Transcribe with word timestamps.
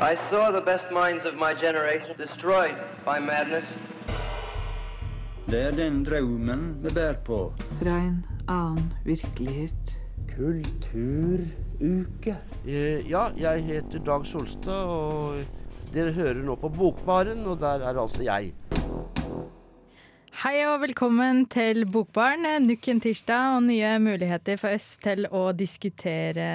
I 0.00 0.16
saw 0.30 0.50
the 0.50 0.60
best 0.60 0.90
minds 0.90 1.24
of 1.24 1.34
my 1.34 1.54
generation 1.54 2.16
destroyed 2.18 2.74
by 3.04 3.18
madness. 3.20 3.64
Det 5.46 5.62
er 5.62 5.70
den 5.70 6.04
drømmen 6.04 6.76
vi 6.82 6.88
bærer 6.94 7.14
på. 7.24 7.52
Fra 7.82 7.90
en 7.98 8.24
annen 8.48 8.92
virkelighet. 9.04 9.94
Kulturuke. 10.36 12.36
Eh, 12.66 13.10
Ja, 13.10 13.22
jeg 13.36 13.64
heter 13.64 13.98
Dag 13.98 14.26
Solstad, 14.26 14.84
og 14.84 15.34
dere 15.94 16.12
hører 16.12 16.34
nå 16.42 16.54
på 16.54 16.68
Bokbaren, 16.68 17.46
og 17.46 17.60
der 17.60 17.68
er 17.88 18.00
altså 18.00 18.22
jeg. 18.22 18.52
Hei 20.42 20.64
og 20.66 20.80
velkommen 20.82 21.44
til 21.52 21.84
Bokbarn. 21.90 22.42
Nok 22.66 22.88
en 22.90 23.00
tirsdag 23.02 23.54
og 23.56 23.62
nye 23.68 23.92
muligheter 24.02 24.58
for 24.60 24.74
oss 24.74 24.96
til 25.02 25.28
å 25.30 25.44
diskutere 25.56 26.46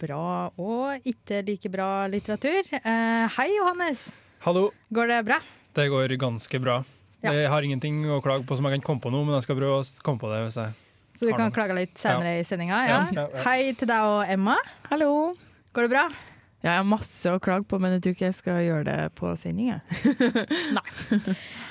bra 0.00 0.48
og 0.56 1.06
ikke 1.08 1.42
like 1.46 1.70
bra 1.72 2.06
litteratur. 2.10 2.70
Eh, 2.78 3.26
hei, 3.36 3.48
Johannes. 3.58 4.08
Hallo, 4.46 4.70
Går 4.94 5.10
det 5.12 5.20
bra? 5.28 5.40
det 5.78 5.88
går 5.92 6.16
ganske 6.18 6.58
bra. 6.62 6.80
Ja. 7.22 7.32
Jeg 7.34 7.50
har 7.50 7.62
ingenting 7.66 8.00
å 8.10 8.20
klage 8.22 8.46
på 8.46 8.56
som 8.56 8.64
jeg 8.66 8.78
kan 8.78 8.86
komme 8.86 9.02
på 9.02 9.10
nå, 9.12 9.20
men 9.26 9.34
jeg 9.36 9.44
skal 9.46 9.58
prøve 9.58 9.82
å 9.82 10.02
komme 10.06 10.18
på 10.22 10.30
det 10.32 10.40
hvis 10.46 10.56
jeg 10.58 10.72
Så 11.18 11.26
du 11.26 11.30
Har 11.32 11.38
kan 11.38 11.50
det. 11.50 11.54
klage 11.58 11.74
litt 11.74 11.98
senere 11.98 12.38
i 12.38 12.42
sendinga. 12.46 12.80
Ja. 12.88 12.98
Ja, 13.12 13.22
ja, 13.22 13.28
ja. 13.34 13.42
Hei 13.44 13.72
til 13.74 13.88
deg 13.90 14.00
og 14.06 14.24
Emma. 14.30 14.56
Hallo. 14.88 15.34
Går 15.74 15.82
det 15.86 15.90
bra? 15.90 16.08
Jeg 16.58 16.74
har 16.74 16.86
masse 16.86 17.30
å 17.30 17.38
klage 17.42 17.68
på, 17.70 17.78
men 17.78 17.94
jeg 17.94 18.02
tror 18.02 18.14
ikke 18.16 18.26
jeg 18.26 18.36
skal 18.38 18.56
gjøre 18.64 18.86
det 18.88 18.96
på 19.18 19.30
sending. 19.38 19.76
Nei. 20.78 20.86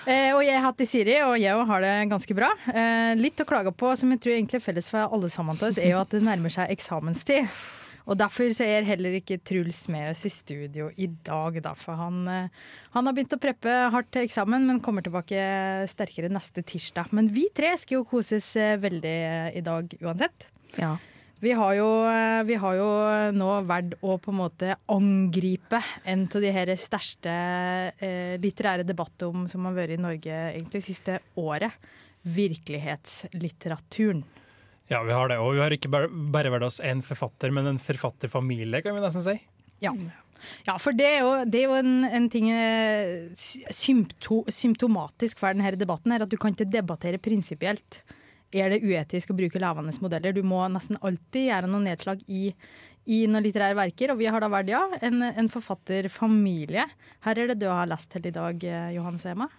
Eh, 0.08 0.32
og 0.32 0.40
jeg 0.46 0.62
heter 0.64 0.88
Siri, 0.88 1.18
og 1.26 1.36
jeg 1.42 1.66
har 1.72 1.84
det 1.84 1.96
ganske 2.14 2.38
bra. 2.38 2.54
Eh, 2.72 3.12
litt 3.20 3.44
å 3.44 3.48
klage 3.50 3.74
på 3.76 3.92
som 4.00 4.14
jeg 4.16 4.24
tror 4.24 4.38
egentlig 4.38 4.62
er 4.62 4.64
felles 4.70 4.88
for 4.88 5.04
alle 5.04 5.32
sammen 5.34 5.60
til 5.60 5.68
oss, 5.68 5.82
er 5.82 5.92
jo 5.92 6.00
at 6.00 6.16
det 6.16 6.24
nærmer 6.24 6.54
seg 6.54 6.72
eksamenstid. 6.72 7.52
Og 8.08 8.16
derfor 8.16 8.48
så 8.56 8.64
er 8.64 8.88
heller 8.88 9.18
ikke 9.18 9.40
Truls 9.44 9.82
med 9.92 10.14
oss 10.14 10.24
i 10.28 10.32
studio 10.32 10.88
i 10.96 11.10
dag, 11.28 11.60
da. 11.64 11.74
For 11.76 12.00
han, 12.00 12.22
eh, 12.32 12.70
han 12.94 13.10
har 13.10 13.16
begynt 13.16 13.36
å 13.36 13.42
preppe 13.44 13.74
hardt 13.92 14.14
til 14.16 14.24
eksamen, 14.24 14.64
men 14.70 14.80
kommer 14.84 15.04
tilbake 15.04 15.42
sterkere 15.92 16.32
neste 16.32 16.64
tirsdag. 16.64 17.12
Men 17.12 17.28
vi 17.36 17.50
tre 17.56 17.74
skal 17.76 18.00
jo 18.00 18.08
koses 18.08 18.54
eh, 18.56 18.80
veldig 18.80 19.18
eh, 19.28 19.52
i 19.60 19.66
dag 19.66 19.92
uansett. 20.00 20.48
Ja. 20.80 20.96
Vi 21.40 21.52
har, 21.54 21.74
jo, 21.78 21.86
eh, 22.10 22.42
vi 22.50 22.56
har 22.58 22.78
jo 22.80 22.86
nå 23.38 23.48
valgt 23.70 23.94
å 24.02 24.16
på 24.18 24.32
en 24.34 24.40
måte 24.40 24.74
angripe 24.90 25.78
en 26.10 26.24
av 26.26 26.42
de 26.42 26.50
her 26.56 26.72
største 26.74 27.30
eh, 27.30 28.42
litterære 28.42 28.82
debattene 28.88 29.46
som 29.52 29.68
har 29.70 29.76
vært 29.78 29.94
i 29.94 30.02
Norge 30.02 30.34
egentlig 30.34 30.82
siste 30.88 31.20
året. 31.38 31.70
Virkelighetslitteraturen. 32.26 34.26
Ja, 34.90 35.04
vi 35.06 35.14
har 35.14 35.30
det. 35.30 35.38
Og 35.44 35.54
vi 35.54 35.62
har 35.62 35.70
ikke 35.76 35.92
bare, 35.94 36.10
bare 36.10 36.50
vært 36.56 36.66
oss 36.72 36.82
én 36.82 37.04
forfatter, 37.06 37.52
men 37.54 37.68
en 37.70 37.78
forfatterfamilie, 37.82 38.82
kan 38.82 38.96
vi 38.98 39.02
nesten 39.04 39.22
si. 39.26 39.36
Ja. 39.84 39.92
ja, 40.66 40.78
for 40.82 40.92
det 40.98 41.06
er 41.06 41.20
jo, 41.22 41.46
det 41.46 41.60
er 41.62 41.66
jo 41.68 41.76
en, 41.78 42.02
en 42.18 42.30
ting 42.34 42.50
eh, 42.50 43.30
sympto, 43.70 44.42
symptomatisk 44.50 45.38
for 45.44 45.54
denne 45.54 45.78
debatten, 45.78 46.12
her, 46.16 46.26
at 46.26 46.34
du 46.34 46.38
kan 46.42 46.50
ikke 46.56 46.66
debattere 46.72 47.22
prinsipielt. 47.22 48.02
Er 48.56 48.72
det 48.72 48.84
uetisk 48.86 49.32
å 49.34 49.38
bruke 49.38 49.60
levende 49.60 49.96
modeller? 50.04 50.36
Du 50.36 50.44
må 50.48 50.62
nesten 50.72 51.00
alltid 51.02 51.50
gjøre 51.50 51.72
noen 51.72 51.90
nedslag 51.90 52.22
i, 52.32 52.54
i 53.12 53.24
noen 53.28 53.44
litterære 53.44 53.76
verker, 53.78 54.14
og 54.14 54.22
vi 54.22 54.30
har 54.32 54.44
da 54.44 54.52
vært, 54.52 54.72
ja, 54.72 54.86
en, 55.04 55.26
en 55.28 55.52
forfatterfamilie. 55.52 56.86
Her 57.28 57.42
er 57.44 57.52
det 57.52 57.60
du 57.60 57.68
har 57.68 57.90
lest 57.92 58.12
til 58.14 58.30
i 58.30 58.36
dag, 58.36 58.64
Johan 58.96 59.20
Sema? 59.22 59.50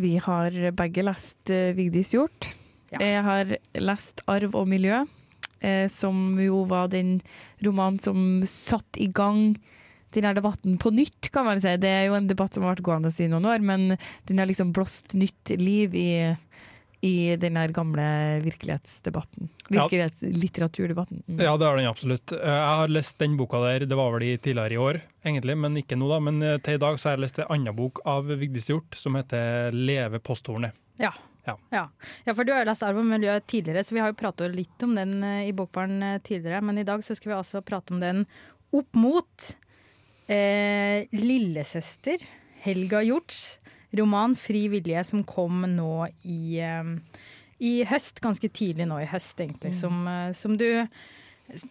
Vi 0.00 0.14
har 0.22 0.54
begge 0.78 1.04
lest 1.04 1.50
uh, 1.52 1.72
Vigdis 1.76 2.14
Hjorth. 2.14 2.54
Ja. 2.90 3.02
Jeg 3.02 3.24
har 3.26 3.50
lest 3.78 4.22
'Arv 4.26 4.54
og 4.58 4.66
miljø', 4.66 5.04
eh, 5.62 5.86
som 5.86 6.38
jo 6.40 6.64
var 6.66 6.88
den 6.90 7.20
romanen 7.62 8.00
som 8.02 8.42
satte 8.42 8.98
i 8.98 9.06
gang 9.06 9.54
denne 10.14 10.32
debatten 10.34 10.78
på 10.80 10.90
nytt, 10.90 11.30
kan 11.30 11.46
man 11.46 11.60
si. 11.62 11.76
Det 11.78 11.90
er 11.90 12.08
jo 12.08 12.16
en 12.18 12.26
debatt 12.30 12.54
som 12.54 12.64
har 12.64 12.74
vært 12.74 12.86
gående 12.86 13.12
i 13.14 13.28
noen 13.30 13.46
år, 13.46 13.62
men 13.62 13.96
den 14.26 14.42
har 14.42 14.48
liksom 14.50 14.72
blåst 14.74 15.14
nytt 15.14 15.52
liv 15.60 15.94
i, 15.94 16.10
i 17.00 17.36
den 17.40 17.56
her 17.56 17.72
gamle 17.72 18.02
virkelighetsdebatten. 18.44 19.48
Virkelighetslitteraturdebatten. 19.70 21.22
Mm. 21.26 21.40
Ja, 21.40 21.56
det 21.56 21.66
har 21.66 21.76
den 21.78 21.88
absolutt. 21.88 22.32
Eh, 22.32 22.38
Jeg 22.44 22.76
har 22.80 22.92
lest 22.92 23.18
den 23.18 23.36
boka 23.38 23.60
der, 23.64 23.86
det 23.88 23.96
var 23.96 24.12
vel 24.12 24.26
i 24.28 24.36
tidligere 24.36 24.76
i 24.76 24.80
år, 24.80 25.00
egentlig, 25.24 25.56
men 25.56 25.78
ikke 25.80 25.96
nå, 25.96 26.10
da. 26.12 26.20
Men 26.20 26.42
eh, 26.42 26.58
til 26.60 26.76
i 26.76 26.82
dag 26.82 26.98
så 27.00 27.08
har 27.08 27.16
jeg 27.16 27.24
lest 27.24 27.40
en 27.40 27.48
annen 27.56 27.76
bok 27.76 28.02
av 28.04 28.28
Vigdis 28.28 28.68
Hjorth 28.68 29.00
som 29.00 29.16
heter 29.16 29.72
'Leve 29.72 30.20
posthornet'. 30.20 30.76
Ja. 31.00 31.12
Ja. 31.46 31.56
Ja. 31.72 31.88
ja, 32.26 32.34
for 32.34 32.44
du 32.44 32.52
har 32.52 32.60
jo 32.60 32.68
lest 32.68 32.82
Arv 32.84 32.98
og 33.00 33.06
miljø 33.08 33.32
tidligere, 33.40 33.82
så 33.82 33.94
vi 33.96 34.00
har 34.04 34.12
jo 34.12 34.18
pratet 34.20 34.52
litt 34.54 34.82
om 34.84 34.92
den 34.94 35.22
eh, 35.24 35.48
i 35.48 35.52
Bokbarn 35.56 36.20
tidligere. 36.20 36.60
Men 36.60 36.78
i 36.78 36.84
dag 36.84 37.00
så 37.02 37.16
skal 37.16 37.32
vi 37.32 37.38
altså 37.38 37.62
prate 37.64 37.94
om 37.96 38.00
den 38.00 38.26
opp 38.76 38.94
mot 38.94 39.54
eh, 40.28 41.08
lillesøster 41.16 42.20
Helga 42.60 43.00
Hjorts 43.02 43.58
roman 43.96 44.36
'Fri 44.36 44.66
vilje', 44.72 45.04
som 45.04 45.24
kom 45.24 45.62
nå 45.76 46.08
i, 46.22 46.60
eh, 46.60 47.22
i 47.60 47.72
høst, 47.84 48.20
ganske 48.20 48.48
tidlig 48.48 48.88
nå 48.88 49.00
i 49.02 49.08
høst, 49.08 49.36
egentlig. 49.40 49.74
Som, 49.78 50.06
eh, 50.08 50.32
som 50.32 50.56
du 50.56 50.86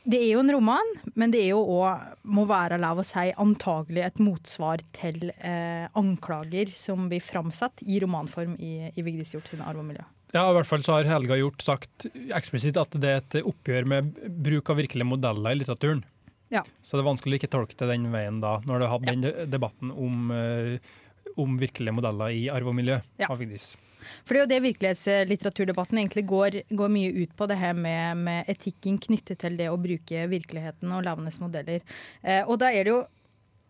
Det 0.03 0.19
er 0.19 0.34
jo 0.34 0.40
en 0.41 0.52
roman, 0.52 0.90
men 1.16 1.31
det 1.31 1.40
er 1.40 1.53
jo 1.53 1.63
òg, 1.63 2.02
må 2.25 2.44
være 2.46 2.75
lov 2.78 3.00
å 3.00 3.06
si, 3.06 3.31
antagelig 3.31 4.03
et 4.03 4.18
motsvar 4.19 4.81
til 4.91 5.31
eh, 5.40 5.88
anklager 5.96 6.68
som 6.75 7.08
blir 7.08 7.24
framsatt 7.24 7.79
i 7.88 8.02
romanform 8.03 8.58
i, 8.59 8.91
i 8.91 9.02
Vigdis 9.02 9.31
Hjorth 9.31 9.53
sine 9.53 9.63
arv 9.63 9.79
og 9.79 9.85
miljø. 9.85 10.03
Ja, 10.34 10.50
i 10.50 10.53
hvert 10.53 10.68
fall 10.68 10.84
så 10.84 10.97
har 10.97 11.08
Helga 11.08 11.38
Hjort 11.40 11.63
sagt 11.63 12.09
eksplisitt 12.12 12.78
at 12.78 12.91
det 13.00 13.09
er 13.09 13.24
et 13.24 13.40
oppgjør 13.40 13.88
med 13.88 14.12
bruk 14.44 14.69
av 14.69 14.78
virkelige 14.78 15.08
modeller 15.08 15.56
i 15.56 15.62
litteraturen. 15.62 16.03
Ja. 16.53 16.63
Så 16.84 16.97
det 16.97 17.03
er 17.03 17.09
vanskelig 17.09 17.38
å 17.38 17.40
ikke 17.40 17.52
tolke 17.53 17.78
det 17.78 17.90
den 17.91 18.09
veien 18.13 18.41
da, 18.41 18.58
når 18.66 18.81
du 18.81 18.85
har 18.85 18.94
hatt 18.96 19.08
den 19.08 19.50
debatten 19.50 19.94
om, 19.94 20.31
eh, 20.34 20.97
om 21.38 21.57
virkelige 21.59 21.94
modeller 21.94 22.34
i 22.35 22.47
arv 22.50 22.72
og 22.72 22.75
miljø 22.75 23.00
Ja. 23.19 23.28
av 23.29 23.40
Vigdis. 23.40 23.75
For 24.25 24.34
det 24.34 24.40
er 24.40 24.45
jo 24.45 24.51
det 24.53 24.63
virkelighetslitteraturdebatten 24.66 26.00
egentlig 26.00 26.25
går, 26.29 26.62
går 26.72 26.90
mye 26.90 27.13
ut 27.23 27.35
på, 27.35 27.47
det 27.47 27.57
her 27.57 27.73
med, 27.73 28.17
med 28.17 28.50
etikken 28.50 28.97
knyttet 28.97 29.40
til 29.40 29.57
det 29.59 29.69
å 29.69 29.78
bruke 29.78 30.28
virkeligheten 30.31 30.91
og 30.95 31.03
levende 31.06 31.34
modeller. 31.41 31.81
Eh, 32.23 32.44
og 32.47 32.59
da 32.59 32.72
er 32.72 32.84
det 32.88 32.94
jo 32.95 33.06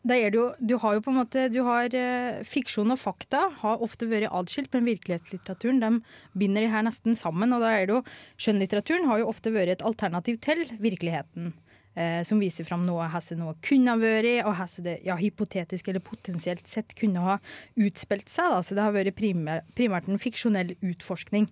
er 0.07 0.31
jo, 0.31 0.53
du 0.63 0.77
har 0.79 0.95
jo 0.95 1.01
på 1.03 1.11
en 1.11 1.17
måte 1.19 1.49
du 1.51 1.61
har, 1.63 1.91
eh, 1.93 2.41
Fiksjon 2.47 2.91
og 2.91 2.99
fakta 2.99 3.49
har 3.59 3.81
ofte 3.83 4.07
vært 4.07 4.31
atskilt, 4.31 4.71
men 4.73 4.87
virkelighetslitteraturen 4.87 5.79
de 5.83 6.01
binder 6.39 6.61
de 6.61 6.71
her 6.71 6.83
nesten 6.83 7.15
sammen. 7.15 7.51
og 7.53 7.61
da 7.61 7.73
er 7.75 7.85
det 7.85 7.95
jo, 7.95 8.03
Skjønnlitteraturen 8.37 9.05
har 9.07 9.19
jo 9.19 9.27
ofte 9.27 9.51
vært 9.51 9.69
et 9.75 9.81
alternativ 9.81 10.39
til 10.39 10.65
virkeligheten. 10.79 11.53
Eh, 11.99 12.21
som 12.23 12.39
viser 12.39 12.63
fram 12.63 12.85
noe 12.87 13.09
Hesse 13.11 13.35
noe 13.35 13.57
kunne 13.65 13.91
ha 13.91 13.99
vært, 13.99 14.45
og 14.47 14.53
Hesse 14.55 14.83
det 14.85 14.99
ja, 15.03 15.17
hypotetisk 15.19 15.89
eller 15.91 16.03
potensielt 16.03 16.69
sett 16.69 16.93
kunne 16.95 17.19
ha 17.25 17.35
utspilt 17.75 18.31
seg. 18.31 18.53
Da. 18.53 18.61
Så 18.63 18.77
det 18.77 18.85
har 18.85 18.95
vært 18.95 19.17
primært, 19.17 19.67
primært 19.75 20.07
en 20.07 20.21
fiksjonell 20.21 20.77
utforskning. 20.79 21.49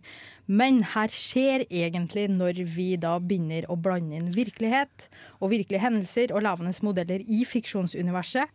Men 0.48 0.80
her 0.94 1.12
skjer 1.12 1.66
egentlig 1.68 2.30
når 2.32 2.64
vi 2.78 2.94
da 3.02 3.18
begynner 3.20 3.68
å 3.68 3.76
blande 3.76 4.22
inn 4.22 4.32
virkelighet 4.36 5.10
og 5.42 5.52
virkelige 5.52 5.84
hendelser 5.84 6.32
og 6.32 6.46
levende 6.48 6.72
modeller 6.86 7.28
i 7.28 7.44
fiksjonsuniverset. 7.48 8.48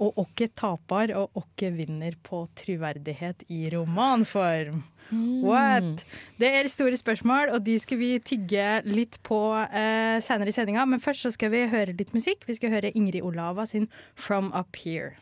Og 0.00 0.22
åkke 0.22 0.46
taper 0.56 1.10
og 1.18 1.34
åkke 1.36 1.74
vinner 1.74 2.14
på 2.24 2.44
troverdighet 2.56 3.42
i 3.52 3.66
romanform. 3.74 4.84
What? 5.12 6.04
Det 6.40 6.50
er 6.60 6.68
store 6.68 6.96
spørsmål, 6.96 7.54
og 7.54 7.64
de 7.66 7.78
skal 7.78 7.98
vi 8.00 8.12
tygge 8.24 8.82
litt 8.86 9.18
på 9.26 9.40
uh, 9.54 10.18
senere 10.22 10.48
i 10.48 10.54
sendinga. 10.54 10.84
Men 10.84 11.02
først 11.02 11.26
så 11.26 11.34
skal 11.34 11.52
vi 11.54 11.66
høre 11.70 11.96
litt 11.96 12.14
musikk. 12.14 12.46
Vi 12.46 12.58
skal 12.58 12.70
høre 12.76 12.94
Ingrid 12.94 13.22
Olava 13.22 13.66
sin 13.66 13.88
'From 14.16 14.52
Up 14.54 14.76
Here'. 14.76 15.18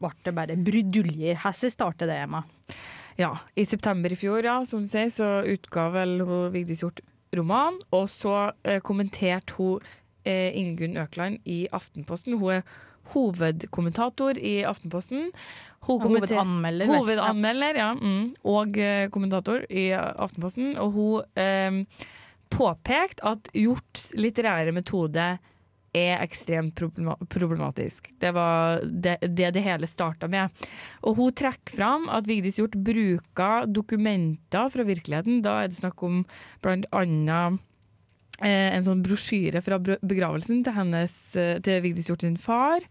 ble 0.00 0.10
det 0.24 0.34
bare 0.34 0.56
bruduljer. 0.56 1.36
Hvordan 1.36 1.70
startet 1.70 2.08
det, 2.08 2.16
Emma? 2.24 2.42
Ja, 3.18 3.38
i 3.56 3.64
september 3.64 4.12
i 4.12 4.16
fjor, 4.16 4.44
ja, 4.44 4.64
som 4.64 4.80
du 4.84 4.88
sier, 4.88 5.10
så 5.12 5.42
utga 5.44 5.90
vel 5.92 6.20
hun 6.24 6.52
Vigdis 6.52 6.80
Hjort 6.80 7.00
roman, 7.36 7.78
og 7.92 8.08
så 8.08 8.52
eh, 8.64 8.80
kommenterte 8.80 9.52
hun 9.58 9.80
eh, 10.24 10.56
Ingunn 10.56 10.96
Økland 10.96 11.38
i 11.44 11.68
Aftenposten. 11.72 12.38
Hun 12.40 12.50
er 12.58 12.62
hovedkommentator 13.14 14.38
i 14.38 14.58
Aftenposten. 14.66 15.30
Hovedanmelder. 15.86 16.90
Hovedanmelder, 16.90 17.80
ja. 17.82 17.90
Mm, 17.94 18.30
og 18.44 18.78
eh, 18.82 19.08
kommentator 19.14 19.66
i 19.70 19.88
Aftenposten. 19.96 20.74
Og 20.82 20.96
hun 20.96 21.42
eh, 21.42 22.06
påpekte 22.52 23.26
at 23.26 23.52
Hjorts 23.54 24.10
litterære 24.18 24.74
metode 24.74 25.36
er 25.96 26.20
ekstremt 26.20 26.76
problematisk. 27.32 28.10
Det 28.20 28.32
var 28.36 28.82
det 28.84 29.16
det, 29.22 29.52
det 29.56 29.62
hele 29.64 29.88
starta 29.88 30.28
med. 30.28 30.52
Og 31.06 31.16
hun 31.16 31.32
trekker 31.36 31.76
fram 31.78 32.10
at 32.12 32.28
Vigdis 32.28 32.58
Hjorth 32.60 32.76
bruker 32.76 33.70
dokumenter 33.70 34.68
fra 34.72 34.84
virkeligheten. 34.86 35.40
Da 35.46 35.62
er 35.62 35.72
det 35.72 35.78
snakk 35.78 36.02
om 36.04 36.24
blant 36.64 36.88
annet 36.92 37.62
en 38.44 38.84
sånn 38.84 39.04
brosjyre 39.04 39.62
fra 39.64 39.78
begravelsen 39.80 40.64
til, 40.64 40.74
hennes, 40.76 41.14
eh, 41.36 41.56
til 41.64 41.82
Vigdis 41.84 42.10
Hjorth 42.10 42.26
sin 42.26 42.36
far, 42.40 42.84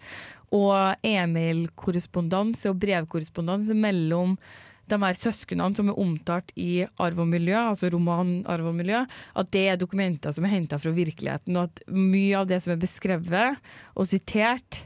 og 0.56 1.04
e-mail-korrespondanse 1.06 2.72
og 2.72 2.80
brevkorrespondanse 2.82 3.76
mellom 3.78 4.38
de 4.86 4.98
her 5.02 5.18
søsknene 5.18 5.74
som 5.78 5.90
er 5.90 6.00
omtalt 6.02 6.52
i 6.62 6.86
Arv 7.02 7.24
og 7.24 7.30
miljø, 7.32 7.58
altså 7.58 7.90
roman 7.94 8.38
Arv 8.52 8.70
og 8.70 8.76
miljø, 8.78 9.02
at 9.34 9.52
det 9.54 9.64
er 9.72 9.80
dokumenter 9.82 10.36
som 10.36 10.46
er 10.46 10.54
henta 10.54 10.80
fra 10.82 10.94
virkeligheten, 10.94 11.58
og 11.58 11.72
at 11.72 11.82
mye 11.90 12.38
av 12.38 12.50
det 12.50 12.62
som 12.64 12.76
er 12.76 12.82
beskrevet 12.82 13.72
og 13.96 14.10
sitert, 14.10 14.84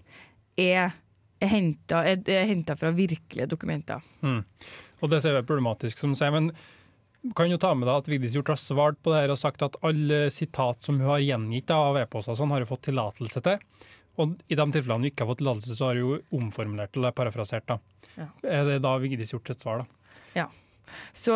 er, 0.59 0.91
er 1.39 2.47
henta 2.51 2.75
fra 2.79 2.91
virkelige 2.95 3.47
dokumenter. 3.51 4.03
Mm. 4.23 4.41
Og 4.99 5.11
det 5.11 5.21
ser 5.23 5.37
vi 5.37 5.47
problematisk, 5.47 5.99
som 6.01 6.15
sier. 6.17 6.33
Men 6.35 6.51
kan 7.35 7.51
jo 7.51 7.59
ta 7.59 7.73
med 7.75 7.89
deg 7.89 8.01
at 8.01 8.09
Vigdis 8.09 8.35
Hjorth 8.35 8.53
har 8.53 8.59
svart 8.61 8.99
på 9.03 9.11
det 9.13 9.23
her 9.23 9.33
og 9.33 9.39
sagt 9.41 9.63
at 9.65 9.77
alle 9.85 10.27
sitat 10.33 10.85
som 10.85 10.99
hun 11.01 11.09
har 11.11 11.23
gjengitt 11.23 11.71
av 11.75 11.99
e-poster, 11.99 12.37
sånn, 12.39 12.53
har 12.55 12.63
hun 12.63 12.69
fått 12.69 12.85
tillatelse 12.87 13.43
til. 13.45 13.59
Og 14.19 14.35
i 14.51 14.57
de 14.59 14.65
tilfellene 14.75 15.03
hun 15.03 15.09
ikke 15.11 15.25
har 15.25 15.31
fått 15.33 15.41
tillatelse, 15.43 15.75
så 15.75 15.89
har 15.89 15.99
hun 15.99 16.39
omformulert 16.39 16.95
eller 16.97 17.15
parafrasert. 17.15 17.67
da. 17.67 17.79
Ja. 18.15 18.29
Er 18.43 18.65
det 18.67 18.79
da 18.85 18.95
Vigdis 19.01 19.33
Hjorth 19.33 19.51
sitt 19.51 19.65
svar, 19.65 19.83
da? 19.83 20.15
Ja. 20.35 20.47
Så 21.15 21.35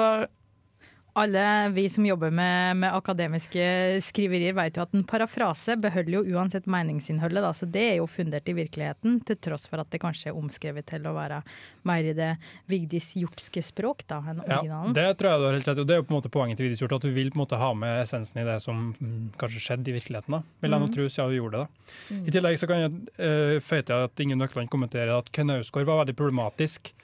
Alle 1.13 1.69
vi 1.69 1.85
som 1.89 2.05
jobber 2.05 2.31
med, 2.33 2.77
med 2.81 2.95
akademiske 2.95 3.65
skriverier, 4.01 4.55
vet 4.57 4.79
jo 4.79 4.81
at 4.81 4.95
en 4.97 5.03
parafrase 5.05 5.75
beholder 5.77 6.15
jo 6.15 6.37
uansett 6.37 6.65
meningsinnholdet. 6.65 7.43
Da. 7.45 7.51
Så 7.53 7.67
det 7.69 7.83
er 7.91 7.99
jo 7.99 8.07
fundert 8.09 8.49
i 8.49 8.55
virkeligheten, 8.57 9.19
til 9.27 9.37
tross 9.37 9.67
for 9.69 9.83
at 9.83 9.91
det 9.93 10.01
kanskje 10.01 10.31
er 10.31 10.39
omskrevet 10.39 10.87
til 10.89 11.05
å 11.05 11.13
være 11.13 11.43
mer 11.85 12.09
i 12.09 12.15
det 12.17 12.31
Vigdis 12.71 13.11
hjortske 13.19 13.61
språk 13.61 14.01
da, 14.09 14.23
enn 14.31 14.41
Ja, 14.49 14.81
det 14.95 15.05
tror 15.19 15.29
jeg 15.29 15.43
du 15.43 15.47
har 15.47 15.57
helt 15.59 15.69
rett 15.69 15.83
i. 15.83 15.85
Det 15.91 15.97
er 15.97 16.01
jo 16.01 16.07
på 16.09 16.15
en 16.15 16.17
måte 16.17 16.33
poenget 16.33 16.57
til 16.57 16.67
Vigdis 16.67 16.81
Hjort, 16.81 16.97
at 16.97 17.05
du 17.05 17.13
vil 17.13 17.29
på 17.29 17.37
en 17.37 17.43
måte 17.43 17.61
ha 17.61 17.69
med 17.77 18.01
essensen 18.07 18.41
i 18.41 18.49
det 18.49 18.57
som 18.65 18.89
mm, 18.97 19.31
kanskje 19.37 19.61
skjedde 19.67 19.93
i 19.93 19.97
virkeligheten. 19.99 20.39
da, 20.39 20.41
Vil 20.65 20.77
jeg 20.77 20.85
nå 20.87 20.91
tro, 20.97 21.09
siden 21.13 21.29
hun 21.29 21.37
gjorde 21.37 21.61
det. 21.61 21.87
da. 22.09 22.21
I 22.23 22.35
tillegg 22.39 22.57
så 22.57 22.73
kan 22.73 22.85
jeg 22.87 23.01
uh, 23.21 23.55
føye 23.61 23.85
til 23.85 24.09
at 24.09 24.25
Inge 24.25 24.41
Nøkland 24.41 24.73
kommenterer 24.73 25.13
at 25.19 25.29
Knausgård 25.35 25.85
var 25.85 26.01
veldig 26.01 26.17
problematisk, 26.17 26.95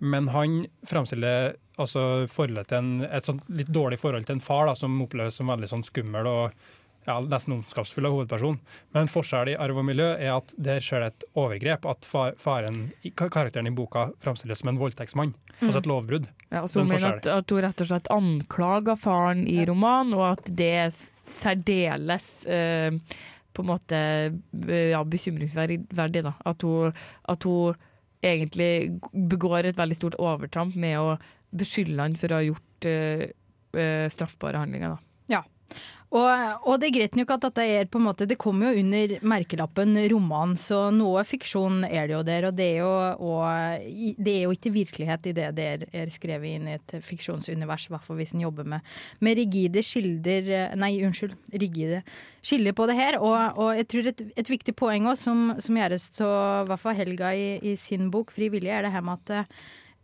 men 0.00 0.32
han 0.32 0.62
fremstiller 0.88 1.58
altså 1.80 2.04
forholdet 2.30 2.70
til 2.70 2.80
en, 2.80 2.92
et 3.08 3.26
sånt 3.26 3.48
litt 3.56 3.70
dårlig 3.72 4.00
forhold 4.00 4.28
til 4.28 4.38
en 4.38 4.44
far 4.44 4.68
da, 4.68 4.76
som 4.78 5.00
oppleves 5.04 5.40
som 5.40 5.50
veldig 5.50 5.70
sånn 5.70 5.86
skummel 5.86 6.28
og 6.30 6.60
ja, 7.06 7.16
nesten 7.24 7.54
ondskapsfull 7.56 8.06
av 8.06 8.14
hovedperson. 8.14 8.58
Men 8.94 9.08
forskjellen 9.08 9.14
forskjell 9.14 9.52
i 9.54 9.56
arv 9.64 9.80
og 9.80 9.86
miljø 9.88 10.08
er 10.12 10.34
at 10.34 10.52
der 10.60 10.82
skjer 10.84 11.04
det 11.04 11.10
et 11.12 11.26
overgrep. 11.40 11.88
At 11.88 12.06
far, 12.08 12.36
faren, 12.40 12.90
karakteren 13.16 13.70
i 13.70 13.74
boka 13.74 14.10
framstilles 14.24 14.62
som 14.62 14.72
en 14.72 14.80
voldtektsmann. 14.80 15.34
Altså 15.60 15.80
et 15.80 15.90
lovbrudd. 15.90 16.28
Ja, 16.50 16.64
og 16.64 16.70
så 16.72 16.84
mener 16.84 17.16
at, 17.16 17.28
at 17.30 17.52
hun 17.52 17.62
rett 17.64 17.84
og 17.84 17.90
slett 17.90 18.08
anklager 18.12 18.98
faren 19.00 19.44
i 19.48 19.60
romanen, 19.68 20.16
og 20.18 20.26
at 20.32 20.48
det 20.60 20.70
er 20.84 20.94
særdeles 20.94 22.30
eh, 22.48 22.90
på 23.54 23.64
en 23.64 23.70
måte 23.70 24.00
ja, 24.70 25.02
bekymringsverdig. 25.04 26.24
Da. 26.24 26.34
At, 26.48 26.66
hun, 26.66 26.96
at 27.32 27.48
hun 27.48 27.78
egentlig 28.20 29.00
begår 29.12 29.70
et 29.70 29.78
veldig 29.78 29.96
stort 29.96 30.18
overtramp 30.20 30.76
med 30.80 30.98
å 31.00 31.14
beskylde 31.50 32.02
han 32.02 32.18
for 32.18 32.32
å 32.32 32.40
ha 32.40 32.46
gjort 32.46 32.88
eh, 32.88 33.30
eh, 33.74 34.06
straffbare 34.12 34.62
handlinger. 34.62 34.96
Da. 34.96 35.04
Og, 36.10 36.26
og 36.66 36.80
det 36.82 36.88
er 36.88 36.94
greit 36.96 37.14
nok 37.14 37.30
at 37.36 37.44
dette 37.44 37.64
er 37.70 37.86
på 37.86 38.00
en 38.00 38.08
måte 38.08 38.26
Det 38.26 38.38
kommer 38.40 38.72
jo 38.72 38.82
under 38.82 39.12
merkelappen 39.30 39.94
roman, 40.10 40.56
så 40.58 40.88
noe 40.90 41.22
fiksjon 41.26 41.84
er 41.86 42.08
det 42.10 42.16
jo 42.16 42.22
der. 42.26 42.46
Og 42.48 42.56
det 42.58 42.66
er 42.66 42.80
jo, 42.80 42.90
og, 43.28 43.84
det 44.18 44.34
er 44.34 44.48
jo 44.48 44.56
ikke 44.56 44.74
virkelighet 44.74 45.30
i 45.30 45.34
det 45.38 45.46
det 45.54 45.68
er, 45.86 46.10
skrevet 46.10 46.56
inn 46.56 46.66
i 46.66 46.76
et 46.80 46.96
fiksjonsunivers, 47.06 47.86
i 47.86 47.94
hvert 47.94 48.06
fall 48.06 48.18
hvis 48.18 48.34
en 48.34 48.42
jobber 48.42 48.66
med, 48.74 48.90
med 49.22 49.38
rigide 49.38 49.84
skilder 49.86 50.74
Nei, 50.80 50.96
unnskyld. 51.06 51.36
Rigide 51.54 52.02
skiller 52.42 52.74
på 52.74 52.88
det 52.90 52.98
her. 52.98 53.20
Og, 53.22 53.38
og 53.62 53.74
jeg 53.78 53.90
tror 53.92 54.10
et, 54.10 54.24
et 54.42 54.50
viktig 54.50 54.74
poeng 54.74 55.06
også, 55.12 55.30
som, 55.30 55.44
som 55.62 55.78
gjøres 55.78 56.10
av 56.26 56.90
Helga 56.96 57.30
i, 57.38 57.52
i 57.62 57.76
sin 57.78 58.10
bok 58.10 58.34
'Fri 58.34 58.50
er 58.50 58.82
det 58.82 58.90
her 58.90 59.04
med 59.04 59.20
at 59.30 59.46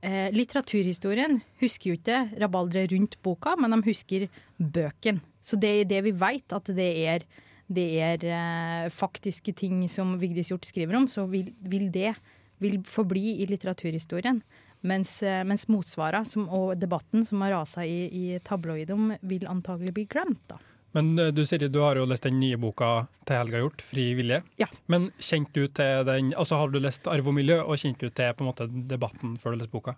Eh, 0.05 0.29
litteraturhistorien 0.35 1.41
husker 1.63 1.91
jo 1.91 1.97
ikke 1.97 2.21
rabalderet 2.43 2.93
rundt 2.93 3.17
boka, 3.25 3.57
men 3.57 3.73
de 3.73 3.81
husker 3.89 4.29
bøken. 4.59 5.23
Så 5.41 5.59
det 5.61 5.73
er 5.73 5.89
det 5.89 6.03
vi 6.05 6.13
veit, 6.13 6.53
at 6.53 6.69
det 6.77 6.91
er, 7.09 7.27
det 7.73 7.87
er 8.05 8.27
eh, 8.29 8.91
faktiske 8.93 9.55
ting 9.57 9.87
som 9.91 10.19
Vigdis 10.21 10.53
Hjorth 10.53 10.69
skriver 10.69 10.99
om, 10.99 11.09
så 11.09 11.27
vil, 11.31 11.53
vil 11.65 11.89
det 11.95 12.15
vil 12.63 12.79
forbli 12.89 13.39
i 13.43 13.49
litteraturhistorien. 13.51 14.41
Mens, 14.87 15.19
eh, 15.25 15.43
mens 15.49 15.67
motsvarene 15.73 16.47
og 16.53 16.77
debatten 16.79 17.25
som 17.27 17.43
har 17.45 17.57
rasa 17.57 17.85
i, 17.85 18.07
i 18.07 18.39
tabloidom, 18.45 19.15
vil 19.23 19.49
antagelig 19.51 19.95
bli 19.97 20.07
glemt. 20.13 20.43
da. 20.49 20.61
Men 20.97 21.19
eh, 21.19 21.29
du 21.37 21.45
Siri, 21.47 21.69
du 21.69 21.83
har 21.85 21.99
jo 22.01 22.07
lest 22.09 22.25
den 22.25 22.39
nye 22.41 22.57
boka 22.57 22.91
til 23.29 23.37
Helga 23.37 23.61
Hjort, 23.61 23.85
'Fri 23.85 24.09
vilje'. 24.17 24.41
Ja. 24.57 24.69
Men 24.89 25.11
kjente 25.21 25.53
du 25.53 25.69
til 25.69 26.07
den, 26.09 26.33
altså 26.33 26.57
har 26.57 26.73
du 26.73 26.81
lest 26.81 27.05
'Arv 27.05 27.29
og 27.29 27.37
miljø', 27.37 27.61
og 27.61 27.77
kjente 27.77 28.09
du 28.09 28.11
til 28.11 28.33
på 28.33 28.45
en 28.45 28.49
måte 28.49 28.69
debatten 28.89 29.37
før 29.37 29.53
du 29.53 29.61
leste 29.61 29.75
boka? 29.77 29.97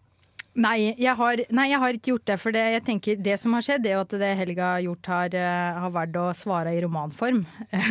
Nei 0.58 0.76
jeg, 0.98 1.14
har, 1.14 1.40
nei, 1.54 1.68
jeg 1.70 1.78
har 1.82 1.96
ikke 1.96 2.12
gjort 2.12 2.26
det. 2.30 2.36
For 2.42 2.54
det, 2.54 2.64
jeg 2.74 2.84
tenker, 2.88 3.20
det 3.22 3.36
som 3.38 3.54
har 3.54 3.64
skjedd, 3.64 3.86
er 3.86 3.94
jo 3.96 4.02
at 4.02 4.16
det 4.22 4.30
Helga 4.40 4.72
har, 4.74 4.84
gjort, 4.86 5.10
har 5.38 5.92
vært 5.94 6.18
å 6.18 6.24
svare 6.36 6.74
i 6.74 6.80
romanform. 6.82 7.44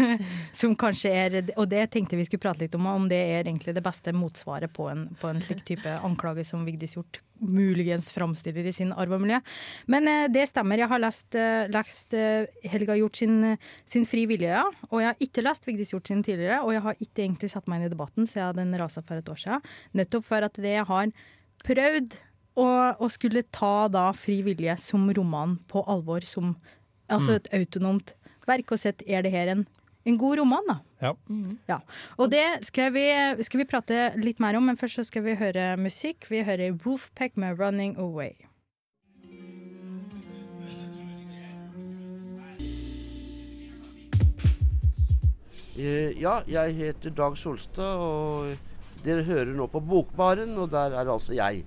som 0.59 0.75
kanskje 0.79 1.13
er 1.13 1.37
Og 1.55 1.67
det 1.71 1.85
tenkte 1.93 2.19
vi 2.19 2.25
skulle 2.27 2.43
prate 2.43 2.65
litt 2.65 2.75
om, 2.75 2.89
om 2.91 3.07
det 3.07 3.21
er 3.37 3.45
egentlig 3.45 3.75
det 3.77 3.85
beste 3.85 4.11
motsvaret 4.15 4.73
på 4.73 4.89
en, 4.91 5.07
på 5.19 5.31
en 5.31 5.39
slik 5.43 5.63
type 5.67 5.95
anklage 6.03 6.43
som 6.47 6.65
Vigdis 6.67 6.97
Hjort 6.97 7.21
muligens 7.39 8.09
framstiller 8.11 8.65
i 8.65 8.73
sin 8.73 8.91
arv 8.97 9.13
og 9.15 9.23
miljø. 9.23 9.39
Men 9.91 10.09
eh, 10.09 10.25
det 10.33 10.47
stemmer. 10.49 10.81
Jeg 10.81 10.91
har 10.91 11.01
lest, 11.03 11.29
eh, 11.37 11.69
lest 11.71 12.15
eh, 12.17 12.49
Helga 12.67 12.97
Hjort 12.97 13.21
sin, 13.21 13.39
sin 13.85 14.07
Fri 14.09 14.25
vilje, 14.29 14.51
ja. 14.51 14.65
Og 14.89 15.01
jeg 15.03 15.11
har 15.11 15.25
ikke 15.27 15.45
lest 15.45 15.67
Vigdis 15.69 15.93
Hjort 15.93 16.11
sin 16.11 16.23
tidligere. 16.25 16.63
Og 16.65 16.73
jeg 16.75 16.85
har 16.85 16.99
ikke 16.99 17.23
egentlig 17.23 17.51
satt 17.53 17.69
meg 17.69 17.81
inn 17.81 17.89
i 17.89 17.93
debatten 17.93 18.29
siden 18.29 18.59
den 18.59 18.79
rasa 18.81 19.05
for 19.05 19.21
et 19.21 19.31
år 19.31 19.41
siden. 19.43 19.67
Nettopp 19.97 20.27
for 20.27 20.49
at 20.49 20.57
det 20.61 20.77
jeg 20.79 20.89
har 20.89 21.13
prøvd 21.67 22.17
å, 22.57 22.68
og 22.98 23.12
skulle 23.13 23.45
ta 23.54 23.88
da 23.94 24.09
Fri 24.18 24.39
vilje 24.45 24.74
som 24.81 25.06
roman 25.13 25.57
på 25.69 25.83
alvor, 25.86 26.25
som 26.25 26.56
altså 27.07 27.38
et 27.38 27.50
autonomt 27.56 28.15
verk, 28.48 28.71
og 28.74 28.81
sett 28.81 29.04
er 29.07 29.21
det 29.25 29.31
her 29.36 29.51
en, 29.54 29.63
en 30.07 30.18
god 30.19 30.39
roman, 30.42 30.65
da. 30.68 30.80
Ja. 31.04 31.13
Ja. 31.69 31.80
Og 32.18 32.31
det 32.33 32.44
skal 32.65 32.92
vi, 32.95 33.06
skal 33.45 33.62
vi 33.62 33.69
prate 33.69 34.12
litt 34.18 34.42
mer 34.44 34.57
om, 34.57 34.65
men 34.65 34.80
først 34.80 34.98
så 35.01 35.06
skal 35.07 35.25
vi 35.27 35.38
høre 35.38 35.75
musikk. 35.77 36.25
Vi 36.31 36.42
hører 36.48 36.77
Wolfpack 36.83 37.38
med 37.38 37.59
'Running 37.59 37.98
Away'. 38.01 38.48
Eh, 45.77 46.17
Ja, 46.22 46.39
jeg 46.48 46.74
heter 46.75 47.13
Dag 47.13 47.38
Solstad, 47.38 48.01
og 48.01 48.55
dere 49.05 49.24
hører 49.27 49.53
nå 49.53 49.67
på 49.70 49.79
Bokbaren, 49.79 50.58
og 50.58 50.72
der 50.72 50.96
er 50.98 51.12
altså 51.13 51.36
jeg. 51.38 51.63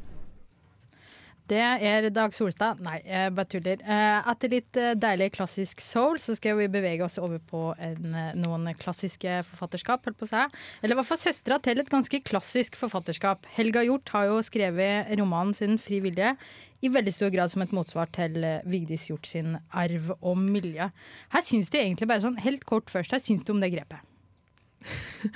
Det 1.50 1.58
er 1.58 2.04
Dag 2.14 2.30
Solstad. 2.30 2.78
Nei, 2.84 3.00
jeg 3.02 3.32
bare 3.34 3.48
tuller. 3.50 3.80
Eh, 3.82 4.28
Etter 4.30 4.52
litt 4.52 4.76
eh, 4.78 4.92
deilig 4.94 5.32
klassisk 5.34 5.80
soul, 5.82 6.20
så 6.22 6.36
skal 6.38 6.54
vi 6.60 6.68
bevege 6.70 7.02
oss 7.02 7.18
over 7.18 7.40
på 7.42 7.62
en, 7.74 8.12
eh, 8.14 8.36
noen 8.38 8.68
klassiske 8.78 9.40
forfatterskap, 9.48 10.06
holdt 10.06 10.20
på 10.20 10.28
å 10.28 10.30
si. 10.30 10.44
Eller 10.78 10.94
i 10.94 10.98
hvert 11.00 11.08
fall 11.08 11.18
søstera 11.18 11.58
til 11.64 11.82
et 11.82 11.90
ganske 11.90 12.20
klassisk 12.22 12.78
forfatterskap. 12.78 13.48
Helga 13.56 13.82
Hjort 13.88 14.12
har 14.14 14.28
jo 14.30 14.38
skrevet 14.46 15.10
romanen 15.18 15.56
sin 15.56 15.74
'Fri 15.78 15.98
vilje' 16.04 16.36
i 16.82 16.88
veldig 16.88 17.12
stor 17.12 17.34
grad 17.34 17.50
som 17.50 17.62
et 17.62 17.74
motsvar 17.74 18.06
til 18.14 18.38
Vigdis 18.64 19.08
Hjort 19.10 19.26
sin 19.26 19.58
'Arv 19.74 20.14
og 20.22 20.38
miljø'. 20.38 20.92
Her 21.34 21.42
syns 21.42 21.68
du 21.68 21.78
egentlig 21.78 22.06
bare 22.06 22.22
sånn, 22.22 22.38
helt 22.38 22.64
kort 22.64 22.86
først, 22.86 23.10
her 23.10 23.18
syns 23.18 23.42
du 23.42 23.52
om 23.52 23.60
det 23.60 23.72
grepet? 23.74 23.98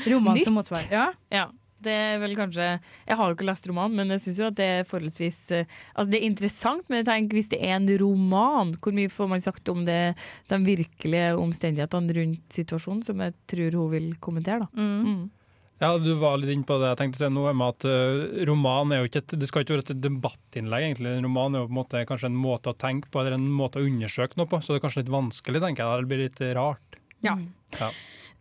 Roman 0.07 0.39
som 0.45 0.55
motsvar. 0.55 0.87
Ja. 0.91 1.13
Ja, 1.31 1.51
det 1.85 1.95
er 1.95 2.19
vel 2.23 2.35
kanskje 2.39 2.67
Jeg 2.75 3.19
har 3.19 3.29
jo 3.29 3.37
ikke 3.37 3.49
lest 3.49 3.69
roman, 3.71 3.95
men 3.95 4.13
jeg 4.15 4.25
syns 4.25 4.41
jo 4.41 4.49
at 4.49 4.59
det 4.59 4.69
er 4.79 4.89
forholdsvis 4.89 5.39
eh, 5.55 5.71
Altså 5.95 6.11
det 6.13 6.21
er 6.21 6.27
interessant, 6.31 6.85
men 6.89 7.03
jeg 7.03 7.09
tenker 7.11 7.39
hvis 7.39 7.53
det 7.53 7.61
er 7.63 7.77
en 7.79 7.89
roman, 8.01 8.75
hvor 8.81 8.97
mye 8.97 9.13
får 9.13 9.31
man 9.31 9.45
sagt 9.45 9.71
om 9.73 9.85
det, 9.87 10.03
de 10.51 10.61
virkelige 10.65 11.33
omstendighetene 11.41 12.19
rundt 12.19 12.59
situasjonen, 12.59 13.05
som 13.07 13.23
jeg 13.25 13.37
tror 13.51 13.81
hun 13.81 13.95
vil 13.95 14.13
kommentere, 14.23 14.65
da. 14.65 14.71
Mm. 14.75 15.09
Mm. 15.09 15.25
Ja, 15.83 15.91
du 15.99 16.13
var 16.17 16.39
litt 16.39 16.53
inne 16.55 16.67
på 16.67 16.77
det 16.79 16.93
jeg 16.93 16.99
tenkte 17.01 17.19
å 17.19 17.25
si 17.25 17.35
nå, 17.35 17.45
med 17.51 17.75
at 17.75 17.87
eh, 17.91 18.43
roman 18.49 18.95
er 18.95 19.03
jo 19.03 19.11
ikke 19.11 19.25
et, 19.25 19.37
det 19.41 19.49
skal 19.51 19.65
ikke 19.65 19.75
være 19.75 19.87
et 19.89 20.03
debattinnlegg, 20.05 20.87
egentlig. 20.89 21.15
En 21.19 21.27
roman 21.27 21.57
er 21.57 21.65
jo 21.65 21.69
på 21.69 21.75
en 21.75 21.81
måte 21.81 22.05
kanskje 22.09 22.31
en 22.31 22.39
måte 22.39 22.71
å 22.71 22.79
tenke 22.79 23.11
på, 23.11 23.21
eller 23.21 23.37
en 23.37 23.49
måte 23.53 23.83
å 23.83 23.89
undersøke 23.89 24.39
noe 24.41 24.51
på, 24.51 24.63
så 24.63 24.73
det 24.73 24.81
er 24.81 24.85
kanskje 24.87 25.03
litt 25.03 25.15
vanskelig, 25.15 25.65
tenker 25.65 25.85
jeg. 25.85 26.05
Det 26.05 26.13
blir 26.13 26.23
litt 26.25 26.45
rart. 26.57 27.01
Ja. 27.27 27.35
Ja. 27.81 27.91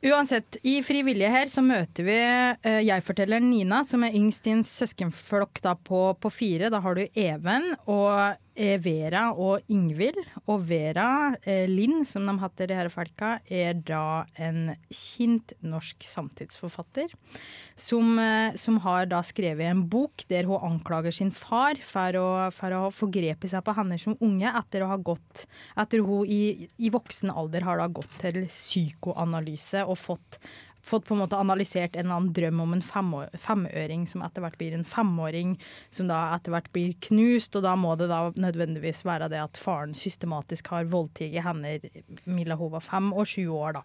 Uansett, 0.03 0.57
i 0.67 0.81
Frivillige 0.83 1.31
her 1.31 1.47
så 1.47 1.61
møter 1.63 2.03
vi 2.03 2.17
uh, 2.19 2.79
jeg-fortelleren 2.83 3.45
Nina, 3.47 3.83
som 3.87 4.03
er 4.03 4.15
yngst 4.17 4.49
i 4.49 4.55
en 4.57 4.65
søskenflokk 4.67 5.61
da 5.63 5.77
på, 5.79 6.09
på 6.19 6.31
fire. 6.33 6.71
Da 6.73 6.81
har 6.83 6.97
du 6.97 7.05
Even, 7.15 7.69
og 7.87 8.35
Vera 8.53 9.31
og 9.33 9.65
Ingvild. 9.73 10.19
Og 10.45 10.65
Vera 10.69 11.33
eh, 11.41 11.65
Lind, 11.69 12.03
som 12.07 12.27
de 12.27 12.35
heter, 12.41 12.69
de 12.69 12.77
her 12.77 12.89
folka, 12.93 13.37
er 13.49 13.77
da 13.85 14.23
en 14.37 14.75
kjent 14.93 15.55
norsk 15.65 16.05
samtidsforfatter. 16.05 17.13
Som, 17.75 18.17
eh, 18.21 18.53
som 18.59 18.77
har 18.85 19.07
da 19.11 19.23
skrevet 19.25 19.69
en 19.69 19.85
bok 19.89 20.25
der 20.29 20.49
hun 20.49 20.61
anklager 20.61 21.15
sin 21.15 21.31
far 21.33 21.79
for 21.81 22.19
å, 22.19 22.27
for 22.53 22.75
å 22.75 22.83
ha 22.93 23.49
seg 23.49 23.63
på 23.65 23.75
henne 23.77 23.97
som 24.01 24.17
unge 24.21 24.49
etter 24.49 24.83
å 24.83 24.91
ha 24.91 24.97
gått 24.97 25.45
Etter 25.79 26.03
hun 26.05 26.27
i, 26.29 26.69
i 26.77 26.91
voksen 26.93 27.31
alder 27.33 27.65
har 27.65 27.79
da 27.81 27.87
gått 27.91 28.19
til 28.21 28.43
psykoanalyse 28.45 29.83
og 29.87 29.97
fått 29.99 30.37
fått 30.83 31.05
på 31.07 31.15
en 31.15 31.23
måte 31.23 31.39
analysert 31.39 31.95
en 31.95 32.05
eller 32.05 32.19
annen 32.19 32.33
drøm 32.35 32.61
om 32.63 32.75
en 32.75 32.83
femøring 32.83 34.05
som 34.09 34.23
etter 34.25 34.43
hvert 34.43 34.59
blir 34.59 34.75
en 34.75 34.87
femåring, 34.87 35.55
som 35.93 36.09
da 36.11 36.25
etter 36.35 36.53
hvert 36.53 36.71
blir 36.75 36.95
knust, 37.07 37.55
og 37.55 37.65
da 37.65 37.75
må 37.79 37.95
det 37.99 38.09
da 38.11 38.25
nødvendigvis 38.35 39.03
være 39.07 39.31
det 39.31 39.41
at 39.41 39.59
faren 39.59 39.95
systematisk 39.97 40.73
har 40.73 40.89
voldtatt 40.91 41.11
henne 41.43 41.77
Milla 42.25 42.55
hun 42.57 42.71
var 42.73 42.83
fem 42.83 43.11
og 43.13 43.27
sju 43.29 43.47
år, 43.53 43.79
da. 43.79 43.83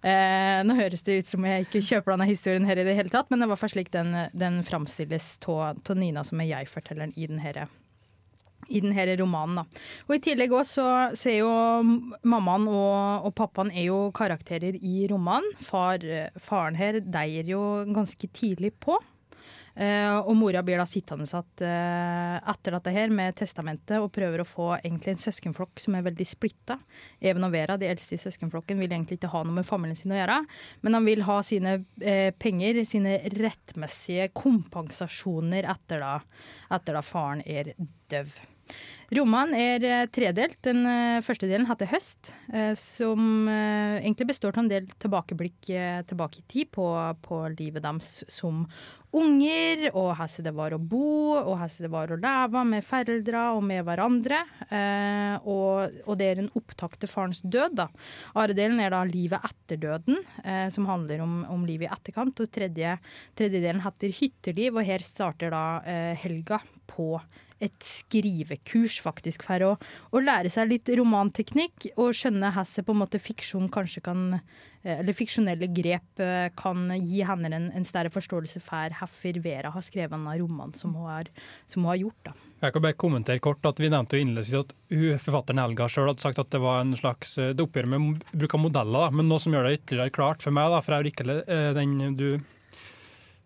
Eh, 0.00 0.60
nå 0.64 0.76
høres 0.78 1.04
det 1.04 1.18
ut 1.20 1.28
som 1.28 1.44
jeg 1.44 1.66
ikke 1.66 1.82
kjøper 1.84 2.14
denne 2.14 2.28
historien 2.30 2.64
her 2.68 2.80
i 2.80 2.86
det 2.86 2.96
hele 2.96 3.12
tatt, 3.12 3.28
men 3.30 3.42
det 3.42 3.50
var 3.50 3.60
slik 3.60 3.92
den, 3.92 4.14
den 4.32 4.62
framstilles 4.64 5.34
av 5.44 5.92
Nina, 5.96 6.24
som 6.24 6.40
er 6.40 6.52
jeg-fortelleren 6.54 7.12
i 7.16 7.28
den 7.28 7.42
herre 7.44 7.68
i 8.70 8.82
denne 8.82 9.16
romanen. 9.20 9.60
Da. 9.60 9.84
Og 10.08 10.16
I 10.16 10.22
tillegg 10.24 10.54
også, 10.56 10.86
så, 11.18 11.30
er 11.30 11.40
jo 11.42 11.52
mammaen 12.22 12.68
og, 12.70 13.28
og, 13.28 13.32
pappaen 13.36 13.72
er 13.74 13.90
jo 13.90 14.02
karakterer 14.16 14.78
i 14.78 15.06
romanen. 15.10 15.54
Far, 15.60 16.04
faren 16.40 16.78
her 16.78 17.00
deier 17.04 17.48
jo 17.50 17.62
ganske 17.94 18.30
tidlig 18.34 18.74
på. 18.80 18.98
Uh, 19.80 20.18
og 20.26 20.34
mora 20.34 20.60
blir 20.66 20.80
da 20.80 20.84
sittende 20.88 21.24
satt 21.30 21.62
uh, 21.62 22.36
etter 22.50 22.74
dette 22.74 22.92
her 22.92 23.12
med 23.14 23.36
testamentet 23.38 24.02
og 24.02 24.10
prøver 24.12 24.42
å 24.42 24.48
få 24.48 24.66
egentlig 24.80 25.14
en 25.14 25.22
søskenflokk 25.22 25.80
som 25.80 25.94
er 25.94 26.04
veldig 26.08 26.26
splitta. 26.26 26.76
Even 27.22 27.46
og 27.46 27.54
Vera, 27.54 27.78
de 27.78 27.88
eldste 27.88 28.18
i 28.18 28.20
søskenflokken, 28.20 28.80
vil 28.82 28.90
egentlig 28.90 29.20
ikke 29.20 29.30
ha 29.32 29.44
noe 29.46 29.60
med 29.60 29.68
familien 29.68 29.96
sin 29.96 30.12
å 30.12 30.18
gjøre. 30.18 30.40
Men 30.82 30.98
han 30.98 31.06
vil 31.06 31.24
ha 31.28 31.38
sine 31.46 31.78
uh, 31.80 32.30
penger, 32.42 32.82
sine 32.90 33.16
rettmessige 33.38 34.28
kompensasjoner 34.36 35.70
etter 35.70 36.02
da, 36.02 36.16
etter 36.76 36.98
da 36.98 37.06
faren 37.06 37.44
er 37.46 37.72
død. 38.10 38.34
Romanen 39.10 39.56
er 39.58 39.82
eh, 39.82 40.04
tredelt. 40.14 40.60
Den 40.62 40.84
eh, 40.86 41.22
første 41.26 41.48
delen 41.50 41.66
heter 41.66 41.88
'Høst', 41.90 42.30
eh, 42.54 42.76
som 42.78 43.48
egentlig 43.50 44.28
består 44.30 44.54
av 44.54 44.62
en 44.62 44.70
del 44.70 44.86
tilbakeblikk 45.02 45.66
tilbake 46.06 46.38
i 46.38 46.46
tid 46.46 46.70
på, 46.70 46.86
på 47.24 47.40
livet 47.58 47.82
deres 47.82 48.22
som 48.30 48.62
unger, 49.10 49.88
og 49.90 50.12
hvordan 50.14 50.46
det 50.46 50.52
var 50.54 50.76
å 50.76 50.78
bo, 50.78 51.34
og 51.40 51.58
hvordan 51.58 51.88
det 51.88 51.90
var 51.90 52.14
å 52.14 52.20
leve 52.22 52.64
med 52.70 52.86
foreldre 52.86 53.42
og 53.56 53.64
med 53.66 53.82
hverandre. 53.88 54.38
og, 55.42 55.98
og, 56.06 56.14
det 56.20 56.28
er 56.30 56.44
en 56.44 56.52
opptak 56.54 56.94
til 57.00 57.10
farens 57.10 57.42
død. 57.42 57.74
da. 57.82 57.88
Andre 58.36 58.54
delen 58.54 58.78
er 58.78 58.94
da 58.94 59.02
'Livet 59.02 59.42
etter 59.42 59.82
døden', 59.82 60.22
som 60.70 60.86
handler 60.86 61.26
om, 61.26 61.44
om 61.50 61.66
livet 61.66 61.90
i 61.90 61.92
etterkant. 61.92 62.38
Og 62.38 62.52
tredje, 62.54 62.98
tredje 63.34 63.58
delen 63.58 63.82
heter 63.82 64.14
'Hytteliv', 64.14 64.78
og 64.78 64.86
her 64.86 65.02
starter 65.02 65.50
da 65.50 65.82
Helga 66.14 66.62
på 66.86 67.18
et 67.60 67.76
skrivekurs, 67.84 68.98
faktisk, 69.04 69.44
for 69.44 69.66
å, 69.66 69.70
å 70.16 70.22
lære 70.22 70.50
seg 70.52 70.70
litt 70.70 70.88
romanteknikk 70.96 71.90
og 71.92 72.14
skjønne 72.16 72.52
hvordan 72.54 72.86
på 72.86 72.94
en 72.94 73.00
måte 73.02 73.20
fiksjon 73.20 73.68
kanskje 73.72 74.02
kan 74.06 74.22
eh, 74.38 74.96
eller 74.96 75.16
fiksjonelle 75.16 75.68
grep 75.76 76.22
eh, 76.24 76.48
kan 76.56 76.88
gi 76.96 77.20
henne 77.28 77.50
en, 77.52 77.68
en 77.76 77.86
større 77.86 78.12
forståelse 78.12 78.62
for 78.64 78.96
hvorfor 78.96 79.40
Vera 79.44 79.72
har 79.74 79.84
skrevet 79.84 80.16
en 80.16 80.28
roman 80.40 80.72
som 80.76 80.94
hun 80.96 81.10
har, 81.10 81.28
som 81.68 81.84
hun 81.84 81.92
har 81.92 82.00
gjort. 82.00 82.30
Da. 82.30 82.34
Jeg 82.64 82.76
kan 82.76 82.86
bare 82.86 83.00
kommentere 83.00 83.44
kort 83.44 83.68
at 83.68 83.80
Vi 83.80 83.92
nevnte 83.92 84.16
jo 84.16 84.24
innledningsvis 84.24 84.64
at 84.64 84.74
hun, 84.94 85.20
forfatteren 85.20 85.60
Helga 85.62 85.90
sjøl 85.92 86.10
hadde 86.10 86.24
sagt 86.24 86.40
at 86.40 86.52
det 86.54 86.62
var 86.64 86.80
en 86.80 86.96
slags 86.96 87.36
eh, 87.38 87.52
det 87.52 87.66
oppgjør 87.66 87.92
med 87.92 88.24
bruk 88.32 88.56
av 88.56 88.64
modeller. 88.64 89.04
Da. 89.04 89.20
Men 89.20 89.28
noe 89.28 89.42
som 89.42 89.52
gjør 89.52 89.68
det 89.68 89.82
ytterligere 89.82 90.16
klart 90.16 90.44
for 90.46 90.56
meg, 90.56 90.72
da, 90.72 90.80
for 90.84 90.96
jeg 90.96 91.04
er 91.04 91.12
ikke 91.12 91.76
den 91.76 92.16
du 92.16 92.26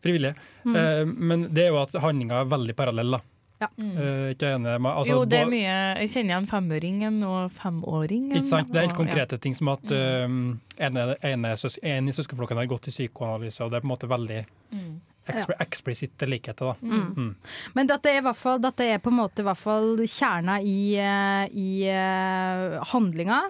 frivillige, 0.05 0.37
mm. 0.69 1.13
men 1.17 1.47
det 1.57 1.63
er 1.63 1.71
jo 1.73 1.79
at 1.81 1.95
handlinga 1.97 2.43
er 2.43 2.51
veldig 2.53 2.75
parallell. 2.77 3.15
da. 3.17 3.21
Ja. 3.63 3.69
Mm. 3.79 3.91
Uh, 3.97 4.31
ikke 4.35 4.51
enig 4.51 4.75
med 4.83 4.91
altså, 4.91 5.13
Jo, 5.13 5.25
det 5.31 5.39
er 5.39 5.47
mye 5.49 5.75
Jeg 6.03 6.11
kjenner 6.11 6.33
igjen 6.33 6.49
femåringen 6.51 7.21
og 7.23 7.53
femåringen. 7.55 8.35
Ikke 8.35 8.51
sant? 8.51 8.73
Det 8.73 8.81
er 8.81 8.89
helt 8.89 8.99
konkrete 8.99 9.39
ja. 9.39 9.43
ting 9.47 9.55
som 9.57 9.71
at 9.73 9.95
uh, 9.95 10.27
en, 10.27 11.01
en, 11.31 11.49
søs, 11.61 11.79
en 11.83 12.11
i 12.11 12.15
søskenflokken 12.17 12.61
har 12.61 12.71
gått 12.71 12.91
i 12.91 12.95
psykoanalyse, 12.95 13.63
og 13.65 13.73
det 13.73 13.79
er 13.79 13.85
på 13.85 13.89
en 13.89 13.95
måte 13.95 14.11
veldig 14.11 14.45
mm. 14.75 14.95
Ekspl 15.25 15.55
eksplisitte 15.57 16.27
likheter. 16.29 16.75
Da. 16.75 16.75
Mm. 16.85 17.05
Mm. 17.17 17.31
Men 17.73 17.89
dette 17.89 18.13
er, 18.13 18.27
fall, 18.37 18.59
dette 18.61 18.85
er, 18.85 18.99
på 19.01 19.09
en 19.09 19.23
måte 19.23 19.41
kjerna 19.41 20.59
i, 20.61 20.99
eh, 21.01 21.47
i 21.49 21.71
uh, 21.89 22.83
handlinga 22.93 23.41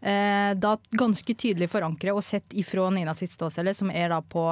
da 0.00 0.70
ganske 0.96 1.34
tydelig 1.36 1.68
forankret 1.68 2.16
og 2.16 2.24
sett 2.24 2.54
ifra 2.56 2.86
Nina 2.94 3.12
sitt 3.16 3.34
ståsted, 3.34 3.68
som 3.76 3.90
er 3.92 4.08
da 4.12 4.20
på 4.24 4.44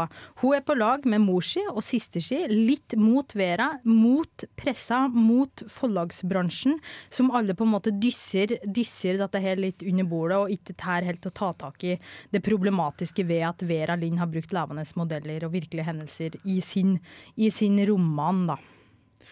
Hun 0.43 0.55
er 0.55 0.64
på 0.64 0.76
lag 0.76 1.07
med 1.09 1.23
mor 1.25 1.45
si 1.45 1.62
og 1.71 1.81
sister 1.85 2.23
si, 2.25 2.43
litt 2.52 2.97
mot 3.00 3.33
Vera, 3.38 3.71
mot 3.88 4.45
pressa, 4.59 5.07
mot 5.09 5.64
forlagsbransjen, 5.73 6.78
som 7.09 7.33
alle 7.33 7.57
på 7.57 7.64
en 7.64 7.73
måte 7.73 7.95
dysser, 7.97 8.59
dysser 8.64 9.19
dette 9.21 9.43
her 9.43 9.61
litt 9.61 9.85
under 9.87 10.09
bordet 10.09 10.38
og 10.43 10.55
ikke 10.55 10.76
tær 10.78 11.07
helt 11.09 11.28
å 11.28 11.35
ta 11.35 11.52
tak 11.57 11.85
i 11.88 11.97
det 12.35 12.45
problematiske 12.45 13.25
ved 13.28 13.47
at 13.49 13.64
Vera 13.69 13.97
Lind 13.99 14.21
har 14.21 14.31
brukt 14.31 14.52
levende 14.55 14.85
modeller 14.99 15.47
og 15.47 15.55
virkelige 15.57 15.88
hendelser 15.88 16.40
i 16.45 16.61
sin, 16.64 16.99
i 17.37 17.50
sin 17.55 17.81
roman. 17.88 18.47
da. 18.52 18.59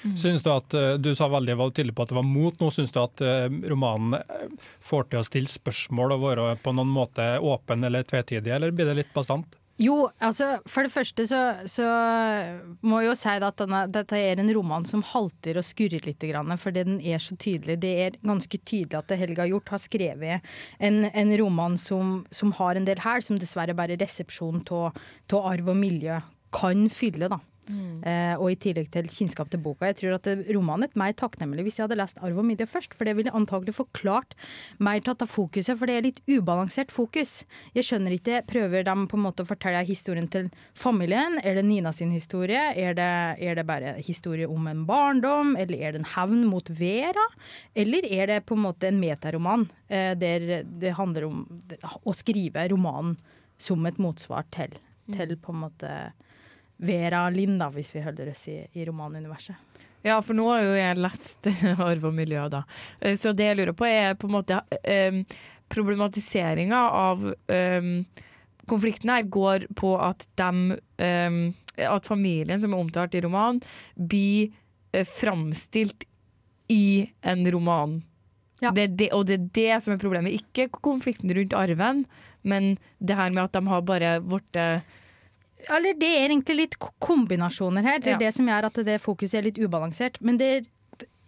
Mm. 0.05 0.17
Synes 0.17 0.43
Du 0.43 0.51
at 0.53 0.75
eh, 0.75 0.95
du 1.01 1.15
sa 1.17 1.29
veldig 1.33 1.57
var 1.59 1.75
tydelig 1.75 1.97
på 1.97 2.07
at 2.07 2.13
det 2.13 2.19
var 2.19 2.27
mot. 2.27 2.57
Nå 2.61 2.71
syns 2.75 2.95
du 2.95 3.01
at 3.03 3.23
eh, 3.25 3.47
romanen 3.71 4.19
eh, 4.21 4.49
får 4.85 5.11
til 5.11 5.23
å 5.23 5.27
stille 5.27 5.51
spørsmål 5.51 6.17
og 6.17 6.27
være 6.27 6.49
på 6.63 6.75
noen 6.77 6.93
måte 6.93 7.37
åpen 7.43 7.87
eller 7.87 8.07
tvetydig, 8.07 8.53
eller 8.53 8.75
blir 8.75 8.91
det 8.91 9.01
litt 9.03 9.15
bastant? 9.17 9.57
Jo, 9.77 10.07
altså 10.25 10.55
for 10.65 10.87
det 10.87 10.93
første 10.95 11.27
så, 11.29 11.41
så 11.69 11.85
må 12.81 13.03
jeg 13.03 13.11
jo 13.11 13.17
si 13.21 13.33
at 13.35 13.59
denne, 13.61 13.83
dette 13.93 14.17
er 14.17 14.41
en 14.41 14.53
roman 14.57 14.87
som 14.89 15.03
halter 15.05 15.59
og 15.61 15.67
skurrer 15.69 16.07
litt, 16.07 16.25
fordi 16.63 16.85
den 16.87 16.97
er 17.05 17.21
så 17.21 17.37
tydelig. 17.37 17.77
Det 17.83 17.91
er 18.07 18.17
ganske 18.25 18.57
tydelig 18.57 18.97
at 18.97 19.13
Helga 19.21 19.45
Hjort 19.51 19.75
har 19.75 19.83
skrevet 19.83 20.49
en, 20.81 21.05
en 21.13 21.35
roman 21.43 21.77
som, 21.77 22.23
som, 22.33 22.55
har 22.57 22.81
en 22.81 22.89
del 22.89 23.05
her, 23.05 23.21
som 23.21 23.37
dessverre 23.37 23.77
bare 23.77 24.01
resepsjon 24.01 24.65
av 24.73 24.97
arv 25.37 25.69
og 25.69 25.77
miljø 25.77 26.23
kan 26.57 26.89
fylle. 26.89 27.29
da. 27.29 27.43
Mm. 27.67 28.03
Eh, 28.07 28.35
og 28.39 28.53
i 28.53 28.59
tillegg 28.63 28.91
til 28.95 29.09
kjennskap 29.11 29.51
til 29.51 29.61
boka. 29.63 29.89
Jeg 29.91 29.99
tror 30.01 30.17
at 30.19 30.29
romanen 30.55 30.87
er 30.87 30.99
mer 30.99 31.15
takknemlig 31.19 31.67
hvis 31.67 31.81
jeg 31.81 31.87
hadde 31.87 31.99
lest 31.99 32.21
'Arv 32.23 32.39
og 32.39 32.47
midje' 32.47 32.69
først, 32.71 32.95
for 32.95 33.05
det 33.05 33.17
ville 33.19 33.35
antagelig 33.35 33.75
forklart 33.75 34.37
mer 34.79 35.01
tatt 35.01 35.23
av 35.23 35.31
fokuset, 35.31 35.79
for 35.79 35.87
det 35.87 35.97
er 35.97 36.07
litt 36.07 36.21
ubalansert 36.31 36.93
fokus. 36.95 37.45
Jeg 37.75 37.89
skjønner 37.89 38.15
ikke, 38.15 38.43
prøver 38.47 38.87
de 38.87 38.95
på 39.11 39.19
en 39.19 39.25
måte 39.27 39.43
å 39.43 39.51
fortelle 39.51 39.83
historien 39.87 40.29
til 40.29 40.51
familien? 40.75 41.41
Er 41.43 41.59
det 41.59 41.65
Nina 41.67 41.93
sin 41.93 42.13
historie? 42.15 42.73
Er 42.77 42.95
det, 42.95 43.13
er 43.43 43.55
det 43.59 43.67
bare 43.67 43.97
historie 43.99 44.47
om 44.47 44.67
en 44.67 44.87
barndom? 44.87 45.57
Eller 45.57 45.79
er 45.81 45.93
det 45.93 46.03
en 46.05 46.13
hevn 46.15 46.47
mot 46.47 46.71
Vera? 46.71 47.27
Eller 47.75 48.07
er 48.07 48.27
det 48.27 48.47
på 48.47 48.55
en 48.55 48.65
måte 48.67 48.89
en 48.89 49.01
metaroman 49.01 49.69
eh, 49.89 50.15
der 50.15 50.63
det 50.65 50.95
handler 50.97 51.27
om 51.27 51.43
å 52.05 52.15
skrive 52.15 52.69
romanen 52.71 53.17
som 53.59 53.85
et 53.89 53.99
motsvar 53.99 54.45
til, 54.53 54.75
til 55.13 55.37
på 55.41 55.53
en 55.55 55.63
måte 55.65 55.93
Vera 56.77 57.29
Linda, 57.31 57.67
da, 57.67 57.73
hvis 57.75 57.95
vi 57.95 58.05
holder 58.05 58.31
oss 58.31 58.47
i, 58.53 58.61
i 58.73 58.85
romanuniverset. 58.85 59.77
Ja, 60.07 60.21
for 60.23 60.39
nå 60.39 60.47
har 60.53 60.63
jo 60.63 60.75
jeg 60.77 61.01
lest 61.01 61.49
arv 61.89 62.05
og 62.07 62.15
miljø, 62.15 62.45
da. 62.53 62.63
Eh, 63.01 63.17
så 63.19 63.33
det 63.35 63.49
jeg 63.49 63.59
lurer 63.59 63.77
på, 63.77 63.89
er 63.89 64.15
på 64.19 64.29
en 64.29 64.37
måte 64.37 64.61
um, 64.63 65.23
problematiseringa 65.73 66.83
av 66.95 67.25
um, 67.27 67.89
konflikten 68.71 69.11
her 69.11 69.27
går 69.33 69.67
på 69.79 69.97
at 70.03 70.27
dem 70.39 70.77
um, 70.77 71.41
At 71.77 72.07
familien 72.09 72.61
som 72.63 72.73
er 72.73 72.85
omtalt 72.85 73.17
i 73.17 73.23
romanen, 73.25 73.59
blir 73.97 74.53
uh, 74.95 75.03
framstilt 75.03 76.07
i 76.73 77.09
en 77.23 77.43
roman. 77.53 77.99
Ja. 78.63 78.71
Det 78.71 78.87
det, 78.97 79.11
og 79.13 79.27
det 79.29 79.37
er 79.37 79.51
det 79.59 79.83
som 79.85 79.97
er 79.97 80.01
problemet. 80.01 80.39
Ikke 80.39 80.71
konflikten 80.71 81.35
rundt 81.35 81.57
arven, 81.57 82.07
men 82.43 82.77
det 82.99 83.19
her 83.19 83.35
med 83.35 83.45
at 83.45 83.59
de 83.59 83.67
har 83.69 83.83
bare 83.85 84.15
blitt 84.23 84.63
eller 85.73 85.97
det 85.99 86.09
er 86.09 86.29
egentlig 86.31 86.57
litt 86.61 86.79
kombinasjoner 87.03 87.87
her. 87.87 88.01
Det 88.03 88.13
er 88.13 88.19
ja. 88.19 88.23
det 88.27 88.33
som 88.37 88.49
gjør 88.49 88.69
at 88.69 88.81
det 88.87 89.01
fokuset 89.03 89.41
er 89.41 89.49
litt 89.49 89.61
ubalansert. 89.61 90.21
Men 90.21 90.39
det, 90.41 90.51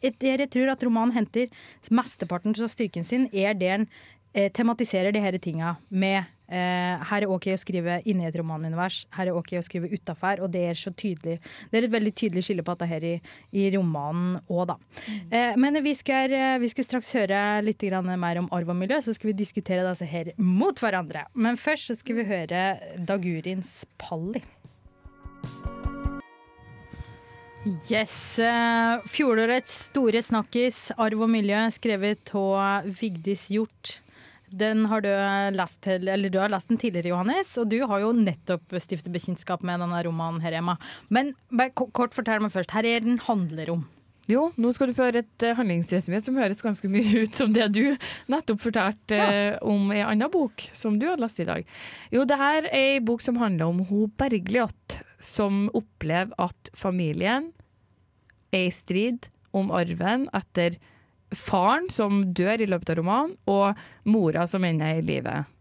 det 0.03 0.35
jeg 0.45 0.51
tror 0.55 0.73
at 0.75 0.85
romanen 0.87 1.17
henter 1.17 1.51
mesteparten 1.91 2.55
av 2.55 2.71
styrken 2.73 3.07
sin, 3.07 3.29
er 3.33 3.57
det 3.59 3.73
den 3.73 3.87
eh, 4.35 4.51
tematiserer 4.55 5.15
de 5.15 5.23
her 5.25 5.39
tinga 5.43 5.77
med 5.89 6.29
Her 6.49 7.25
er 7.25 7.29
OK 7.29 7.51
å 7.53 7.59
skrive 7.61 7.99
inni 8.09 8.25
et 8.25 8.37
romanunivers, 8.39 9.03
her 9.13 9.29
er 9.29 9.37
OK 9.37 9.53
å 9.59 9.65
skrive 9.65 9.91
utafor, 9.93 10.41
og 10.45 10.53
det 10.55 10.63
er 10.71 10.79
så 10.81 10.89
tydelig 10.97 11.37
Det 11.69 11.77
er 11.77 11.87
et 11.87 11.93
veldig 11.93 12.13
tydelig 12.17 12.45
skille 12.47 12.65
på 12.65 12.73
dette 12.73 12.89
her 12.89 13.05
i, 13.05 13.15
i 13.53 13.69
romanen 13.75 14.39
òg, 14.49 14.65
da. 14.71 14.79
Mm. 14.79 15.19
Eh, 15.29 15.59
men 15.61 15.81
vi 15.85 15.95
skal, 15.99 16.33
eh, 16.33 16.57
vi 16.63 16.71
skal, 16.73 16.87
straks 16.89 17.13
høre 17.17 17.43
litt 17.65 17.85
mer 18.19 18.41
om 18.41 18.49
arv 18.55 18.73
og 18.73 18.77
miljø, 18.77 19.01
så 19.05 19.15
skal 19.15 19.33
vi 19.33 19.39
diskutere 19.43 19.87
disse 19.87 20.09
her 20.09 20.33
mot 20.39 20.79
hverandre. 20.79 21.27
Men 21.35 21.57
først 21.61 21.91
så 21.91 21.99
skal 21.99 22.21
vi 22.21 22.29
høre 22.29 22.63
Dagurins 22.99 23.85
Palli. 23.99 24.43
Yes. 27.91 28.39
eh, 28.39 29.05
Fjorårets 29.05 29.89
store 29.91 30.23
snakkis, 30.25 30.93
arv 30.97 31.25
og 31.27 31.33
miljø, 31.33 31.61
skrevet 31.75 32.35
av 32.39 32.89
Vigdis 33.01 33.49
Hjort. 33.53 33.99
Den 34.51 34.87
har 34.89 35.05
du 35.05 35.11
lest, 35.57 35.85
du 35.85 36.39
har 36.39 36.53
lest 36.53 36.73
den 36.73 36.81
tidligere, 36.81 37.13
Johannes, 37.13 37.53
og 37.61 37.69
du 37.73 37.79
har 37.87 38.03
jo 38.05 38.15
nettopp 38.17 38.79
stiftet 38.81 39.13
bekjentskap 39.13 39.63
med 39.67 39.83
denne 39.85 40.01
romanen 40.07 40.43
her 40.45 40.57
hjemme. 40.57 40.79
Men 41.13 41.35
kort 41.75 42.17
fortell 42.17 42.43
meg 42.45 42.55
først, 42.55 42.73
her 42.77 42.89
er 42.89 43.05
den 43.05 43.21
handler 43.27 43.75
om. 43.77 43.87
Jo, 44.29 44.51
nå 44.61 44.71
skal 44.77 44.91
du 44.91 44.93
få 44.93 45.07
høre 45.07 45.23
et 45.23 45.45
eh, 45.47 45.57
handlingsresumé 45.57 46.19
som 46.21 46.37
høres 46.37 46.61
ganske 46.61 46.89
mye 46.93 47.25
ut 47.25 47.39
som 47.39 47.53
det 47.55 47.65
du 47.73 47.97
nettopp 48.29 48.61
fortalte 48.61 49.17
eh, 49.17 49.55
om 49.65 49.89
ei 49.95 50.03
anna 50.05 50.29
bok 50.29 50.67
som 50.77 50.99
du 51.01 51.07
har 51.09 51.21
lest 51.21 51.41
i 51.41 51.47
dag. 51.49 51.65
Jo, 52.13 52.27
det 52.29 52.37
her 52.37 52.67
er 52.67 52.77
ei 52.77 52.99
bok 53.01 53.25
som 53.25 53.41
handler 53.41 53.73
om 53.73 53.81
hun 53.89 54.13
Bergljot, 54.21 54.99
som 55.25 55.71
opplever 55.73 56.37
at 56.45 56.73
familien 56.77 57.55
er 58.53 58.69
i 58.69 58.75
strid 58.75 59.31
om 59.57 59.73
arven 59.73 60.29
etter 60.37 60.77
faren 61.35 61.89
som 61.93 62.23
dør 62.37 62.63
i 62.65 62.69
løpet 62.69 62.93
av 62.93 63.01
romanen, 63.01 63.37
og 63.51 63.79
mora 64.09 64.47
som 64.49 64.65
ennå 64.65 64.87
er 64.87 65.01
i 65.03 65.07
livet. 65.07 65.55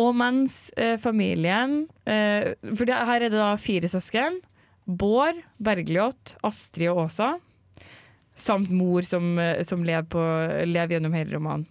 Og 0.00 0.14
mens 0.16 0.70
eh, 0.80 0.94
familien 1.00 1.82
eh, 2.08 2.54
For 2.64 2.88
det, 2.88 2.96
her 2.96 3.26
er 3.26 3.28
det 3.28 3.36
da 3.36 3.50
fire 3.60 3.90
søsken. 3.92 4.38
Bård, 4.88 5.42
Bergljot, 5.60 6.36
Astrid 6.48 6.88
og 6.94 7.04
Åsa. 7.06 7.34
Samt 8.32 8.72
mor 8.72 9.04
som, 9.04 9.34
eh, 9.38 9.60
som 9.68 9.84
lever, 9.84 10.08
på, 10.08 10.22
lever 10.64 10.96
gjennom 10.96 11.18
hele 11.18 11.36
romanen. 11.36 11.68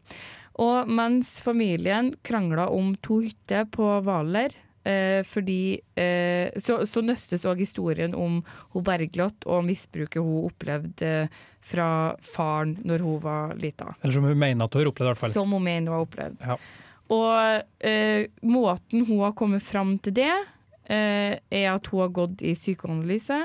Og 0.62 0.90
mens 0.92 1.40
familien 1.42 2.12
krangla 2.28 2.68
om 2.70 2.94
to 3.02 3.22
hytter 3.24 3.66
på 3.72 3.88
Hvaler, 4.06 4.54
eh, 4.88 5.22
fordi 5.28 5.80
eh, 5.96 6.52
så, 6.58 6.82
så 6.90 7.04
nøstes 7.06 7.46
òg 7.50 7.64
historien 7.64 8.16
om 8.18 8.42
hun 8.74 8.86
Bergljot 8.86 9.48
og 9.50 9.66
misbruket 9.68 10.22
hun 10.22 10.48
opplevde 10.50 11.16
eh, 11.26 11.42
fra 11.62 11.90
faren 12.26 12.78
når 12.88 13.06
hun 13.06 13.20
var 13.22 13.56
lita. 13.62 13.94
Eller 14.02 14.16
som 14.18 14.26
hun 14.26 14.40
mener 14.40 14.66
at 14.66 14.74
hun 14.74 14.84
har 14.84 14.92
opplevd, 14.94 15.08
i 15.08 15.12
hvert 15.14 15.24
fall. 15.26 15.36
Som 15.36 15.54
hun 15.58 15.66
mener 15.66 15.92
hun 15.92 16.00
har 16.00 16.08
opplevd. 16.08 16.40
Ja. 16.42 16.58
Og 17.12 17.88
eh, 17.88 18.30
måten 18.48 19.06
hun 19.08 19.26
har 19.26 19.36
kommet 19.38 19.64
fram 19.64 19.98
til 20.00 20.16
det, 20.22 20.32
eh, 20.88 21.36
er 21.38 21.68
at 21.74 21.90
hun 21.92 22.06
har 22.06 22.14
gått 22.16 22.44
i 22.46 22.56
psykoanalyse 22.56 23.40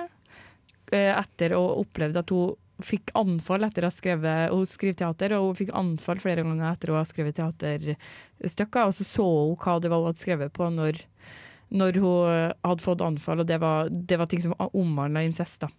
eh, 0.92 1.12
etter 1.16 1.56
å 1.56 1.64
ha 1.64 1.82
opplevd 1.82 2.22
at 2.22 2.32
hun 2.34 2.54
fikk 2.84 3.10
anfall 3.16 3.64
etter 3.64 3.86
å 3.86 3.88
ha 3.88 3.94
skrevet 3.94 4.50
Hun 4.52 4.66
skriver 4.68 4.98
teater, 5.00 5.32
og 5.38 5.46
hun 5.48 5.58
fikk 5.62 5.72
anfall 5.76 6.20
flere 6.20 6.44
ganger 6.44 6.68
etter 6.68 6.92
å 6.92 6.98
ha 6.98 7.04
skrevet 7.08 7.38
teaterstykker. 7.38 8.84
Og 8.84 8.96
så 8.98 9.06
så 9.08 9.26
hun 9.26 9.56
hva 9.56 9.78
det 9.80 9.92
var 9.92 10.02
hun 10.02 10.10
hadde 10.10 10.24
skrevet 10.24 10.52
på 10.52 10.68
når, 10.74 11.00
når 11.74 11.98
hun 12.02 12.54
hadde 12.62 12.84
fått 12.84 13.02
anfall, 13.02 13.42
og 13.42 13.48
det 13.48 13.58
var, 13.62 13.90
det 13.90 14.18
var 14.20 14.30
ting 14.30 14.44
som 14.44 14.54
omhandla 14.68 15.24
incest. 15.26 15.64
da. 15.64 15.70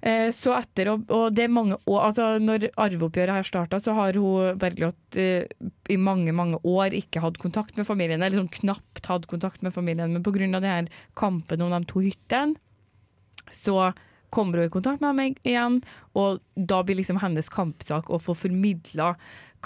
Eh, 0.00 0.30
Så 0.34 0.52
etter, 0.54 0.92
og, 0.92 1.08
og 1.10 1.32
det 1.34 1.46
er 1.46 1.50
mange 1.50 1.74
år, 1.90 2.02
altså 2.06 2.26
Når 2.38 2.68
arveoppgjøret 2.78 3.34
her 3.34 3.46
starta, 3.46 3.80
så 3.82 3.96
har 3.96 4.14
hun 4.14 4.58
Bergljot 4.60 5.18
eh, 5.18 5.48
i 5.90 5.96
mange 5.98 6.32
mange 6.32 6.60
år 6.62 6.94
ikke 6.94 7.22
hatt 7.24 7.40
kontakt 7.42 7.76
med 7.76 7.88
familien. 7.88 8.22
Eller 8.22 8.38
sånn 8.38 8.52
knapt 8.60 9.08
hatt 9.10 9.26
kontakt 9.30 9.64
med 9.66 9.74
familien. 9.74 10.14
Men 10.14 10.22
pga. 10.22 10.86
kampen 11.18 11.62
om 11.62 11.74
de 11.74 11.84
to 11.90 12.04
hyttene, 12.04 12.54
så 13.50 13.92
kommer 14.34 14.60
hun 14.60 14.68
i 14.68 14.72
kontakt 14.72 15.02
med 15.04 15.16
meg 15.18 15.38
igjen. 15.46 15.80
Og 16.18 16.40
da 16.54 16.82
blir 16.84 16.98
liksom 16.98 17.20
hennes 17.22 17.50
kampsak 17.52 18.10
å 18.10 18.20
få 18.22 18.36
formidla 18.36 19.14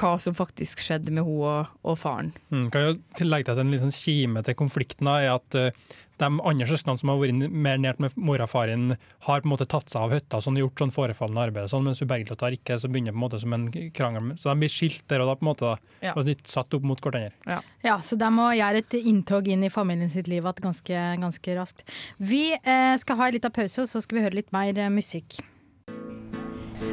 hva 0.00 0.14
som 0.21 0.37
faktisk 0.37 0.81
skjedde 0.81 1.12
med 1.12 1.26
henne 1.26 1.42
og, 1.45 1.73
og 1.85 1.99
faren. 2.00 2.33
Mm, 2.52 2.69
kan 2.73 2.87
jo 2.87 2.95
tillegge 3.19 3.49
til 3.49 3.54
at 3.54 3.61
En 3.62 3.75
liten 3.75 3.92
kime 3.92 4.42
til 4.47 4.57
konflikten 4.59 5.11
er 5.12 5.28
at 5.35 5.59
eh, 5.59 5.75
de 6.23 6.29
andre 6.52 6.69
søsknene 6.71 7.00
som 7.02 7.11
har 7.12 7.21
vært 7.21 7.50
mer 7.50 7.81
nært 7.83 8.00
med 8.02 8.14
mora 8.17 8.47
og 8.47 8.52
faren, 8.52 8.97
har 9.26 9.43
på 9.43 9.49
en 9.49 9.52
måte 9.55 9.67
tatt 9.71 9.91
seg 9.93 10.00
av 10.05 10.14
hytta 10.14 10.41
sånn, 10.45 10.61
gjort 10.61 10.83
sånn 10.85 10.95
forefallende 10.95 11.47
arbeid, 11.49 11.71
sånn, 11.73 11.85
mens 11.88 12.02
Bergljot 12.02 12.45
har 12.47 12.55
ikke. 12.57 12.79
Så 12.81 12.91
begynner 12.93 13.12
det 13.12 13.17
på 13.17 13.21
en 13.21 13.26
måte 13.26 13.43
som 13.43 13.57
en 13.57 13.67
krangel. 13.97 14.33
Så 14.41 14.50
de 14.50 14.57
blir 14.62 14.73
skilt 14.73 15.05
der 15.11 15.25
og 15.25 15.33
da, 15.33 15.37
på 15.38 15.47
en 15.47 15.50
måte. 15.52 15.73
da, 15.73 15.76
Ja. 16.02 16.12
og 16.17 16.26
litt 16.26 16.47
satt 16.50 16.75
opp 16.75 16.83
mot 16.83 17.00
hverandre. 17.00 17.33
Ja, 17.85 17.99
så 17.99 18.17
de 18.19 18.29
må 18.35 18.49
gjøre 18.57 18.83
et 18.83 18.95
inntog 18.99 19.47
inn 19.49 19.62
i 19.64 19.71
familien 19.71 20.11
sitt 20.11 20.29
liv 20.29 20.43
igjen 20.43 20.62
ganske, 20.62 21.00
ganske 21.23 21.57
raskt. 21.57 21.85
Vi 22.19 22.52
eh, 22.52 22.97
skal 22.99 23.17
ha 23.17 23.26
en 23.29 23.37
liten 23.37 23.55
pause, 23.55 23.83
og 23.83 23.88
så 23.88 24.02
skal 24.02 24.19
vi 24.19 24.25
høre 24.25 24.38
litt 24.41 24.52
mer 24.52 24.76
eh, 24.79 24.91
musikk. 24.91 25.38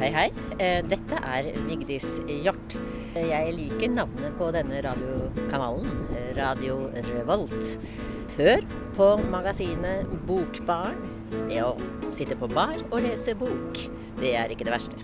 Hei, 0.00 0.10
hei. 0.14 0.28
Eh, 0.58 0.80
Dette 0.86 1.18
er 1.18 1.50
Vigdis 1.66 2.20
Hjort. 2.28 2.76
Jeg 3.14 3.52
liker 3.56 3.90
navnet 3.90 4.36
på 4.38 4.52
denne 4.54 4.78
radiokanalen, 4.86 5.90
Radio 6.38 6.86
Revolt. 6.94 7.74
Hør 8.40 8.62
på 8.96 9.06
magasinet 9.28 10.08
Bokbarn. 10.24 10.96
Det 11.50 11.58
å 11.60 11.74
sitte 12.08 12.38
på 12.40 12.46
bar 12.48 12.72
og 12.86 13.02
lese 13.04 13.34
bok, 13.36 13.76
det 14.16 14.30
er 14.32 14.54
ikke 14.54 14.64
det 14.64 14.72
verste. 14.72 14.96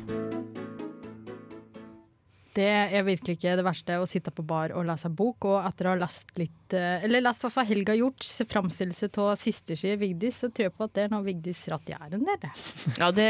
Det 2.57 2.65
er 2.65 3.05
virkelig 3.05 3.35
ikke 3.37 3.59
det 3.59 3.67
verste 3.67 3.99
å 4.01 4.07
sitte 4.09 4.33
på 4.33 4.41
bar 4.41 4.73
og 4.73 4.87
lese 4.89 5.11
bok, 5.13 5.45
og 5.51 5.59
etter 5.69 5.85
å 5.85 5.93
ha 5.93 5.99
lest 6.01 6.33
litt 6.41 6.73
eh, 6.73 7.05
Eller 7.05 7.21
lest 7.27 7.45
hva 7.45 7.67
Helga 7.69 7.93
Hjorts 7.99 8.31
framstillelse 8.49 9.11
av 9.21 9.35
i 9.37 9.97
Vigdis, 10.01 10.39
så 10.41 10.49
tror 10.49 10.71
jeg 10.71 10.73
på 10.79 10.87
at 10.89 10.95
det 10.97 11.05
er 11.05 11.13
noe 11.13 11.27
Vigdis 11.27 11.61
ratt 11.69 11.93
gjør 11.93 12.17
en 12.17 12.25
del. 12.25 12.47
Ja, 13.03 13.11
det, 13.13 13.29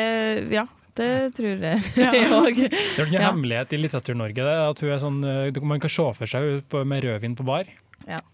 ja, 0.55 0.69
det 1.03 1.09
tror 1.41 1.67
jeg. 1.67 1.83
Ja. 1.99 2.13
òg. 2.45 2.63
Det 2.63 2.71
er 2.71 3.03
jo 3.03 3.09
ikke 3.09 3.19
Ja. 3.19 3.33
hemmelighet 3.33 3.75
i 3.75 3.83
Litteratur-Norge 3.83 4.47
at 4.69 4.85
hun 4.87 4.95
er 4.95 5.03
sånn, 5.03 5.19
eh, 5.27 5.61
man 5.67 5.83
kan 5.83 5.91
se 5.91 6.07
for 6.21 6.31
seg 6.31 6.79
med 6.87 7.09
rødvin 7.09 7.35
på 7.43 7.49
bar. 7.51 7.67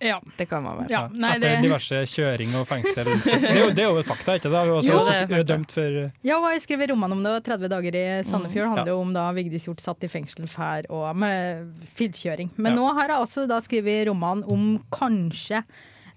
Ja. 0.00 0.18
Det 0.36 0.46
kan 0.50 0.62
man 0.62 0.78
være. 0.82 0.90
Ja, 0.90 1.06
nei, 1.08 1.30
Etter 1.38 1.54
det- 1.56 1.62
diverse 1.64 2.00
kjøring 2.12 2.50
og 2.60 2.66
fengsel. 2.68 3.04
Det 3.24 3.50
er 3.50 3.58
jo, 3.62 3.68
det 3.72 3.78
er 3.84 3.88
jo 3.88 3.98
et 4.02 4.06
fakta, 4.06 4.34
ikke 4.36 4.50
det? 4.52 4.60
Hun 4.68 4.68
er 4.68 4.98
også 4.98 5.36
Jo, 5.36 5.42
dømt 5.48 5.72
for 5.72 5.94
Ja, 6.22 6.36
og 6.42 6.50
jeg 6.52 6.60
skrev 6.66 6.82
en 6.82 6.90
roman 6.92 7.12
om 7.12 7.22
det, 7.22 7.32
og 7.38 7.44
30 7.46 7.68
dager 7.72 7.96
i 7.96 8.22
Sandefjord 8.22 8.66
Mm, 8.68 8.74
handler 8.76 8.92
ja. 8.92 8.98
om 9.00 9.12
da 9.14 9.24
Vigdis 9.32 9.64
Hjorth 9.66 9.80
satt 9.86 10.04
i 10.04 10.08
fengsel 10.12 10.46
for 10.48 10.82
og 10.90 11.16
med 11.16 11.72
filtkjøring. 11.94 12.50
Men 12.58 12.72
Ja. 12.74 12.78
nå 12.80 12.92
har 12.98 13.08
jeg 13.08 13.16
også 13.24 13.46
da 13.48 13.60
skrevet 13.60 14.06
roman 14.08 14.44
om 14.44 14.84
kanskje 14.92 15.62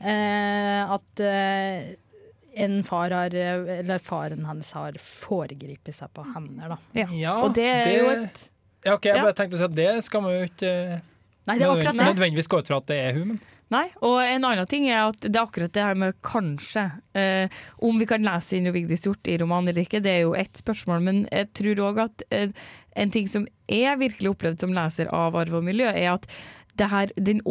eh, 0.02 0.92
at 0.92 1.20
eh, 1.24 1.96
en 2.58 2.84
far 2.84 3.10
har, 3.12 3.34
eller 3.34 4.00
faren 4.00 4.46
hennes 4.48 4.72
har 4.76 4.92
foregripet 5.00 5.94
seg 5.96 6.12
på 6.16 6.24
henne, 6.34 6.68
da. 6.72 6.78
Ja. 6.96 7.08
Ja, 7.12 7.34
Og 7.44 7.54
det 7.56 7.66
er 7.72 7.98
jo 8.00 8.10
et 8.10 8.50
Ja, 8.86 8.94
ok, 8.94 9.06
jeg 9.08 9.16
Ja. 9.18 9.24
bare 9.24 9.34
tenkte 9.34 9.56
å 9.56 9.58
si 9.58 9.64
at 9.64 9.76
det 9.76 10.04
skal 10.04 10.22
man 10.22 10.32
jo 10.36 10.46
ikke 10.46 10.70
eh, 10.94 11.00
Nei, 11.46 11.58
det 11.60 11.66
er 11.68 11.74
akkurat 11.76 11.98
det. 12.00 12.08
nødvendigvis 12.14 12.48
gå 12.50 12.60
ut 12.64 12.68
fra 12.72 12.78
at 12.82 12.88
det 12.90 12.98
er 13.10 13.14
hun, 13.20 13.28
men 13.36 13.44
Nei, 13.74 13.88
og 14.06 14.20
en 14.22 14.44
annen 14.46 14.68
ting 14.70 14.84
er 14.92 15.08
at 15.08 15.24
det 15.26 15.34
er 15.34 15.42
akkurat 15.42 15.72
det 15.74 15.82
her 15.82 15.96
med 15.98 16.14
kanskje. 16.22 16.84
Eh, 17.18 17.50
om 17.82 17.98
vi 17.98 18.06
kan 18.06 18.22
lese 18.22 18.60
inn 18.60 18.70
Vigdis 18.72 19.08
Hjort 19.08 19.26
i 19.26 19.40
romanen 19.42 19.72
eller 19.72 19.82
ikke, 19.88 20.04
det 20.06 20.12
er 20.12 20.20
jo 20.28 20.36
ett 20.38 20.62
spørsmål. 20.62 21.02
Men 21.02 21.24
jeg 21.34 21.48
tror 21.58 21.82
òg 21.88 22.02
at 22.04 22.24
eh, 22.30 22.52
en 23.02 23.10
ting 23.16 23.26
som 23.28 23.48
jeg 23.66 23.98
virkelig 23.98 24.36
opplevd 24.36 24.62
som 24.62 24.76
leser 24.78 25.10
av 25.10 25.34
Arv 25.42 25.58
og 25.58 25.66
miljø, 25.66 25.90
er 25.90 26.12
at 26.14 26.30
det 26.78 26.92
her, 26.92 27.10
den 27.18 27.42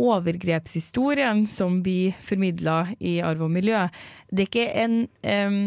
overgrepshistorien 0.55 1.47
som 1.51 1.83
blir 1.83 2.15
formidla 2.23 2.79
i 3.01 3.19
Arv 3.25 3.43
og 3.49 3.51
miljø, 3.55 3.85
det 4.31 4.47
er 4.47 4.51
ikke 4.51 4.67
en 4.85 4.97
um, 5.49 5.61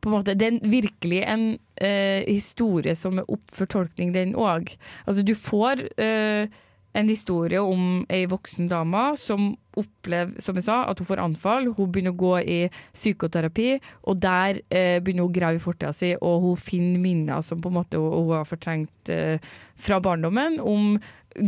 på 0.00 0.08
en 0.08 0.14
måte, 0.14 0.34
Det 0.38 0.46
er 0.46 0.52
en- 0.54 0.70
virkelig 0.70 1.22
en 1.28 1.58
uh, 1.82 2.22
historie 2.30 2.94
som 2.96 3.18
er 3.18 3.26
opp 3.28 3.50
for 3.52 3.66
tolkning, 3.66 4.12
den 4.14 4.34
òg. 4.34 4.76
Altså, 5.06 5.22
du 5.26 5.34
får 5.34 5.82
eh, 6.00 6.46
en 6.92 7.10
historie 7.10 7.60
om 7.62 8.00
ei 8.10 8.24
voksen 8.30 8.68
dame 8.70 9.02
som 9.18 9.52
opplever 9.78 10.42
som 10.42 10.56
jeg 10.58 10.66
sa, 10.66 10.80
at 10.90 10.98
hun 10.98 11.06
får 11.06 11.22
anfall. 11.22 11.68
Hun 11.76 11.90
begynner 11.92 12.14
å 12.14 12.18
gå 12.18 12.32
i 12.42 12.58
psykoterapi, 12.72 13.76
og 14.10 14.18
der 14.22 14.62
eh, 14.66 14.98
begynner 14.98 15.26
hun 15.26 15.30
å 15.30 15.36
grave 15.36 15.60
i 15.60 15.62
fortida 15.62 15.92
si, 15.96 16.12
og 16.18 16.46
hun 16.46 16.58
finner 16.60 17.02
minner 17.02 17.46
som 17.46 17.62
på 17.62 17.70
en 17.70 17.78
måte 17.78 18.00
hun, 18.00 18.10
hun 18.16 18.34
har 18.40 18.48
fortrengt 18.48 19.12
eh, 19.14 19.38
fra 19.78 20.00
barndommen, 20.02 20.58
om 20.60 20.96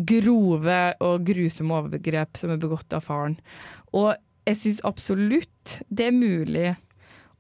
grove 0.07 0.79
og 1.03 1.27
grusomme 1.27 1.81
overgrep 1.83 2.39
som 2.39 2.55
er 2.55 2.63
begått 2.63 2.95
av 2.95 3.03
faren. 3.03 3.35
Og 3.99 4.13
jeg 4.47 4.59
syns 4.59 4.81
absolutt 4.87 5.77
det 5.91 6.09
er 6.09 6.17
mulig 6.17 6.71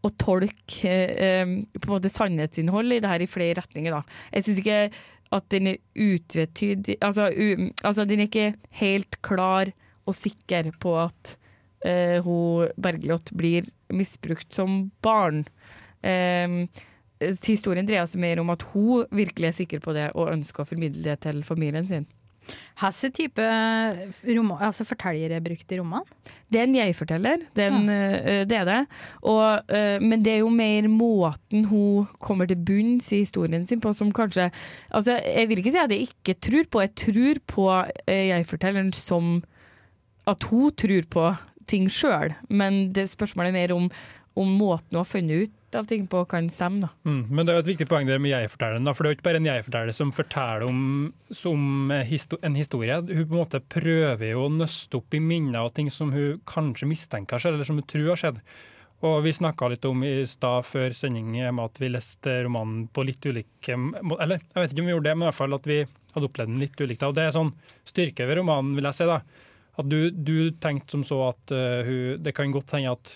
å 0.02 0.10
tolke 0.18 0.90
eh, 0.90 1.46
på 1.78 1.86
en 1.86 1.94
måte 1.94 2.10
sannhetsinnhold 2.10 2.96
i 2.96 3.00
det 3.02 3.10
her 3.10 3.22
i 3.22 3.30
flere 3.30 3.60
retninger. 3.60 3.94
Da. 3.94 4.02
Jeg 4.34 4.48
syns 4.48 4.62
ikke 4.62 4.80
at 5.33 5.49
den 5.53 5.71
er 5.73 5.81
utvetydig 5.97 6.99
altså, 7.01 7.31
altså 7.83 8.05
den 8.09 8.21
er 8.21 8.29
ikke 8.29 8.55
helt 8.83 9.18
klar 9.25 9.71
og 10.07 10.16
sikker 10.18 10.73
på 10.83 10.97
at 11.01 11.37
uh, 11.87 12.18
hun 12.27 12.73
Bergljot 12.83 13.31
blir 13.38 13.68
misbrukt 13.92 14.55
som 14.55 14.90
barn. 15.05 15.45
Um, 16.03 16.66
historien 17.47 17.87
dreier 17.87 18.09
seg 18.11 18.23
mer 18.25 18.40
om 18.42 18.51
at 18.55 18.64
hun 18.73 19.07
virkelig 19.14 19.53
er 19.53 19.59
sikker 19.61 19.83
på 19.85 19.95
det 19.95 20.09
og 20.16 20.33
ønsker 20.33 20.64
å 20.64 20.68
formidle 20.68 21.05
det 21.07 21.21
til 21.23 21.42
familien 21.47 21.87
sin. 21.87 22.09
Hvilken 22.83 23.12
type 23.14 23.44
roman, 24.26 24.62
altså 24.66 24.85
forteller 24.85 25.37
er 25.37 25.44
brukt 25.44 25.72
i 25.72 25.78
roman? 25.78 26.07
Det 26.50 26.61
er 26.61 26.66
en 26.66 26.74
jeg-forteller, 26.74 27.44
det, 27.55 27.64
er 27.64 27.76
en, 27.76 27.88
eh, 27.88 28.42
det 28.48 28.57
er 28.59 28.66
det. 28.66 28.81
Og, 29.22 29.70
eh, 29.70 30.02
men 30.02 30.24
det 30.24 30.33
er 30.35 30.40
jo 30.42 30.50
mer 30.50 30.88
måten 30.90 31.64
hun 31.70 32.09
kommer 32.18 32.48
til 32.50 32.59
bunns 32.59 33.12
i 33.12 33.22
historien 33.22 33.66
sin 33.66 33.81
på 33.81 33.92
som 33.94 34.11
kanskje 34.12 34.50
altså 34.90 35.18
Jeg 35.22 35.48
vil 35.48 35.62
ikke 35.62 35.72
si 35.72 35.78
at 35.78 35.94
jeg 35.94 36.09
ikke 36.09 36.35
tror 36.40 36.68
på, 36.70 36.81
jeg 36.81 36.94
tror 36.94 37.42
på 37.46 37.68
eh, 38.07 38.28
jeg-fortelleren 38.33 38.92
som 38.92 39.42
at 40.26 40.42
hun 40.50 40.70
tror 40.74 41.09
på 41.11 41.31
ting 41.70 41.88
sjøl, 41.90 42.35
men 42.50 42.92
det 42.92 43.09
spørsmålet 43.11 43.52
er 43.52 43.61
mer 43.61 43.74
om, 43.74 43.90
om 44.37 44.48
måten 44.59 44.96
hun 44.96 45.05
har 45.05 45.09
funnet 45.09 45.46
ut 45.46 45.59
av 45.78 45.87
ting 45.90 46.06
på 46.11 46.24
kan 46.30 46.48
stemme, 46.52 46.87
da. 46.87 46.90
Mm, 47.08 47.22
men 47.28 47.46
det 47.46 47.52
er 47.52 47.58
jo 47.58 47.64
et 47.64 47.70
viktig 47.72 47.87
poeng 47.90 48.08
der 48.08 48.20
med 48.22 48.35
jeg-fortelleren. 48.35 48.90
For 48.92 49.04
det 49.04 49.08
er 49.08 49.14
jo 49.14 49.18
ikke 49.18 49.28
bare 49.28 49.40
en 49.40 49.48
jeg-forteller 49.48 49.96
som 49.96 50.12
forteller 50.16 50.66
om 50.66 50.82
som 51.32 51.92
en 51.92 52.58
historie. 52.58 52.98
Hun 53.00 53.24
på 53.24 53.37
en 53.37 53.40
måte 53.40 53.62
prøver 53.72 54.26
jo 54.32 54.44
å 54.46 54.52
nøste 54.52 55.00
opp 55.00 55.16
i 55.16 55.22
minner 55.22 55.64
og 55.64 55.74
ting 55.78 55.88
som 55.92 56.12
hun 56.14 56.42
kanskje 56.48 56.90
mistenker 56.90 57.42
skjedd, 57.42 57.56
eller 57.58 57.68
som 57.68 57.80
hun 57.80 57.88
tror 57.88 58.12
har 58.12 58.22
skjedd. 58.22 58.42
Og 59.02 59.16
vi 59.24 59.32
snakka 59.35 59.66
litt 59.72 59.87
om 59.88 60.04
i 60.06 60.12
stad 60.30 60.66
før 60.68 60.92
sending 60.94 61.35
at 61.42 61.80
vi 61.82 61.90
leste 61.90 62.37
romanen 62.44 62.85
på 62.87 63.02
litt 63.06 63.24
ulike 63.26 63.74
måter. 63.78 64.22
Eller 64.22 64.44
jeg 64.44 64.61
vet 64.61 64.74
ikke 64.74 64.85
om 64.85 64.90
vi 64.90 64.94
gjorde 64.94 65.08
det, 65.08 65.16
men 65.16 65.26
i 65.26 65.30
hvert 65.30 65.40
fall 65.40 65.56
at 65.58 65.66
vi 65.66 65.80
hadde 66.12 66.28
opplevd 66.28 66.52
den 66.52 66.62
litt 66.62 66.78
ulikt. 66.85 67.02
Og 67.08 67.16
det 67.16 67.24
er 67.26 67.35
sånn 67.35 67.50
styrke 67.88 68.28
ved 68.28 68.38
romanen, 68.38 68.76
vil 68.78 68.87
jeg 68.90 69.00
si. 69.00 69.08
da. 69.11 69.18
At 69.80 69.88
du, 69.88 69.98
du 70.12 70.52
tenkte 70.62 70.94
som 70.94 71.02
så 71.06 71.18
at 71.30 71.52
uh, 71.56 71.80
hun 71.87 72.20
Det 72.20 72.35
kan 72.37 72.52
godt 72.52 72.74
hende 72.76 72.92
at 72.92 73.14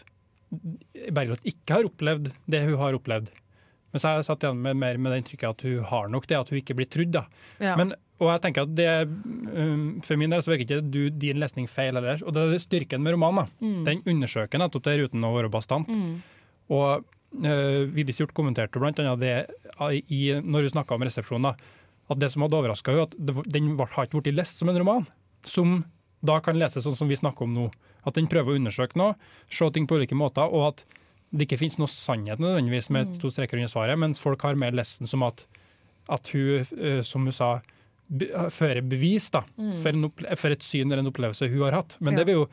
Bergljot 0.51 1.43
ikke 1.49 1.79
har 1.79 1.89
opplevd 1.89 2.31
det 2.51 2.63
hun 2.67 2.79
har 2.81 2.97
opplevd. 2.97 3.31
Men 3.93 4.03
så 4.03 4.11
har 4.11 4.19
jeg 4.19 4.27
satt 4.29 4.45
igjen 4.45 4.59
med 4.61 4.77
mer 4.77 4.99
med 5.01 5.13
det 5.13 5.23
inntrykket 5.23 5.55
at 5.55 5.63
hun 5.65 5.87
har 5.91 6.11
nok 6.13 6.27
det, 6.29 6.37
at 6.37 6.51
hun 6.53 6.59
ikke 6.61 6.77
blir 6.77 6.89
trudd. 6.93 7.17
Ja. 7.63 7.77
Men, 7.81 7.95
og 8.21 8.29
jeg 8.29 8.43
tenker 8.45 8.67
at 8.67 8.75
det, 8.77 8.89
um, 9.07 10.03
For 10.05 10.21
min 10.21 10.33
del 10.33 10.45
så 10.45 10.53
virker 10.53 10.67
ikke 10.67 10.91
du, 10.93 11.03
din 11.11 11.41
lesning 11.41 11.69
feil 11.71 11.97
heller. 11.97 12.21
Og 12.25 12.37
det 12.37 12.45
er 12.45 12.63
styrken 12.63 13.05
med 13.05 13.17
romanen. 13.17 13.49
Mm. 13.63 13.83
Den 13.89 14.03
undersøker 14.05 14.61
nettopp 14.61 14.85
det 14.89 14.99
uten 15.07 15.25
å 15.25 15.33
være 15.37 15.53
bastant. 15.53 15.89
Mm. 15.89 16.21
Og 16.77 17.07
uh, 17.47 17.81
Vigdis 17.97 18.21
Hjorth 18.21 18.37
kommenterte 18.37 18.83
annet 18.83 19.25
det 19.25 19.35
i, 20.13 20.23
når 20.45 20.69
hun 20.69 20.77
snakka 20.77 20.97
om 20.97 21.07
resepsjonen, 21.07 21.57
at 22.07 22.21
det 22.21 22.31
som 22.33 22.45
hadde 22.45 22.61
overraska 22.61 22.93
henne, 22.95 23.09
at 23.09 23.17
det, 23.17 23.35
den 23.51 23.73
har 23.81 24.05
ikke 24.05 24.21
blitt 24.21 24.37
lest 24.37 24.61
som 24.61 24.71
en 24.71 24.79
roman. 24.79 25.09
Som 25.47 25.79
da 26.27 26.39
kan 26.45 26.59
leses 26.59 26.85
sånn 26.85 26.97
som 26.99 27.09
vi 27.09 27.19
snakker 27.19 27.47
om 27.47 27.55
nå. 27.55 27.71
At 28.07 28.15
den 28.15 28.29
prøver 28.31 28.55
å 28.55 28.59
undersøke 28.61 28.97
noe, 28.97 29.17
se 29.51 29.69
ting 29.75 29.87
på 29.87 29.99
ulike 29.99 30.15
måter, 30.15 30.47
og 30.53 30.69
at 30.69 30.85
det 31.35 31.49
ikke 31.49 31.59
finnes 31.59 31.79
noe 31.79 31.91
sannhet 31.91 32.39
nødvendigvis 32.39 32.89
med 32.91 33.09
Mm. 33.09 33.19
to 33.21 33.29
streker 33.31 33.59
under 33.59 33.69
svaret, 33.69 33.99
mens 33.99 34.21
folk 34.23 34.41
har 34.43 34.55
mer 34.55 34.71
lesten 34.73 35.09
som 35.09 35.23
at, 35.25 35.45
at 36.09 36.29
hun, 36.29 36.65
uh, 36.79 37.03
som 37.03 37.25
hun 37.25 37.33
sa, 37.33 37.61
be, 38.09 38.27
fører 38.55 38.81
bevis 38.87 39.31
da, 39.31 39.43
Mm. 39.59 39.75
for, 39.83 39.89
en 39.89 40.37
for 40.37 40.51
et 40.51 40.63
syn 40.63 40.87
eller 40.93 41.03
en 41.03 41.11
opplevelse 41.13 41.49
hun 41.51 41.63
har 41.67 41.73
hatt. 41.83 41.97
Men 42.01 42.15
Ja. 42.15 42.19
det 42.23 42.27
blir 42.27 42.47
jo 42.47 42.49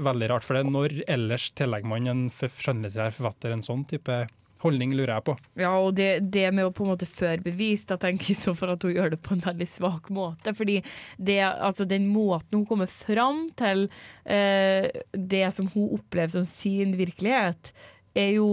veldig 0.00 0.28
rart, 0.30 0.44
for 0.44 0.54
det 0.54 0.64
når 0.72 1.02
ellers 1.06 1.50
tillegger 1.52 1.84
man 1.84 2.06
en 2.06 2.30
skjønnlitterær 2.30 3.12
forfatter 3.12 3.52
en 3.52 3.62
sånn 3.62 3.86
type 3.86 4.28
holdning, 4.62 4.94
lurer 4.96 5.14
jeg 5.16 5.26
på. 5.28 5.36
Ja, 5.60 5.72
og 5.80 5.94
det, 5.98 6.08
det 6.34 6.46
med 6.54 6.68
å 6.68 6.72
på 6.74 6.84
en 6.84 6.92
måte 6.92 7.08
føre 7.08 7.40
bevis, 7.44 7.86
da 7.88 7.96
tenker 8.00 8.32
jeg 8.32 8.40
så 8.40 8.54
for 8.56 8.72
at 8.74 8.84
hun 8.84 8.94
gjør 8.94 9.14
det 9.14 9.20
på 9.24 9.36
en 9.36 9.44
veldig 9.44 9.68
svak 9.70 10.10
måte. 10.14 10.54
Fordi 10.56 10.80
det, 11.16 11.40
altså 11.48 11.86
den 11.88 12.08
måten 12.12 12.60
hun 12.60 12.66
kommer 12.68 12.90
fram 12.90 13.46
til 13.58 13.86
eh, 14.24 14.90
det 15.14 15.46
som 15.56 15.70
hun 15.74 15.96
opplever 15.96 16.34
som 16.34 16.48
sin 16.48 16.96
virkelighet, 17.00 17.72
er 18.18 18.34
jo 18.36 18.50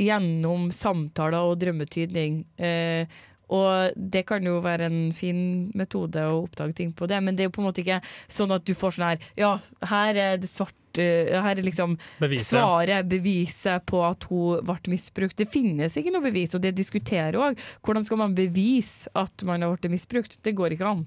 gjennom 0.00 0.70
samtaler 0.74 1.52
og 1.52 1.60
drømmetydning. 1.62 2.42
Eh, 2.58 3.22
og 3.54 3.94
det 3.94 4.24
kan 4.26 4.46
jo 4.46 4.56
være 4.64 4.88
en 4.88 5.00
fin 5.14 5.40
metode 5.76 6.22
å 6.24 6.44
oppdage 6.46 6.78
ting 6.80 6.94
på 6.96 7.06
det, 7.10 7.20
men 7.22 7.36
det 7.36 7.44
er 7.44 7.50
jo 7.50 7.56
på 7.58 7.62
en 7.62 7.68
måte 7.68 7.84
ikke 7.84 8.00
sånn 8.32 8.54
at 8.56 8.64
du 8.64 8.72
får 8.74 8.96
sånn 8.96 9.10
her 9.12 9.26
Ja, 9.38 9.52
her 9.90 10.16
er 10.16 10.40
det 10.40 10.50
svart 10.50 10.74
Her 10.98 11.54
er 11.56 11.62
liksom 11.64 11.96
Beviset. 12.20 12.54
svaret, 12.54 13.08
beviset 13.10 13.84
på 13.86 14.02
at 14.06 14.24
hun 14.30 14.62
ble 14.64 14.94
misbrukt. 14.94 15.36
Det 15.36 15.48
finnes 15.50 15.96
ikke 15.96 16.12
noe 16.14 16.24
bevis, 16.24 16.54
og 16.54 16.62
det 16.64 16.74
diskuterer 16.78 17.38
òg. 17.40 17.58
Hvordan 17.84 18.06
skal 18.06 18.22
man 18.24 18.34
bevise 18.38 19.10
at 19.14 19.44
man 19.46 19.62
har 19.62 19.76
blitt 19.76 19.92
misbrukt? 19.92 20.38
Det 20.42 20.54
går 20.56 20.76
ikke 20.76 20.94
an. 20.94 21.04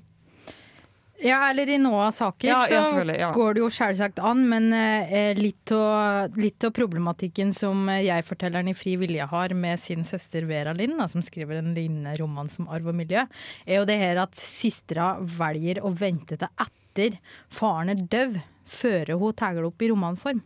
Ja, 1.18 1.40
eller 1.50 1.70
i 1.70 1.80
noen 1.82 2.12
saker 2.14 2.46
Ja, 2.48 2.60
ja, 2.70 2.84
så 2.92 3.02
ja. 3.10 3.32
går 3.34 3.56
det 3.58 3.62
jo 3.64 3.70
selvsagt 3.74 4.20
an, 4.22 4.44
men 4.52 4.68
eh, 4.74 5.34
litt 5.38 5.72
av 5.74 6.36
litt 6.38 6.62
av 6.68 6.76
problematikken 6.78 7.50
som 7.58 7.88
eh, 7.90 8.04
jeg-fortelleren 8.06 8.70
i 8.70 8.76
Fri 8.78 8.94
Vilje 9.02 9.26
har 9.32 9.56
med 9.58 9.82
sin 9.82 10.06
søster 10.06 10.46
Vera 10.46 10.76
Lind, 10.78 10.94
da, 11.02 11.08
som 11.10 11.24
skriver 11.26 11.58
en 11.58 11.74
lignende 11.74 12.14
roman 12.22 12.52
som 12.54 12.70
Arv 12.70 12.92
og 12.94 13.00
miljø, 13.00 13.26
er 13.66 13.80
jo 13.80 13.88
det 13.90 13.98
her 13.98 14.22
at 14.28 14.38
sistera 14.38 15.16
velger 15.20 15.82
å 15.82 15.90
vente 15.98 16.38
til 16.38 16.54
etter 16.68 17.18
faren 17.50 17.96
er 17.96 18.06
død, 18.14 18.38
før 18.68 19.16
hun 19.18 19.36
tar 19.38 19.58
det 19.58 19.66
opp 19.68 19.84
i 19.84 19.92
romanform. 19.92 20.42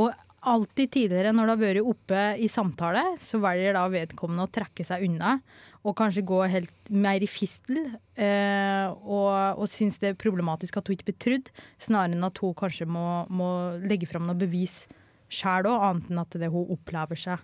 Og 0.00 0.10
alltid 0.44 0.90
tidligere 0.92 1.32
når 1.32 1.46
det 1.46 1.54
har 1.54 1.62
vært 1.62 1.92
oppe 1.94 2.24
i 2.42 2.48
samtale, 2.52 3.04
så 3.22 3.40
velger 3.42 3.76
da 3.76 3.84
vedkommende 3.92 4.46
å 4.46 4.52
trekke 4.52 4.86
seg 4.86 5.06
unna. 5.06 5.38
Og 5.84 5.96
kanskje 5.98 6.24
gå 6.24 6.40
helt 6.48 6.92
mer 6.92 7.22
i 7.24 7.28
fistel. 7.28 7.80
Eh, 8.16 8.86
og, 8.88 9.60
og 9.60 9.68
synes 9.68 9.98
det 10.00 10.12
er 10.12 10.20
problematisk 10.20 10.78
at 10.80 10.88
hun 10.88 10.96
ikke 10.96 11.10
blir 11.10 11.18
trudd, 11.20 11.50
snarere 11.82 12.16
enn 12.16 12.28
at 12.28 12.40
hun 12.40 12.54
kanskje 12.56 12.88
må, 12.88 13.24
må 13.28 13.48
legge 13.84 14.08
fram 14.08 14.24
noe 14.28 14.38
bevis 14.38 14.84
sjøl 15.32 15.68
òg, 15.68 15.88
annet 15.88 16.12
enn 16.12 16.22
at 16.24 16.38
det 16.40 16.52
hun 16.52 16.72
opplever 16.72 17.20
seg 17.20 17.42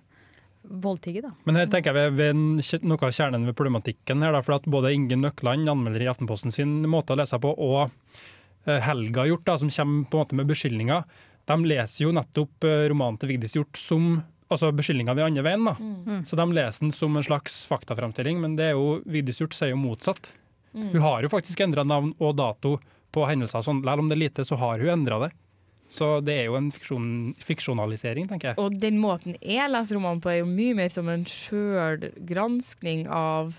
voldtatt. 0.61 1.31
Men 1.49 1.57
her 1.57 1.71
tenker 1.73 1.97
jeg 1.97 2.13
ved 2.17 2.35
ved 2.37 2.83
noe 2.85 3.07
av 3.07 3.15
kjernen 3.17 3.47
ved 3.49 3.57
problematikken 3.57 4.25
her, 4.25 4.35
da, 4.37 4.43
for 4.45 4.59
at 4.59 4.69
både 4.69 4.93
Inge 4.97 5.17
Nøkland, 5.17 5.69
anmelder 5.73 6.05
i 6.05 6.11
Aftenposten 6.13 6.53
sin 6.55 6.83
måte 6.91 7.15
å 7.15 7.21
lese 7.21 7.41
på, 7.41 7.53
og 7.55 7.89
Helga 8.67 9.25
Hjort, 9.29 9.47
da, 9.47 9.57
som 9.59 9.71
kommer 9.73 10.05
på 10.11 10.19
en 10.19 10.25
måte 10.25 10.39
med 10.39 10.51
beskyldninger, 10.51 11.05
de 11.51 11.57
leser 11.67 12.05
jo 12.05 12.13
nettopp 12.15 12.67
eh, 12.69 12.85
romanen 12.93 13.19
til 13.21 13.33
Vigdis 13.33 13.57
Hjort 13.57 13.81
som 13.81 14.21
altså 14.51 14.73
beskyldninger 14.75 15.15
den 15.15 15.29
andre 15.31 15.45
veien. 15.47 15.67
da. 15.67 15.77
Mm. 15.79 16.25
Så 16.27 16.39
de 16.39 16.47
leser 16.55 16.87
den 16.87 16.95
som 16.95 17.17
en 17.17 17.27
slags 17.27 17.63
faktafremstilling, 17.71 18.41
men 18.43 18.57
det 18.59 18.71
er 18.71 18.79
jo, 18.79 19.01
Vigdis 19.07 19.41
Hjort 19.41 19.55
sier 19.57 19.73
jo 19.73 19.81
motsatt. 19.81 20.33
Mm. 20.75 20.91
Hun 20.95 21.05
har 21.07 21.23
jo 21.23 21.31
faktisk 21.33 21.63
endra 21.65 21.85
navn 21.87 22.13
og 22.19 22.37
dato 22.39 22.79
på 23.15 23.27
hendelser. 23.27 23.63
sånn, 23.67 23.83
Selv 23.83 24.03
om 24.03 24.11
det 24.11 24.19
er 24.19 24.25
lite, 24.25 24.47
så 24.47 24.59
har 24.59 24.83
hun 24.83 24.93
endra 25.01 25.21
det. 25.27 25.31
Så 25.91 26.21
det 26.23 26.37
er 26.39 26.45
jo 26.47 26.55
en 26.55 26.69
fiksjon, 26.71 27.07
fiksjonalisering, 27.43 28.29
tenker 28.31 28.53
jeg. 28.53 28.59
Og 28.63 28.77
den 28.79 29.01
måten 29.03 29.35
jeg 29.43 29.71
leser 29.73 29.99
romanen 29.99 30.23
på, 30.23 30.31
er 30.31 30.43
jo 30.45 30.51
mye 30.51 30.77
mer 30.79 30.93
som 30.93 31.09
en 31.11 31.25
sjølgranskning 31.27 33.09
av 33.11 33.57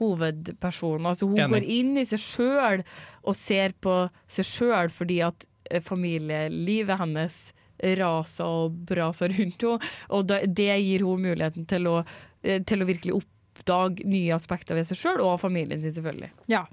hovedpersonen. 0.00 1.06
Altså 1.12 1.28
hun 1.30 1.38
Enig. 1.38 1.52
går 1.54 1.70
inn 1.76 1.94
i 2.00 2.06
seg 2.08 2.24
sjøl 2.24 2.84
og 3.22 3.38
ser 3.38 3.76
på 3.84 4.02
seg 4.30 4.48
sjøl 4.48 4.92
fordi 4.92 5.20
at 5.28 5.46
eh, 5.70 5.82
familielivet 5.84 7.00
hennes 7.00 7.40
raser 8.00 8.44
og 8.46 8.78
braser 8.88 9.32
rundt 9.36 9.66
henne. 9.66 9.90
Og 10.16 10.30
det 10.30 10.70
gir 10.70 11.04
henne 11.04 11.28
muligheten 11.30 11.68
til 11.70 11.90
å, 11.90 12.00
eh, 12.42 12.62
til 12.66 12.82
å 12.82 12.88
virkelig 12.88 13.20
oppdage 13.20 14.06
nye 14.08 14.32
aspekter 14.34 14.78
ved 14.78 14.88
seg 14.88 15.00
sjøl, 15.00 15.20
og 15.24 15.40
familien 15.40 15.80
sin, 15.80 15.94
selvfølgelig. 15.96 16.30
Ja, 16.52 16.64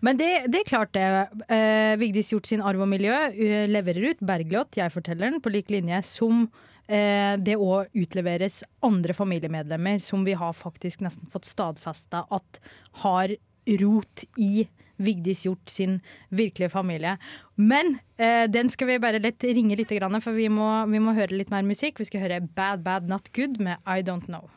men 0.00 0.20
det, 0.20 0.46
det 0.52 0.62
er 0.62 0.70
klart 0.70 0.94
det. 0.94 1.06
Eh, 1.48 1.96
Vigdis 2.00 2.30
Hjort 2.32 2.46
sin 2.46 2.62
Arv 2.62 2.84
og 2.86 2.90
miljø 2.92 3.16
eh, 3.32 3.66
leverer 3.70 4.12
ut 4.12 4.24
Bergljot, 4.26 4.78
jeg 4.78 4.94
forteller 4.94 5.30
den, 5.30 5.42
på 5.42 5.52
lik 5.54 5.72
linje 5.74 6.02
som 6.06 6.46
det 6.86 7.56
òg 7.58 7.90
utleveres 7.98 8.60
andre 8.86 9.14
familiemedlemmer 9.16 9.98
som 9.98 10.22
vi 10.22 10.36
har 10.38 10.52
faktisk 10.54 11.00
nesten 11.02 11.26
fått 11.32 11.48
stadfesta 11.48 12.20
at 12.30 12.60
har 13.02 13.34
rot 13.80 14.22
i 14.38 14.68
Vigdis 14.96 15.44
Hjort 15.46 15.68
sin 15.68 16.00
virkelige 16.28 16.68
familie. 16.68 17.16
Men 17.54 17.98
eh, 18.16 18.50
den 18.50 18.70
skal 18.70 18.86
vi 18.86 18.98
bare 18.98 19.18
lett 19.18 19.44
ringe 19.44 19.76
litt, 19.76 19.92
for 20.22 20.32
vi 20.32 20.48
må, 20.48 20.86
vi 20.86 21.00
må 21.00 21.16
høre 21.16 21.36
litt 21.36 21.50
mer 21.50 21.62
musikk. 21.62 22.00
Vi 22.00 22.08
skal 22.08 22.24
høre 22.24 22.40
Bad 22.40 22.82
Bad 22.82 23.08
Not 23.08 23.32
Good 23.36 23.60
med 23.60 23.76
I 23.86 24.02
Don't 24.02 24.26
Know. 24.26 24.50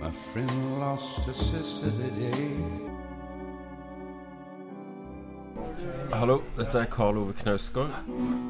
My 0.00 0.10
friend 0.32 0.80
lost 0.80 1.28
a 1.28 1.34
sister 1.34 1.90
today. 1.90 3.05
Hallo, 6.16 6.40
dette 6.56 6.78
er 6.80 6.88
Karl 6.90 7.18
Ove 7.20 7.34
Knausgård. 7.40 7.92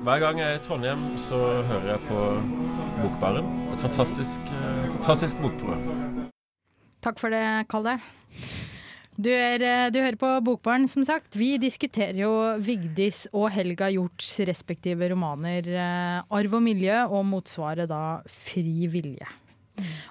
Hver 0.06 0.20
gang 0.22 0.40
jeg 0.40 0.54
er 0.54 0.58
i 0.58 0.62
Trondheim, 0.64 1.02
så 1.22 1.38
hører 1.68 1.88
jeg 1.94 2.02
på 2.08 2.22
Bokbaren. 3.02 3.48
Et 3.74 3.82
fantastisk, 3.82 4.52
eh, 4.52 4.86
fantastisk 4.98 5.40
bokprogram. 5.42 6.28
Takk 7.04 7.20
for 7.22 7.34
det, 7.34 7.42
Kalle. 7.72 7.98
Du, 9.16 9.30
er, 9.32 9.62
eh, 9.64 9.88
du 9.88 10.00
hører 10.02 10.18
på 10.20 10.30
Bokbaren, 10.44 10.84
som 10.88 11.04
sagt. 11.08 11.38
Vi 11.40 11.56
diskuterer 11.56 12.18
jo 12.20 12.30
Vigdis 12.60 13.24
og 13.32 13.48
Helga 13.54 13.88
Hjorts 13.88 14.34
respektive 14.44 15.08
romaner 15.08 15.64
eh, 15.64 16.22
'Arv 16.28 16.54
og 16.60 16.62
miljø' 16.62 17.08
og 17.08 17.24
motsvaret 17.24 17.88
da 17.88 18.20
'Fri 18.28 18.86
vilje'. 18.92 19.32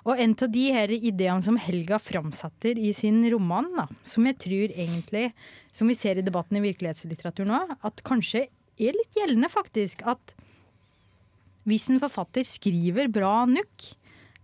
Og 0.06 0.20
en 0.22 0.36
av 0.42 0.50
de 0.52 0.66
her 0.74 0.92
ideene 0.94 1.42
som 1.42 1.58
Helga 1.58 1.98
framsetter 2.02 2.78
i 2.78 2.92
sin 2.94 3.24
roman, 3.34 3.72
da, 3.78 3.88
som 4.04 4.26
jeg 4.30 4.38
tror 4.42 4.74
egentlig, 4.74 5.32
som 5.76 5.92
vi 5.92 5.98
ser 5.98 6.20
i 6.20 6.26
debatten 6.26 6.60
i 6.60 6.64
virkelighetslitteratur 6.64 7.48
nå, 7.50 7.60
at 7.84 8.04
kanskje 8.08 8.46
er 8.80 8.96
litt 8.96 9.20
gjeldende, 9.20 9.52
faktisk. 9.52 10.06
At 10.08 10.36
hvis 11.68 11.90
en 11.92 12.02
forfatter 12.02 12.46
skriver 12.48 13.10
bra 13.12 13.44
nok, 13.50 13.88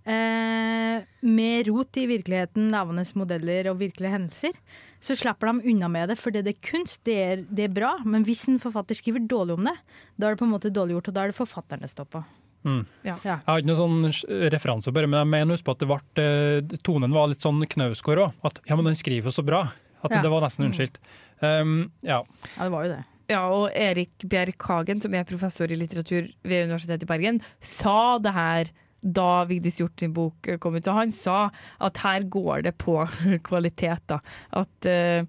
eh, 0.03 1.03
med 1.21 1.67
rot 1.69 1.97
i 2.01 2.07
virkeligheten, 2.09 2.71
levende 2.73 3.05
modeller 3.15 3.71
og 3.71 3.79
virkelige 3.79 4.15
hendelser, 4.15 4.57
så 5.01 5.15
slipper 5.17 5.49
de 5.49 5.71
unna 5.71 5.89
med 5.89 6.11
det, 6.11 6.19
for 6.21 6.33
det 6.33 6.45
er 6.45 6.59
kunst, 6.61 7.03
det 7.07 7.17
er, 7.17 7.45
det 7.49 7.65
er 7.65 7.73
bra. 7.73 7.95
Men 8.05 8.25
hvis 8.27 8.47
en 8.49 8.59
forfatter 8.61 8.97
skriver 8.97 9.23
dårlig 9.25 9.57
om 9.57 9.65
det, 9.69 9.77
da 10.17 10.27
er 10.27 10.35
det 10.35 10.41
på 10.41 10.49
en 10.49 10.53
måte 10.53 10.73
dårlig 10.73 10.97
gjort, 10.97 11.09
og 11.09 11.17
da 11.17 11.23
er 11.23 11.31
det 11.31 11.39
forfatteren 11.39 11.85
det 11.85 11.91
står 11.93 12.09
på. 12.11 12.23
Mm. 12.61 12.83
Ja. 13.07 13.15
Jeg 13.25 13.39
har 13.47 13.61
ikke 13.61 13.71
noen 13.71 14.11
sånn 14.11 14.49
referanse, 14.53 14.93
bare, 14.93 15.09
men 15.09 15.23
jeg 15.23 15.31
mener 15.31 15.57
husk 15.57 15.65
på 15.65 15.73
at 15.73 15.81
det 15.81 15.89
ble, 15.89 16.01
eh, 16.21 16.75
tonen 16.85 17.15
var 17.15 17.31
litt 17.31 17.41
sånn 17.41 17.63
Knausgård 17.65 18.21
òg. 18.27 18.37
At 18.45 18.61
ja, 18.69 18.77
men 18.77 18.91
den 18.91 18.99
skriver 18.99 19.33
så 19.33 19.45
bra. 19.45 19.63
At 20.03 20.11
Ja. 20.15 20.21
det 20.21 20.31
var 20.31 20.41
nesten 20.41 20.65
unnskyldt. 20.69 20.97
Um, 21.41 21.91
ja. 22.01 22.21
Ja, 22.57 22.63
det 22.63 22.71
var 22.71 22.83
jo 22.85 22.93
det. 22.95 23.03
Ja, 23.31 23.41
og 23.47 23.69
Erik 23.77 24.25
Bjerk 24.27 24.61
Hagen, 24.67 24.99
som 25.01 25.13
er 25.15 25.23
professor 25.23 25.71
i 25.71 25.77
litteratur 25.79 26.27
ved 26.43 26.65
Universitetet 26.67 27.03
i 27.03 27.11
Bergen, 27.13 27.41
sa 27.63 28.17
det 28.19 28.33
her 28.35 28.71
da 29.01 29.45
Vigdis 29.49 29.79
Hjorth 29.79 29.97
sin 30.03 30.11
bok 30.13 30.47
eh, 30.51 30.57
kom 30.61 30.75
ut. 30.75 30.83
Så 30.85 30.93
han 30.93 31.11
sa 31.15 31.49
at 31.81 31.97
her 32.03 32.21
går 32.29 32.61
det 32.67 32.75
på 32.77 32.99
kvalitet, 33.47 34.03
da. 34.11 34.19
At 34.53 34.85
uh, 34.91 35.23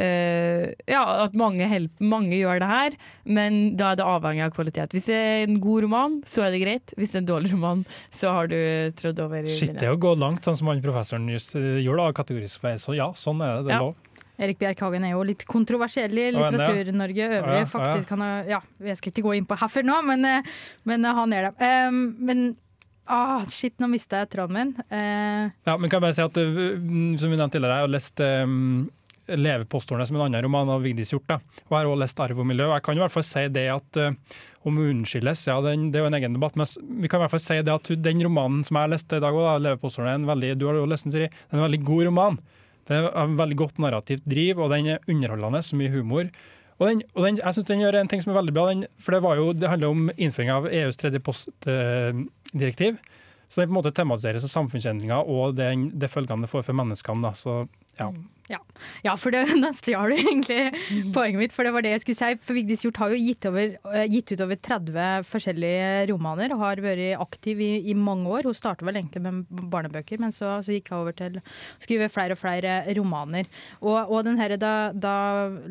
uh, 0.00 0.64
ja, 0.88 1.02
at 1.26 1.34
mange, 1.38 1.66
help, 1.70 1.92
mange 2.00 2.34
gjør 2.40 2.58
det 2.64 2.70
her, 2.72 2.96
men 3.38 3.76
da 3.78 3.92
er 3.92 4.00
det 4.00 4.06
avhengig 4.08 4.44
av 4.48 4.54
kvalitet. 4.56 4.96
Hvis 4.96 5.06
det 5.10 5.18
er 5.20 5.44
en 5.46 5.60
god 5.62 5.84
roman, 5.86 6.18
så 6.26 6.46
er 6.48 6.54
det 6.56 6.62
greit. 6.64 6.94
Hvis 6.98 7.12
det 7.12 7.20
er 7.20 7.24
en 7.26 7.30
dårlig 7.34 7.52
roman, 7.54 7.84
så 8.10 8.32
har 8.34 8.50
du 8.50 8.56
trådd 8.98 9.20
over 9.26 9.44
i 9.44 9.54
Shit, 9.58 9.76
det 9.78 9.86
er 9.90 9.94
å 9.94 10.00
gå 10.02 10.14
langt, 10.18 10.42
sånn 10.48 10.58
som 10.58 10.72
han 10.72 10.82
professoren 10.84 11.28
just, 11.30 11.54
gjorde, 11.54 12.00
da, 12.08 12.16
kategorisk. 12.16 12.64
Så 12.82 12.96
ja, 12.98 13.10
sånn 13.18 13.44
er 13.44 13.58
det. 13.60 13.68
Det 13.68 13.76
er 13.76 13.78
Ja. 13.78 13.84
lov. 13.90 14.08
Erik 14.42 14.58
Bjerkhagen 14.60 15.06
er 15.06 15.14
jo 15.14 15.22
litt 15.26 15.44
kontroversiell 15.48 16.16
i 16.18 16.26
er? 16.28 16.36
Litteratur-Norge 16.36 17.28
øvrig. 17.38 17.60
ja, 17.60 17.68
Faktisk, 17.70 18.14
har, 18.16 18.48
ja, 18.50 18.60
Jeg 18.82 18.98
skal 19.00 19.14
ikke 19.14 19.26
gå 19.28 19.36
inn 19.38 19.48
på 19.48 19.58
herfor 19.60 19.86
nå, 19.86 20.00
men, 20.08 20.24
eh, 20.28 20.50
men 20.88 21.04
eh, 21.06 21.20
han 21.20 21.36
er 21.36 21.48
det. 21.48 21.70
Um, 21.88 22.00
men 22.18 22.42
ah, 23.06 23.44
shit, 23.50 23.76
nå 23.80 23.90
mista 23.92 24.22
jeg 24.22 24.32
tråden 24.34 24.58
min. 24.58 24.74
Eh, 24.88 25.52
Ja, 25.68 25.76
men 25.76 25.88
kan 25.90 26.00
jeg 26.00 26.06
bare 26.08 26.18
si 26.18 26.26
at 26.26 26.42
uh, 26.42 26.82
som 27.20 27.30
vi 27.30 27.38
nevnte 27.38 27.56
tidligere, 27.56 27.78
jeg 27.78 27.88
har 27.88 27.94
lest 27.98 28.26
um, 28.26 28.90
'Levepostordene' 29.32 30.06
som 30.08 30.16
en 30.18 30.24
annen 30.26 30.42
roman 30.42 30.68
av 30.68 30.82
Vigdis 30.82 31.12
Hjort. 31.14 31.28
da. 31.28 31.36
Og 31.68 31.70
jeg 31.70 31.78
har 31.78 31.90
også 31.92 32.00
lest 32.02 32.20
'Arv 32.20 32.40
og 32.42 32.46
miljø'. 32.46 32.72
Jeg 32.74 32.82
kan 32.82 32.96
i 32.96 33.02
hvert 33.04 33.14
fall 33.14 33.24
si 33.28 33.44
det 33.48 33.68
at 33.70 34.00
uh, 34.02 34.10
om 34.66 34.76
hun 34.76 34.88
unnskyldes, 34.90 35.46
ja, 35.46 35.60
den, 35.62 35.90
det 35.90 35.98
er 35.98 36.04
jo 36.04 36.10
en 36.10 36.18
egen 36.18 36.34
debatt, 36.34 36.56
men 36.58 36.66
vi 37.02 37.08
kan 37.08 37.20
i 37.20 37.22
hvert 37.24 37.34
fall 37.34 37.42
si 37.42 37.60
det 37.62 37.72
at 37.72 37.86
den 38.02 38.22
romanen 38.22 38.64
som 38.66 38.76
jeg 38.76 38.82
har 38.82 38.92
lest 38.92 39.12
i 39.12 39.22
dag, 39.22 39.34
også, 39.34 39.46
da, 39.46 39.62
'Levepostordene', 39.62 40.10
er 40.10 40.20
en 40.20 40.30
veldig, 40.32 40.58
du 40.58 40.66
har 40.66 40.74
jo 40.74 40.90
lest 40.90 41.06
den, 41.06 41.14
Siri, 41.14 41.30
er 41.30 41.56
en 41.56 41.64
veldig 41.66 41.84
god 41.86 42.04
roman. 42.10 42.38
Det 42.88 42.98
er 42.98 43.08
en 43.22 43.38
veldig 43.38 43.58
godt 43.60 43.78
narrativt 43.82 44.26
driv, 44.28 44.60
og 44.62 44.72
den 44.74 44.94
er 44.94 45.06
underholdende, 45.10 45.62
så 45.62 45.78
mye 45.78 45.92
humor. 45.92 46.30
Og, 46.78 46.88
den, 46.88 47.02
og 47.14 47.26
den, 47.26 47.38
jeg 47.38 47.54
synes 47.54 47.68
den 47.68 47.82
gjør 47.84 48.00
en 48.00 48.10
ting 48.10 48.22
som 48.24 48.32
er 48.32 48.40
veldig 48.40 48.54
bra, 48.56 48.68
den, 48.72 48.86
for 48.98 49.14
det, 49.14 49.34
jo, 49.38 49.52
det 49.54 49.70
handler 49.70 49.94
om 49.94 50.08
innføring 50.16 50.50
av 50.50 50.66
EUs 50.66 50.98
tredje 50.98 51.22
postdirektiv. 51.22 52.98
Så 53.52 53.60
den 53.60 53.68
på 53.68 53.74
en 53.74 53.78
måte 53.78 53.92
tematiserer 53.94 54.40
av 54.40 54.50
samfunnsendringer 54.50 55.28
og 55.28 55.58
den, 55.58 55.90
det 56.00 56.10
følgene 56.10 56.46
det 56.46 56.50
får 56.50 56.64
for 56.66 56.78
menneskene. 56.78 57.22
Da. 57.26 57.34
Så 57.36 57.66
ja. 57.98 58.08
ja. 58.48 58.58
ja, 59.04 59.14
for 59.20 59.34
det, 59.34 59.42
da 59.64 59.70
stjal 59.76 60.12
du 60.12 60.16
egentlig 60.16 61.12
poenget 61.14 61.40
mitt, 61.40 61.54
for 61.54 61.66
det 61.66 61.72
var 61.74 61.84
det 61.84 61.94
jeg 61.94 62.04
skulle 62.04 62.18
si. 62.20 62.38
For 62.44 62.56
Vigdis 62.56 62.84
Hjorth 62.84 63.02
har 63.02 63.12
jo 63.12 63.20
gitt, 63.20 63.46
over, 63.48 63.74
eh, 63.92 64.06
gitt 64.12 64.32
ut 64.32 64.44
over 64.46 64.58
30 64.68 65.26
forskjellige 65.28 65.90
romaner 66.12 66.54
og 66.54 66.64
har 66.64 66.82
vært 66.84 67.20
aktiv 67.22 67.60
i, 67.64 67.72
i 67.92 67.96
mange 67.98 68.30
år. 68.32 68.48
Hun 68.48 68.56
startet 68.56 68.86
vel 68.88 69.00
egentlig 69.00 69.24
med 69.24 69.68
barnebøker, 69.72 70.20
men 70.22 70.34
så, 70.34 70.54
så 70.64 70.76
gikk 70.76 70.92
hun 70.92 71.02
over 71.02 71.16
til 71.18 71.38
å 71.40 71.44
skrive 71.82 72.10
flere 72.12 72.36
og 72.36 72.40
flere 72.40 72.80
romaner. 72.98 73.50
Og, 73.82 73.98
og 74.00 74.24
den 74.28 74.40
her, 74.40 74.56
da, 74.60 74.74
da 74.94 75.16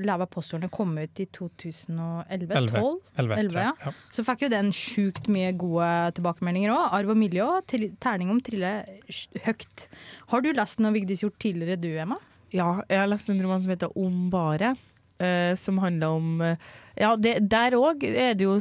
Lava 0.01 0.29
postordene 0.29 0.71
kom 0.73 0.93
ut 0.99 1.23
i 1.23 1.27
2011? 1.34 2.29
Elleve. 2.31 2.62
12? 2.77 2.93
Elleve, 3.21 3.41
tror 3.41 3.41
jeg, 3.41 3.49
11, 3.49 3.62
ja. 3.65 3.73
ja. 3.88 3.95
Så 4.13 4.25
fikk 4.27 4.45
jo 4.45 4.53
den 4.53 4.71
sjukt 4.75 5.31
mye 5.31 5.51
gode 5.57 5.89
tilbakemeldinger 6.19 6.75
òg. 6.75 6.88
Arv 7.01 7.15
og 7.15 7.19
miljø, 7.19 7.49
terning 8.01 8.31
om 8.34 8.41
trille 8.45 8.77
høyt. 9.45 9.88
Har 10.32 10.44
du 10.44 10.54
lest 10.56 10.80
noe 10.80 10.96
Vigdis 10.96 11.26
gjort 11.26 11.39
tidligere, 11.44 11.80
du, 11.82 11.89
Emma? 12.00 12.15
Ja, 12.56 12.78
jeg 12.88 13.04
har 13.04 13.10
lest 13.12 13.32
en 13.32 13.41
roman 13.44 13.63
som 13.63 13.74
heter 13.74 13.91
Om 14.00 14.30
bare. 14.32 14.76
Uh, 15.22 15.54
som 15.60 15.78
handler 15.78 16.15
om 16.17 16.39
uh, 16.41 16.70
Ja, 16.98 17.12
det, 17.13 17.36
der 17.52 17.76
òg 17.78 18.02
er 18.10 18.32
det 18.34 18.48
jo 18.48 18.56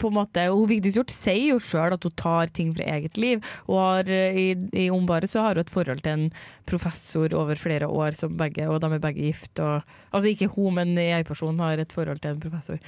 på 0.00 0.08
en 0.08 0.14
måte 0.16 0.46
og 0.48 0.62
Vigdis 0.70 0.96
Hjorth 0.96 1.12
sier 1.12 1.50
jo 1.50 1.58
sjøl 1.60 1.92
at 1.92 2.06
hun 2.08 2.14
tar 2.16 2.48
ting 2.56 2.70
fra 2.72 2.86
eget 2.94 3.18
liv. 3.20 3.42
Og 3.68 3.76
har, 3.76 4.08
uh, 4.08 4.38
i, 4.38 4.46
i 4.72 4.86
Ombare 4.94 5.28
så 5.28 5.44
har 5.44 5.58
hun 5.58 5.66
et 5.66 5.74
forhold 5.74 6.00
til 6.06 6.14
en 6.14 6.24
professor 6.70 7.36
over 7.36 7.60
flere 7.60 7.90
år, 7.90 8.16
som 8.16 8.38
begge, 8.38 8.64
og 8.70 8.80
de 8.80 8.90
er 8.94 9.02
begge 9.02 9.26
gift. 9.28 9.60
Og, 9.60 9.84
altså 10.08 10.32
ikke 10.32 10.48
hun, 10.54 10.78
men 10.78 10.96
jeg-personen 10.96 11.60
har 11.60 11.82
et 11.84 11.92
forhold 11.92 12.22
til 12.24 12.32
en 12.36 12.40
professor. 12.46 12.80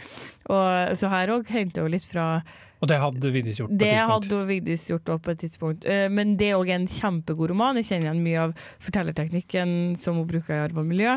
Og, 0.48 0.96
så 0.96 1.12
her 1.12 1.35
òg 1.37 1.53
henter 1.53 1.85
hun 1.85 1.94
litt 1.98 2.09
fra 2.09 2.31
Og 2.78 2.86
det 2.90 2.98
hadde 3.02 3.30
Vigdis 3.34 3.58
gjort 3.58 3.72
på 3.72 3.74
et 3.74 3.80
det 3.82 3.94
hadde 4.06 4.40
Vigdis 4.46 4.84
gjort 4.92 5.10
på 5.24 5.32
et 5.32 5.40
tidspunkt. 5.42 5.86
Eh, 5.88 6.06
Men 6.08 6.36
det 6.38 6.52
er 6.52 6.58
òg 6.60 6.70
en 6.70 6.86
kjempegod 6.86 7.50
roman. 7.50 7.76
Jeg 7.80 7.88
kjenner 7.90 8.08
igjen 8.08 8.22
mye 8.22 8.44
av 8.46 8.52
fortellerteknikken 8.84 9.96
som 9.98 10.20
hun 10.20 10.28
bruker 10.30 10.54
i 10.54 10.60
Arv 10.68 10.78
og 10.78 10.86
miljø. 10.86 11.16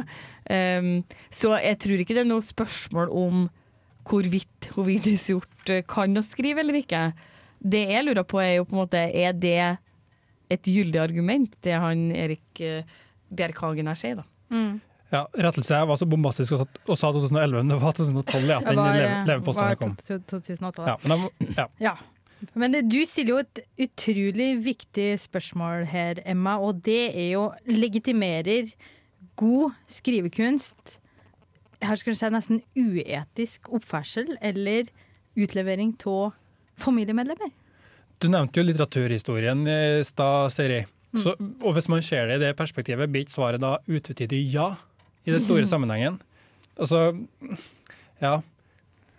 Um, 0.49 1.03
Så 1.29 1.53
jeg 1.61 1.77
tror 1.83 2.01
ikke 2.01 2.17
det 2.17 2.23
er 2.25 2.31
noe 2.31 2.41
spørsmål 2.45 3.13
om 3.13 3.49
hvorvidt 4.09 4.71
hun 4.73 4.87
Vigdis 4.89 5.29
gjort 5.29 5.69
eh, 5.69 5.83
kan 5.85 6.17
å 6.17 6.25
skrive 6.25 6.63
eller 6.63 6.81
ikke. 6.81 7.11
Det 7.61 7.83
jeg 7.91 8.07
lurer 8.07 8.25
på 8.25 8.41
er 8.41 8.55
jo 8.57 8.65
på 8.65 8.73
en 8.73 8.81
måte 8.81 8.97
Er 9.13 9.33
det 9.37 9.77
et 10.51 10.63
gyldig 10.67 10.99
argument, 10.99 11.53
det 11.63 11.77
han 11.77 12.09
Erik 12.11 12.59
eh, 12.59 12.83
Bjerkhagen 13.31 13.87
her 13.87 13.95
sier, 13.95 14.23
da? 14.23 14.25
Ja, 15.11 15.25
rettelse. 15.35 15.75
Jeg 15.75 15.89
var 15.89 15.99
så 15.99 16.07
bombastisk 16.07 16.55
og 16.55 16.61
sa- 16.63 16.85
og 16.87 16.97
sa 16.99 17.11
2011, 17.11 17.57
men 17.59 17.73
det 17.73 17.81
var 17.81 17.97
2012 17.97 18.47
ja, 18.47 18.59
den 18.67 18.79
leveposten 18.79 19.11
eh, 19.11 19.27
levepostene 19.27 19.67
var 19.67 19.81
kom. 19.81 19.97
2008, 19.99 20.71
da. 20.79 20.87
Ja, 20.87 20.97
men 21.03 21.27
de, 21.27 21.51
ja. 21.57 21.67
Ja. 21.89 21.95
Men 22.57 22.73
det, 22.73 22.87
du 22.89 22.97
stiller 23.05 23.35
jo 23.35 23.41
et 23.43 23.59
utrolig 23.85 24.47
viktig 24.65 25.11
spørsmål 25.21 25.83
her, 25.91 26.23
Emma, 26.25 26.55
og 26.57 26.79
det 26.87 27.11
er 27.11 27.35
jo 27.35 27.43
legitimerer 27.69 28.71
god 29.37 29.75
skrivekunst 29.85 30.97
her 31.81 31.97
skal 31.99 32.13
du 32.13 32.19
si 32.19 32.29
nesten 32.33 32.61
uetisk 32.77 33.69
oppførsel 33.73 34.35
eller 34.41 34.89
utlevering 35.39 35.95
av 36.09 36.33
familiemedlemmer? 36.81 37.51
Du 38.21 38.29
nevnte 38.29 38.61
jo 38.61 38.67
litteraturhistorien 38.67 39.63
i 39.65 39.79
stad, 40.05 40.53
Siri. 40.53 40.83
Mm. 41.11 41.21
Så, 41.23 41.33
og 41.65 41.73
hvis 41.75 41.89
man 41.91 42.03
ser 42.05 42.29
det 42.29 42.37
i 42.37 42.43
det 42.45 42.51
perspektivet, 42.59 43.09
blir 43.11 43.25
ikke 43.25 43.35
svaret 43.35 43.63
da 43.63 43.79
utvetydig 43.89 44.43
ja 44.53 44.75
i 45.25 45.31
den 45.35 45.43
store 45.43 45.65
sammenhengen? 45.73 46.21
Altså, 46.79 47.11
ja. 48.21 48.39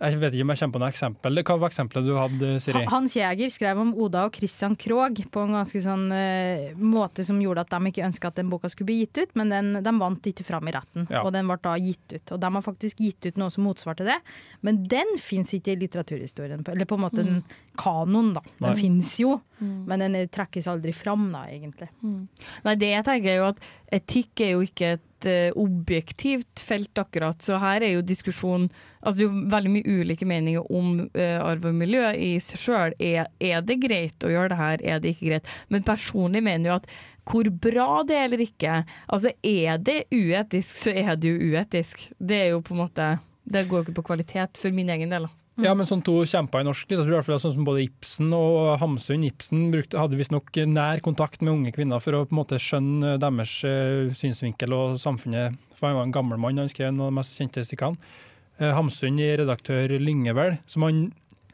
Jeg 0.03 0.17
vet 0.19 0.33
ikke 0.35 0.43
om 0.43 0.49
jeg 0.51 0.59
kommer 0.59 0.73
på 0.75 0.79
noe 0.81 0.87
eksempel. 0.91 1.37
Hva 1.47 1.55
var 1.61 1.69
eksempelet 1.71 2.07
du 2.09 2.15
hadde, 2.17 2.47
Siri? 2.59 2.81
Hans 2.91 3.13
Jæger 3.15 3.51
skrev 3.53 3.79
om 3.79 3.93
Oda 4.03 4.25
og 4.27 4.33
Christian 4.35 4.73
Krogh 4.75 5.21
på 5.31 5.43
en 5.45 5.53
ganske 5.55 5.79
sånn 5.85 6.09
uh, 6.11 6.73
måte 6.75 7.23
som 7.23 7.37
gjorde 7.39 7.63
at 7.63 7.71
de 7.71 7.91
ikke 7.93 8.03
ønska 8.09 8.27
at 8.33 8.41
den 8.41 8.49
boka 8.51 8.67
skulle 8.73 8.89
bli 8.89 8.97
gitt 9.05 9.21
ut, 9.21 9.31
men 9.39 9.53
den, 9.53 9.69
de 9.85 9.93
vant 10.01 10.27
ikke 10.27 10.43
fram 10.43 10.67
i 10.67 10.73
retten, 10.75 11.05
Ja. 11.13 11.21
og 11.23 11.31
den 11.37 11.47
ble 11.47 11.55
da 11.63 11.77
gitt 11.79 12.17
ut. 12.17 12.33
Og 12.35 12.41
de 12.43 12.51
har 12.57 12.65
faktisk 12.65 12.99
gitt 13.05 13.29
ut 13.29 13.39
noe 13.39 13.53
som 13.53 13.63
motsvarte 13.63 14.03
det, 14.09 14.17
men 14.65 14.81
den 14.91 15.15
fins 15.23 15.55
ikke 15.55 15.77
i 15.77 15.79
litteraturhistorien, 15.85 16.65
eller 16.67 16.89
på 16.89 16.99
en 16.99 17.05
måte 17.05 17.23
den 17.23 17.39
kanon, 17.79 18.33
da. 18.35 18.43
Den 18.59 18.73
Nei. 18.73 18.75
fins 18.81 19.15
jo, 19.23 19.37
Mm. 19.63 19.85
men 19.87 20.01
den 20.01 20.27
trekkes 20.33 20.65
aldri 20.67 20.91
fram, 20.91 21.29
da, 21.31 21.45
egentlig. 21.47 21.87
Nei, 22.03 22.73
det 22.75 22.89
jeg 22.89 23.05
tenker 23.07 23.29
er 23.31 23.37
jo 23.39 23.45
at 23.53 23.59
etikk 23.95 24.41
er 24.43 24.49
jo 24.57 24.63
ikke 24.65 24.89
et 24.97 25.03
eh, 25.29 25.51
objektivt 25.59 26.61
felt 26.63 26.97
akkurat, 26.99 27.39
så 27.43 27.59
her 27.61 27.83
er 27.83 27.97
jo 27.97 28.05
diskusjon 28.05 28.69
Altså 29.03 29.17
det 29.17 29.23
er 29.25 29.33
jo 29.33 29.47
veldig 29.51 29.71
mye 29.73 29.93
ulike 29.99 30.25
meninger 30.29 30.69
om 30.71 30.93
uh, 31.03 31.39
arv 31.43 31.65
og 31.67 31.73
miljø 31.75 32.05
i 32.15 32.29
seg 32.39 32.61
sjøl. 32.61 32.93
Er, 33.03 33.27
er 33.43 33.59
det 33.67 33.75
greit 33.83 34.23
å 34.23 34.31
gjøre 34.31 34.53
det 34.53 34.59
her, 34.61 34.83
er 34.93 35.01
det 35.03 35.11
ikke 35.11 35.27
greit? 35.27 35.49
Men 35.67 35.83
personlig 35.83 36.39
mener 36.45 36.69
jo 36.69 36.77
at 36.77 36.87
hvor 37.27 37.49
bra 37.67 37.89
det 38.07 38.15
er 38.15 38.25
eller 38.29 38.45
ikke 38.45 38.77
Altså 39.11 39.33
er 39.43 39.83
det 39.83 40.05
uetisk, 40.07 40.71
så 40.85 40.95
er 40.95 41.19
det 41.19 41.35
jo 41.35 41.51
uetisk. 41.51 42.07
Det 42.15 42.39
er 42.45 42.49
jo 42.53 42.63
på 42.63 42.77
en 42.77 42.85
måte 42.85 43.11
Det 43.43 43.67
går 43.67 43.81
jo 43.81 43.89
ikke 43.89 43.99
på 43.99 44.07
kvalitet 44.13 44.55
for 44.55 44.71
min 44.71 44.95
egen 44.95 45.11
del. 45.11 45.27
da. 45.27 45.42
Ja, 45.61 45.75
men 45.77 45.85
sånn 45.85 46.01
to 46.01 46.15
kjemper 46.25 46.63
i 46.63 46.65
norsk 46.65 46.89
litteratur, 46.89 47.11
i 47.11 47.17
hvert 47.19 47.27
fall 47.27 47.41
sånn 47.43 47.53
som 47.59 47.65
både 47.67 47.83
Ibsen 47.83 48.31
og 48.33 48.71
Hamsun. 48.81 49.25
Ibsen 49.27 49.67
brukte, 49.73 49.99
hadde 50.01 50.17
visstnok 50.17 50.49
nær 50.71 51.01
kontakt 51.05 51.43
med 51.43 51.53
unge 51.53 51.73
kvinner 51.75 52.01
for 52.01 52.17
å 52.17 52.23
på 52.25 52.33
en 52.33 52.39
måte 52.39 52.57
skjønne 52.61 53.19
deres 53.21 53.59
eh, 53.69 54.09
synsvinkel 54.17 54.73
og 54.73 54.97
samfunnet. 55.03 55.59
For 55.77 55.91
han 55.91 55.99
var 55.99 56.07
en 56.07 56.15
gammel 56.15 56.41
mann, 56.41 56.57
han 56.57 56.71
skrev 56.73 56.89
noen 56.89 57.05
av 57.05 57.13
de 57.13 57.19
mest 57.19 57.37
kjente 57.37 57.65
stykkene. 57.69 58.13
Eh, 58.57 58.73
Hamsun 58.73 59.21
i 59.21 59.29
redaktør 59.43 59.93
Lyngevel, 60.01 60.57
som 60.65 60.87
han 60.87 61.05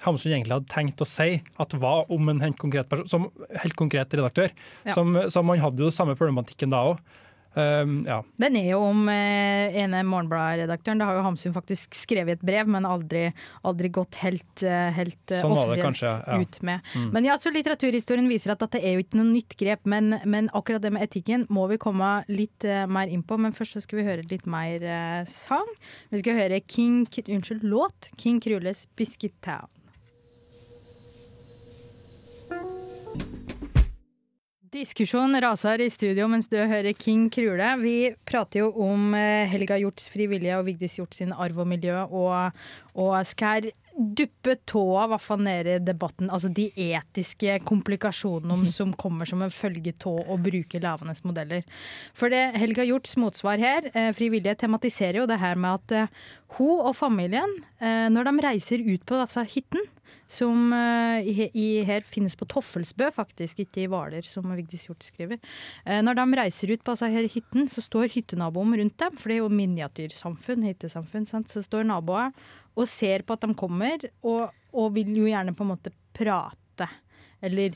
Hamsun 0.06 0.32
egentlig 0.32 0.56
hadde 0.56 0.72
tenkt 0.72 1.02
å 1.04 1.08
si 1.08 1.42
at 1.60 1.76
var 1.76 2.08
om 2.14 2.32
en 2.32 2.40
helt 2.40 2.60
konkret 2.60 2.88
person, 2.88 3.08
som 3.12 3.26
helt 3.52 3.76
konkret 3.80 4.14
redaktør. 4.16 4.54
Ja. 4.86 4.96
Som, 4.96 5.18
som 5.28 5.52
han 5.52 5.60
hadde 5.60 5.84
jo 5.84 5.92
samme 5.92 6.16
problematikken 6.16 6.72
da 6.72 6.86
òg. 6.94 7.02
Ja. 8.08 8.20
Den 8.42 8.58
er 8.60 8.68
jo 8.72 8.82
om 8.88 9.08
eh, 9.12 9.76
ene 9.82 10.02
Morgenblad-redaktøren. 10.08 11.02
Det 11.02 11.08
har 11.10 11.20
jo 11.20 11.24
Hamsun 11.26 11.56
faktisk 11.56 11.98
skrevet 11.98 12.34
i 12.34 12.38
et 12.38 12.46
brev, 12.46 12.70
men 12.72 12.88
aldri, 12.88 13.28
aldri 13.68 13.92
gått 13.94 14.20
helt, 14.24 14.64
eh, 14.64 14.90
helt 14.96 15.34
eh, 15.34 15.42
Sånn 15.44 15.56
offisielt 15.56 15.86
kanskje, 15.88 16.14
ja. 16.26 16.40
ut 16.40 16.60
med. 16.66 16.92
Mm. 16.96 17.10
Men 17.16 17.30
ja, 17.32 17.38
så 17.42 17.54
litteraturhistorien 17.54 18.30
viser 18.32 18.54
at 18.56 18.64
dette 18.66 18.82
er 18.82 18.98
jo 18.98 19.06
ikke 19.06 19.22
noe 19.22 19.32
nytt 19.32 19.58
grep, 19.60 19.86
men, 19.90 20.20
men 20.30 20.52
akkurat 20.58 20.84
det 20.84 20.94
med 20.96 21.08
etikken 21.08 21.48
må 21.54 21.68
vi 21.72 21.80
komme 21.82 22.14
litt 22.32 22.68
eh, 22.68 22.86
mer 22.90 23.12
inn 23.12 23.26
på. 23.26 23.40
Men 23.42 23.56
først 23.56 23.78
så 23.78 23.86
skal 23.86 24.02
vi 24.02 24.08
høre 24.10 24.28
litt 24.30 24.48
mer 24.50 24.84
eh, 24.84 25.26
sang. 25.30 25.68
Vi 26.14 26.24
skal 26.24 26.40
høre 26.40 26.62
King, 26.68 27.04
unnskyld, 27.26 27.66
låt 27.68 28.12
King 28.20 28.42
Krules 28.44 28.88
'Biscuit 28.96 29.36
Town'. 29.46 29.79
Diskusjon 34.70 35.34
raser 35.42 35.82
i 35.82 35.88
studio 35.90 36.28
mens 36.30 36.46
du 36.46 36.54
hører 36.60 36.94
King 36.94 37.24
Krule. 37.34 37.70
Vi 37.82 38.12
prater 38.30 38.62
jo 38.62 38.68
om 38.86 39.16
eh, 39.18 39.50
Helga 39.50 39.80
Hjorts 39.82 40.12
frivillige 40.14 40.60
og 40.60 40.68
Vigdis 40.68 41.00
Hjort 41.00 41.18
sin 41.18 41.32
arv 41.34 41.58
og 41.64 41.66
miljø, 41.72 41.96
og, 42.06 42.54
og 42.94 43.16
skal 43.26 43.72
duppe 44.00 44.56
tåa 44.70 45.06
hvert 45.12 45.24
fall 45.24 45.44
ned 45.44 45.68
i 45.68 45.78
debatten. 45.84 46.30
Altså 46.32 46.52
de 46.56 46.70
etiske 46.74 47.60
komplikasjonene 47.68 48.72
som 48.72 48.94
kommer 48.98 49.30
som 49.30 49.44
en 49.44 49.54
følge 49.54 49.94
av 50.08 50.32
å 50.32 50.40
bruke 50.42 50.82
levende 50.82 51.16
modeller. 51.28 51.66
For 52.18 52.32
det 52.32 52.56
Helga 52.60 52.86
Hjorts 52.88 53.18
motsvar 53.20 53.60
her, 53.60 53.92
eh, 53.94 54.12
frivillige, 54.16 54.56
tematiserer 54.64 55.22
jo 55.22 55.30
det 55.30 55.40
her 55.42 55.60
med 55.60 55.82
at 55.82 55.92
eh, 55.92 56.20
hun 56.58 56.86
og 56.88 56.96
familien, 56.96 57.60
eh, 57.82 58.08
når 58.10 58.30
de 58.30 58.46
reiser 58.48 58.86
ut 58.86 59.06
på 59.06 59.20
altså, 59.20 59.44
hytten, 59.44 59.84
som 60.30 60.74
eh, 60.74 61.26
i, 61.26 61.48
i, 61.58 61.68
her 61.88 62.06
finnes 62.06 62.38
på 62.38 62.46
Toffelsbø, 62.50 63.10
faktisk, 63.16 63.64
ikke 63.64 63.84
i 63.84 63.88
Hvaler, 63.90 64.26
som 64.26 64.46
Vigdis 64.54 64.86
Hjort 64.86 65.06
skriver. 65.06 65.42
Eh, 65.86 66.04
når 66.06 66.20
de 66.20 66.26
reiser 66.38 66.74
ut 66.74 66.84
på 66.86 66.94
altså, 66.94 67.10
her 67.10 67.26
hytten, 67.34 67.66
så 67.72 67.82
står 67.82 68.14
hyttenaboen 68.14 68.78
rundt 68.78 68.98
dem, 69.02 69.18
for 69.18 69.32
det 69.32 69.40
er 69.40 69.42
jo 69.42 69.52
miniatyrsamfunn, 69.58 70.68
hyttesamfunn, 70.70 71.26
sant? 71.30 71.50
så 71.50 71.66
står 71.66 71.90
naboer 71.90 72.30
og 72.76 72.88
ser 72.90 73.26
på 73.26 73.36
at 73.36 73.46
de 73.46 73.56
kommer, 73.58 74.06
og, 74.24 74.50
og 74.74 74.94
vil 74.96 75.12
jo 75.18 75.28
gjerne 75.30 75.56
på 75.56 75.66
en 75.66 75.72
måte 75.74 75.94
prate. 76.16 76.88
Eller, 77.42 77.76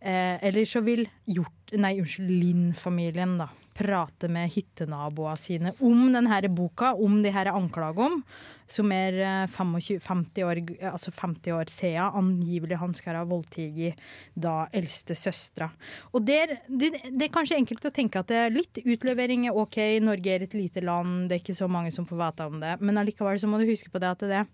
eh, 0.00 0.36
eller 0.48 0.68
så 0.68 0.82
vil 0.86 1.06
Hjort, 1.30 1.74
nei, 1.78 1.96
unnskyld, 2.02 2.30
Lind-familien 2.30 3.36
da, 3.40 3.50
prate 3.76 4.28
med 4.32 4.50
hyttenaboene 4.52 5.38
sine 5.38 5.74
om 5.80 6.08
denne 6.12 6.40
boka, 6.52 6.94
om 6.94 7.20
de 7.22 7.32
her 7.34 7.52
anklagene, 7.52 8.22
som 8.70 8.92
er 8.94 9.18
eh, 9.18 9.46
25, 9.50 10.00
50, 10.04 10.44
år, 10.46 10.60
altså 10.92 11.12
50 11.16 11.56
år 11.56 11.72
siden 11.72 12.18
angivelig 12.20 12.78
han 12.80 12.94
skal 12.96 13.18
ha 13.18 13.24
voldtatt 13.28 13.98
da 14.38 14.54
eldste 14.76 15.16
søstera. 15.18 15.70
Og 16.14 16.22
der, 16.26 16.56
det, 16.68 16.92
det 17.08 17.26
er 17.26 17.34
kanskje 17.34 17.58
enkelt 17.58 17.88
å 17.88 17.94
tenke 17.94 18.22
at 18.22 18.30
det 18.30 18.38
er 18.44 18.54
litt 18.54 18.80
utlevering 18.84 19.48
er 19.48 19.58
OK, 19.58 19.78
Norge 20.04 20.36
er 20.36 20.46
et 20.46 20.56
lite 20.56 20.84
land, 20.84 21.28
det 21.28 21.38
er 21.38 21.44
ikke 21.44 21.58
så 21.58 21.68
mange 21.70 21.92
som 21.94 22.06
får 22.08 22.20
vite 22.22 22.46
om 22.46 22.62
det, 22.62 22.76
men 22.80 23.00
allikevel 23.00 23.40
så 23.42 23.50
må 23.50 23.60
du 23.60 23.68
huske 23.68 23.90
på 23.90 24.02
det 24.02 24.14
at 24.14 24.24
det 24.26 24.40
er 24.44 24.50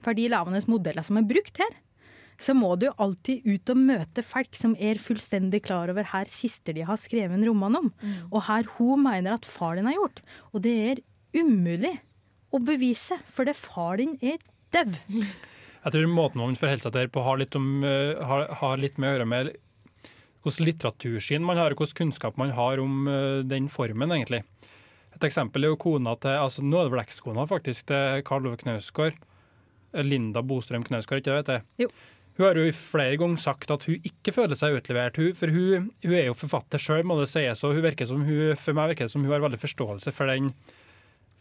for 0.00 0.16
de 0.16 0.30
levende 0.32 0.60
modeller 0.70 1.04
som 1.04 1.20
er 1.20 1.28
brukt 1.28 1.60
her, 1.60 1.72
så 2.40 2.54
må 2.56 2.72
du 2.80 2.86
alltid 2.88 3.44
ut 3.44 3.72
og 3.72 3.80
møte 3.84 4.24
folk 4.24 4.56
som 4.56 4.72
er 4.80 5.00
fullstendig 5.02 5.60
klar 5.66 5.92
over 5.92 6.06
her 6.14 6.30
siste 6.32 6.72
de 6.72 6.86
har 6.88 6.96
skrevet 7.00 7.36
en 7.36 7.44
roman 7.44 7.82
om, 7.82 7.90
og 8.30 8.46
her 8.48 8.68
hun 8.78 9.04
mener 9.04 9.36
at 9.36 9.48
far 9.48 9.76
din 9.76 9.90
har 9.90 9.98
gjort. 9.98 10.22
Og 10.54 10.64
det 10.64 10.76
er 10.88 11.02
umulig 11.36 11.98
å 12.50 12.60
bevise, 12.64 13.18
for 13.30 13.48
det 13.48 13.56
far 13.58 14.00
din 14.00 14.16
er 14.20 14.38
dau. 14.74 14.86
Jeg 15.80 15.94
tror 15.94 16.12
måten 16.12 16.42
man 16.42 16.58
forholder 16.58 16.84
seg 16.84 16.92
til 16.92 17.06
det 17.06 17.12
på 17.14 17.24
har 17.24 17.40
litt, 17.40 17.56
om, 17.56 17.68
eh, 17.86 18.18
har, 18.26 18.48
har 18.60 18.80
litt 18.80 18.98
med 19.00 19.08
å 19.08 19.14
gjøre 19.14 19.28
med 19.30 19.52
hvordan 20.44 20.66
litteratursyn 20.68 21.44
man 21.44 21.60
har, 21.60 21.72
og 21.72 21.80
hvordan 21.82 21.98
kunnskap 22.02 22.38
man 22.40 22.52
har 22.56 22.80
om 22.82 23.08
eh, 23.08 23.40
den 23.48 23.68
formen, 23.72 24.12
egentlig. 24.12 24.42
Et 25.16 25.26
eksempel 25.26 25.64
er 25.64 25.74
jo 25.74 25.80
kona 25.80 26.14
til 26.20 26.36
altså 26.38 26.62
Nå 26.64 26.78
er 26.78 26.86
det 26.86 26.94
vel 26.94 27.02
ekskona 27.02 27.44
faktisk 27.48 27.90
til 27.90 28.22
Karl 28.28 28.46
Ove 28.48 28.60
Knausgård. 28.60 29.18
Linda 30.06 30.42
Bostrøm 30.46 30.84
Knausgård, 30.86 31.20
ikke 31.20 31.40
vet 31.40 31.52
jeg? 31.56 31.66
Jo. 31.82 31.90
Hun 32.38 32.46
har 32.46 32.56
jo 32.56 32.72
flere 32.72 33.18
ganger 33.20 33.40
sagt 33.42 33.72
at 33.74 33.84
hun 33.88 34.06
ikke 34.06 34.32
føler 34.32 34.56
seg 34.56 34.76
utlevert. 34.78 35.18
Hun, 35.20 35.34
for 35.36 35.52
hun, 35.52 35.90
hun 36.04 36.14
er 36.16 36.28
jo 36.30 36.36
forfatter 36.38 36.80
sjøl, 36.80 37.02
må 37.04 37.18
det 37.18 37.28
sies. 37.28 37.64
Og 37.66 37.74
hun 37.76 37.84
virker 37.84 38.08
som 38.08 38.22
hun, 38.24 38.54
for 38.56 38.76
meg 38.78 38.94
virker 38.94 39.08
det 39.08 39.12
som 39.12 39.26
hun 39.26 39.34
har 39.34 39.42
veldig 39.44 39.60
forståelse 39.60 40.14
for 40.16 40.30
den 40.30 40.54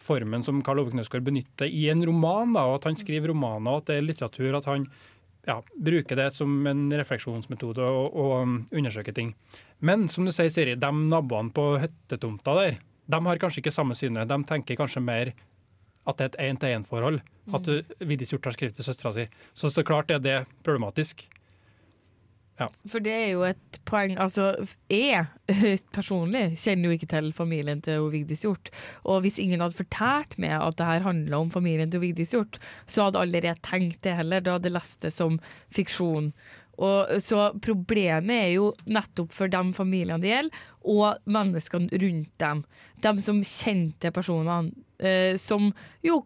formen 0.10 0.43
som 0.45 0.63
Karl 0.65 0.82
Ove 0.82 0.93
Knausgård 0.93 1.24
benytter 1.28 1.69
i 1.69 1.86
en 1.93 2.04
roman. 2.08 2.58
Da, 2.58 2.65
og 2.67 2.80
At 2.80 2.89
han 2.89 3.00
skriver 3.00 3.32
romaner, 3.32 3.72
og 3.72 3.84
at 3.84 3.91
det 3.91 4.00
er 4.00 4.08
litteratur. 4.08 4.58
At 4.58 4.67
han 4.69 4.89
ja, 5.48 5.60
bruker 5.78 6.19
det 6.19 6.30
som 6.36 6.67
en 6.67 6.88
refleksjonsmetode 6.93 7.86
og, 7.86 8.17
og 8.17 8.76
undersøker 8.76 9.15
ting. 9.15 9.34
Men 9.80 10.08
som 10.12 10.28
du 10.28 10.34
sier, 10.36 10.52
Siri, 10.54 10.76
de 10.80 10.91
naboene 11.06 11.54
på 11.56 11.72
hyttetomta 11.82 12.58
der, 12.60 12.80
de 13.10 13.22
har 13.26 13.41
kanskje 13.41 13.63
ikke 13.63 13.74
samme 13.74 13.98
synet. 13.98 14.30
De 14.30 14.38
tenker 14.45 14.78
kanskje 14.78 15.02
mer 15.02 15.34
at 16.10 16.17
det 16.19 16.26
er 16.26 16.30
et 16.30 16.39
én-til-én-forhold. 16.50 17.19
At 17.54 17.67
Vigdis 18.06 18.34
Hjorth 18.34 18.50
har 18.50 18.56
skrevet 18.56 18.78
til 18.78 18.86
søstera 18.86 19.13
si. 19.15 19.26
Så 19.58 19.72
så 19.74 19.84
klart 19.86 20.12
er 20.13 20.22
det 20.22 20.38
problematisk. 20.65 21.26
For 22.89 23.04
det 23.04 23.13
er 23.15 23.28
jo 23.32 23.43
et 23.48 23.80
poeng 23.88 24.17
Altså, 24.19 24.52
jeg 24.91 25.28
personlig 25.95 26.60
kjenner 26.60 26.89
jo 26.89 26.98
ikke 26.98 27.10
til 27.13 27.32
familien 27.36 27.84
til 27.86 28.10
Vigdis 28.13 28.43
Hjorth. 28.45 28.74
Og 29.08 29.24
hvis 29.24 29.39
ingen 29.41 29.63
hadde 29.63 29.80
fortalt 29.80 30.38
meg 30.41 30.58
at 30.58 30.80
det 30.80 30.88
her 30.89 31.06
handla 31.08 31.39
om 31.39 31.52
familien 31.54 31.91
til 31.91 32.04
Vigdis 32.04 32.36
Hjorth, 32.36 32.60
så 32.86 33.08
hadde 33.08 33.43
jeg 33.43 33.62
tenkt 33.65 34.02
det 34.06 34.17
heller. 34.19 34.43
Da 34.43 34.58
hadde 34.58 34.72
jeg 34.72 34.78
lest 34.78 35.00
det 35.06 35.13
som 35.15 35.39
fiksjon. 35.76 36.34
Og, 36.80 37.17
så 37.24 37.50
problemet 37.60 38.36
er 38.36 38.52
jo 38.54 38.69
nettopp 38.88 39.34
for 39.36 39.52
de 39.52 39.63
familiene 39.76 40.22
det 40.24 40.32
gjelder, 40.32 40.62
og 40.88 41.26
menneskene 41.28 42.00
rundt 42.04 42.32
dem. 42.39 42.63
De 43.04 43.12
som 43.24 43.41
kjente 43.43 44.13
personene, 44.15 44.72
eh, 45.00 45.38
som 45.42 45.72
jo 46.06 46.22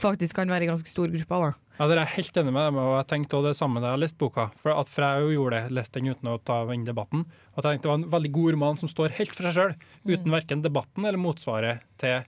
faktisk 0.00 0.36
kan 0.38 0.50
være 0.52 0.68
ganske 0.70 0.90
stor 0.90 1.10
gruppe. 1.12 1.40
da. 1.44 1.54
Ja, 1.78 1.86
Dere 1.86 2.02
er 2.02 2.10
helt 2.16 2.38
enig 2.40 2.50
med 2.50 2.64
dem, 2.66 2.80
og 2.82 2.96
jeg 2.96 3.06
tenkte 3.12 3.38
også 3.38 3.52
det 3.52 3.58
samme 3.60 3.80
da 3.82 3.92
jeg 3.92 4.02
leste 4.02 4.18
boka. 4.18 4.48
For, 4.58 4.74
at, 4.74 4.90
for 4.90 5.06
jeg 5.06 5.22
jo 5.22 5.36
gjorde 5.36 5.60
det, 5.60 5.76
leste 5.78 6.00
den 6.00 6.10
uten 6.10 6.32
å 6.32 6.40
ta 6.42 6.58
inn 6.74 6.88
debatten. 6.88 7.22
Og 7.22 7.60
jeg 7.60 7.66
tenkte 7.68 7.86
Det 7.86 7.92
var 7.92 8.00
en 8.00 8.10
veldig 8.16 8.32
god 8.34 8.56
roman 8.56 8.80
som 8.80 8.90
står 8.90 9.14
helt 9.20 9.34
for 9.36 9.46
seg 9.46 9.54
sjøl, 9.54 9.74
uten 10.10 10.34
verken 10.34 10.64
debatten 10.64 11.06
eller 11.06 11.22
motsvaret 11.22 11.86
til, 12.02 12.26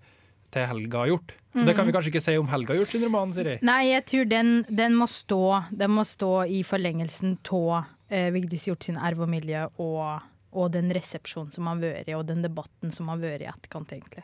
til 0.55 0.69
Helga 0.71 1.05
Hjort. 1.11 1.35
Mm. 1.51 1.65
Det 1.67 1.75
kan 1.75 1.89
vi 1.89 1.97
kanskje 1.97 2.13
ikke 2.13 2.23
si 2.23 2.37
om 2.39 2.51
Helga 2.53 2.79
Hjort 2.79 2.95
sin 2.95 3.03
roman, 3.03 3.35
Siri? 3.35 3.57
Nei, 3.67 3.81
jeg 3.91 4.07
tror 4.13 4.31
den, 4.31 4.53
den, 4.71 4.95
må, 4.95 5.11
stå, 5.11 5.43
den 5.75 5.97
må 5.99 6.07
stå 6.07 6.35
i 6.47 6.63
forlengelsen 6.67 7.41
av 7.51 7.91
eh, 8.07 8.31
Vigdis 8.31 8.69
Hjort 8.71 8.87
sin 8.87 9.01
arv 9.03 9.27
og 9.27 9.33
miljø 9.35 9.67
og, 9.83 10.29
og 10.55 10.71
den 10.77 10.95
resepsjonen 10.95 11.51
som 11.51 11.67
har 11.67 11.83
vært, 11.83 12.15
og 12.15 12.29
den 12.31 12.47
debatten 12.47 12.95
som 12.95 13.11
har 13.11 13.19
vært 13.19 13.43
i 13.43 13.51
etterkant, 13.51 13.99
egentlig. 13.99 14.23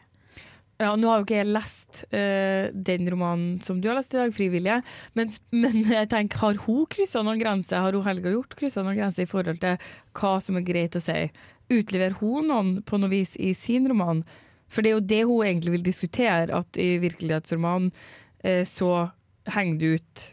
Ja, 0.77 0.91
Nå 0.93 1.09
har 1.09 1.23
jo 1.23 1.25
ikke 1.25 1.39
jeg 1.39 1.49
lest 1.49 2.03
uh, 2.13 2.69
den 2.89 3.09
romanen 3.09 3.61
som 3.65 3.79
du 3.81 3.89
har 3.89 3.97
lest 3.97 4.13
i 4.13 4.19
dag, 4.21 4.33
Frivillige, 4.37 4.83
men, 5.17 5.33
men 5.57 5.79
jeg 5.95 6.11
tenker, 6.13 6.43
har 6.43 6.59
hun 6.67 6.85
kryssa 6.93 7.23
noen 7.25 7.41
grenser? 7.41 7.81
Har 7.81 7.97
hun 7.97 8.05
Helga 8.05 8.35
gjort 8.35 8.57
kryssa 8.59 8.85
noen 8.85 8.99
grenser 8.99 9.25
i 9.25 9.31
forhold 9.31 9.63
til 9.63 9.81
hva 10.19 10.35
som 10.45 10.61
er 10.61 10.67
greit 10.69 10.99
å 10.99 11.03
si? 11.03 11.23
Utleverer 11.73 12.19
hun 12.21 12.51
noen 12.53 12.75
på 12.87 13.01
noe 13.01 13.13
vis 13.13 13.39
i 13.41 13.55
sin 13.57 13.89
roman? 13.89 14.21
For 14.69 14.85
det 14.85 14.93
er 14.93 14.99
jo 14.99 15.09
det 15.15 15.23
hun 15.25 15.47
egentlig 15.47 15.79
vil 15.79 15.87
diskutere, 15.87 16.51
at 16.53 16.81
i 16.83 16.97
virkelighetsromanen 17.01 17.93
uh, 17.95 18.65
så 18.69 18.93
henger 19.57 19.81
det 19.81 19.95
ut 19.97 20.27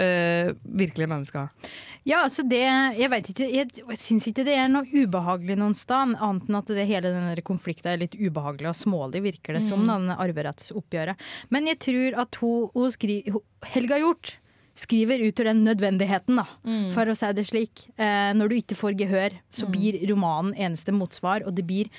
eh, 0.00 0.52
virkelige 0.64 1.10
mennesker. 1.10 1.70
Ja, 2.08 2.22
altså 2.24 2.42
det 2.48 2.62
Jeg 2.96 3.10
vet 3.12 3.26
ikke, 3.28 3.48
jeg 3.52 3.98
syns 4.00 4.26
ikke 4.30 4.46
det 4.46 4.56
er 4.56 4.70
noe 4.72 4.88
ubehagelig 4.88 5.58
noen 5.60 5.76
sted, 5.76 6.16
annet 6.16 6.48
enn 6.48 6.60
at 6.60 6.72
det 6.72 6.88
hele 6.88 7.12
den 7.12 7.42
konflikten 7.44 7.92
er 7.92 8.00
litt 8.00 8.16
ubehagelig 8.16 8.72
og 8.72 8.78
smålig, 8.78 9.24
virker 9.28 9.58
det 9.58 9.64
som, 9.66 9.84
denne 9.88 10.16
arverettsoppgjøret. 10.20 11.20
Men 11.52 11.68
jeg 11.68 11.82
tror 11.84 12.22
at 12.24 12.40
hun, 12.40 12.70
hun 12.74 12.94
skriver 12.94 13.42
Helga 13.74 14.00
Hjort 14.00 14.38
skriver 14.80 15.20
ut 15.20 15.40
ur 15.40 15.48
den 15.48 15.64
nødvendigheten, 15.66 16.38
da, 16.40 16.46
for 16.94 17.10
å 17.10 17.16
si 17.18 17.30
det 17.36 17.46
slik. 17.48 17.84
Eh, 18.00 18.30
når 18.36 18.50
du 18.50 18.56
ikke 18.60 18.78
får 18.78 18.96
gehør, 19.00 19.36
så 19.52 19.68
blir 19.70 19.98
romanen 20.08 20.54
eneste 20.54 20.94
motsvar, 20.94 21.44
og 21.46 21.56
det 21.58 21.66
blir 21.68 21.90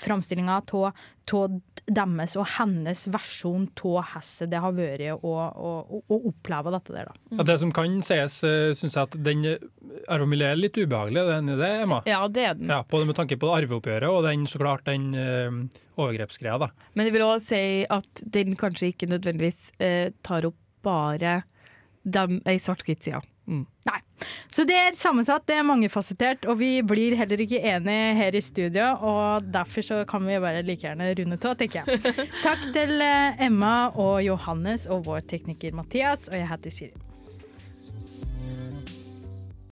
framstillinga 0.00 0.60
av 0.60 0.66
deres 1.96 2.36
og 2.40 2.48
hennes 2.56 3.04
versjon 3.12 3.68
av 3.68 3.82
hvordan 3.82 4.50
det 4.52 4.62
har 4.64 4.74
vært 4.76 5.24
å, 5.24 5.32
å, 5.32 6.00
å 6.02 6.18
oppleve 6.30 6.72
dette 6.74 6.94
der, 6.96 7.10
da. 7.10 7.20
Ja, 7.36 7.46
det 7.52 7.58
som 7.62 7.72
kan 7.74 8.00
sies, 8.04 8.38
syns 8.78 8.96
jeg 8.96 9.02
at 9.02 9.16
den 9.26 9.46
arvemiljøet 10.12 10.56
er 10.56 10.60
litt 10.60 10.78
ubehagelig, 10.80 11.22
er 11.22 11.30
den 11.36 11.54
i 11.54 11.58
det, 11.60 11.72
Emma? 11.84 12.00
Ja, 12.08 12.22
det 12.28 12.46
er 12.48 12.58
den. 12.58 12.72
Ja, 12.72 12.82
både 12.88 13.08
med 13.08 13.18
tanke 13.18 13.38
på 13.40 13.52
arveoppgjøret 13.54 14.10
og 14.10 14.26
den, 14.28 14.46
så 14.50 14.60
klart 14.62 14.86
den 14.88 15.10
uh, 15.16 15.80
overgrepsgreia, 16.00 16.58
da. 16.62 16.70
Men 16.96 17.08
jeg 17.08 17.16
vil 17.16 17.26
òg 17.26 17.42
si 17.44 17.62
at 17.92 18.24
den 18.36 18.56
kanskje 18.58 18.92
ikke 18.92 19.10
nødvendigvis 19.10 19.68
eh, 19.82 20.12
tar 20.24 20.48
opp 20.48 20.58
bare 20.82 21.42
dem, 22.02 22.40
ei 22.48 22.58
svart-hvitt-side. 22.58 23.22
Mm. 23.46 23.66
Nei. 23.88 24.00
Så 24.52 24.66
det 24.68 24.76
er 24.78 24.98
sammensatt, 24.98 25.46
det 25.48 25.58
er 25.58 25.66
mangefasettert, 25.66 26.46
og 26.50 26.58
vi 26.60 26.74
blir 26.86 27.16
heller 27.18 27.40
ikke 27.44 27.62
enige 27.74 28.16
her 28.18 28.36
i 28.38 28.44
studio. 28.44 28.88
Og 29.12 29.52
derfor 29.54 29.86
så 29.86 30.02
kan 30.08 30.26
vi 30.28 30.40
bare 30.42 30.64
like 30.66 30.86
gjerne 30.86 31.12
runde 31.18 31.40
av, 31.40 31.56
tenker 31.60 31.82
jeg. 31.82 32.16
Takk 32.46 32.68
til 32.74 32.98
eh, 33.04 33.46
Emma 33.46 33.76
og 33.92 34.20
Johannes 34.26 34.88
og 34.90 35.06
vår 35.08 35.24
tekniker 35.32 35.74
Mathias, 35.76 36.28
og 36.32 36.38
jeg 36.40 36.52
heter 36.52 36.78
Siri. 36.80 37.11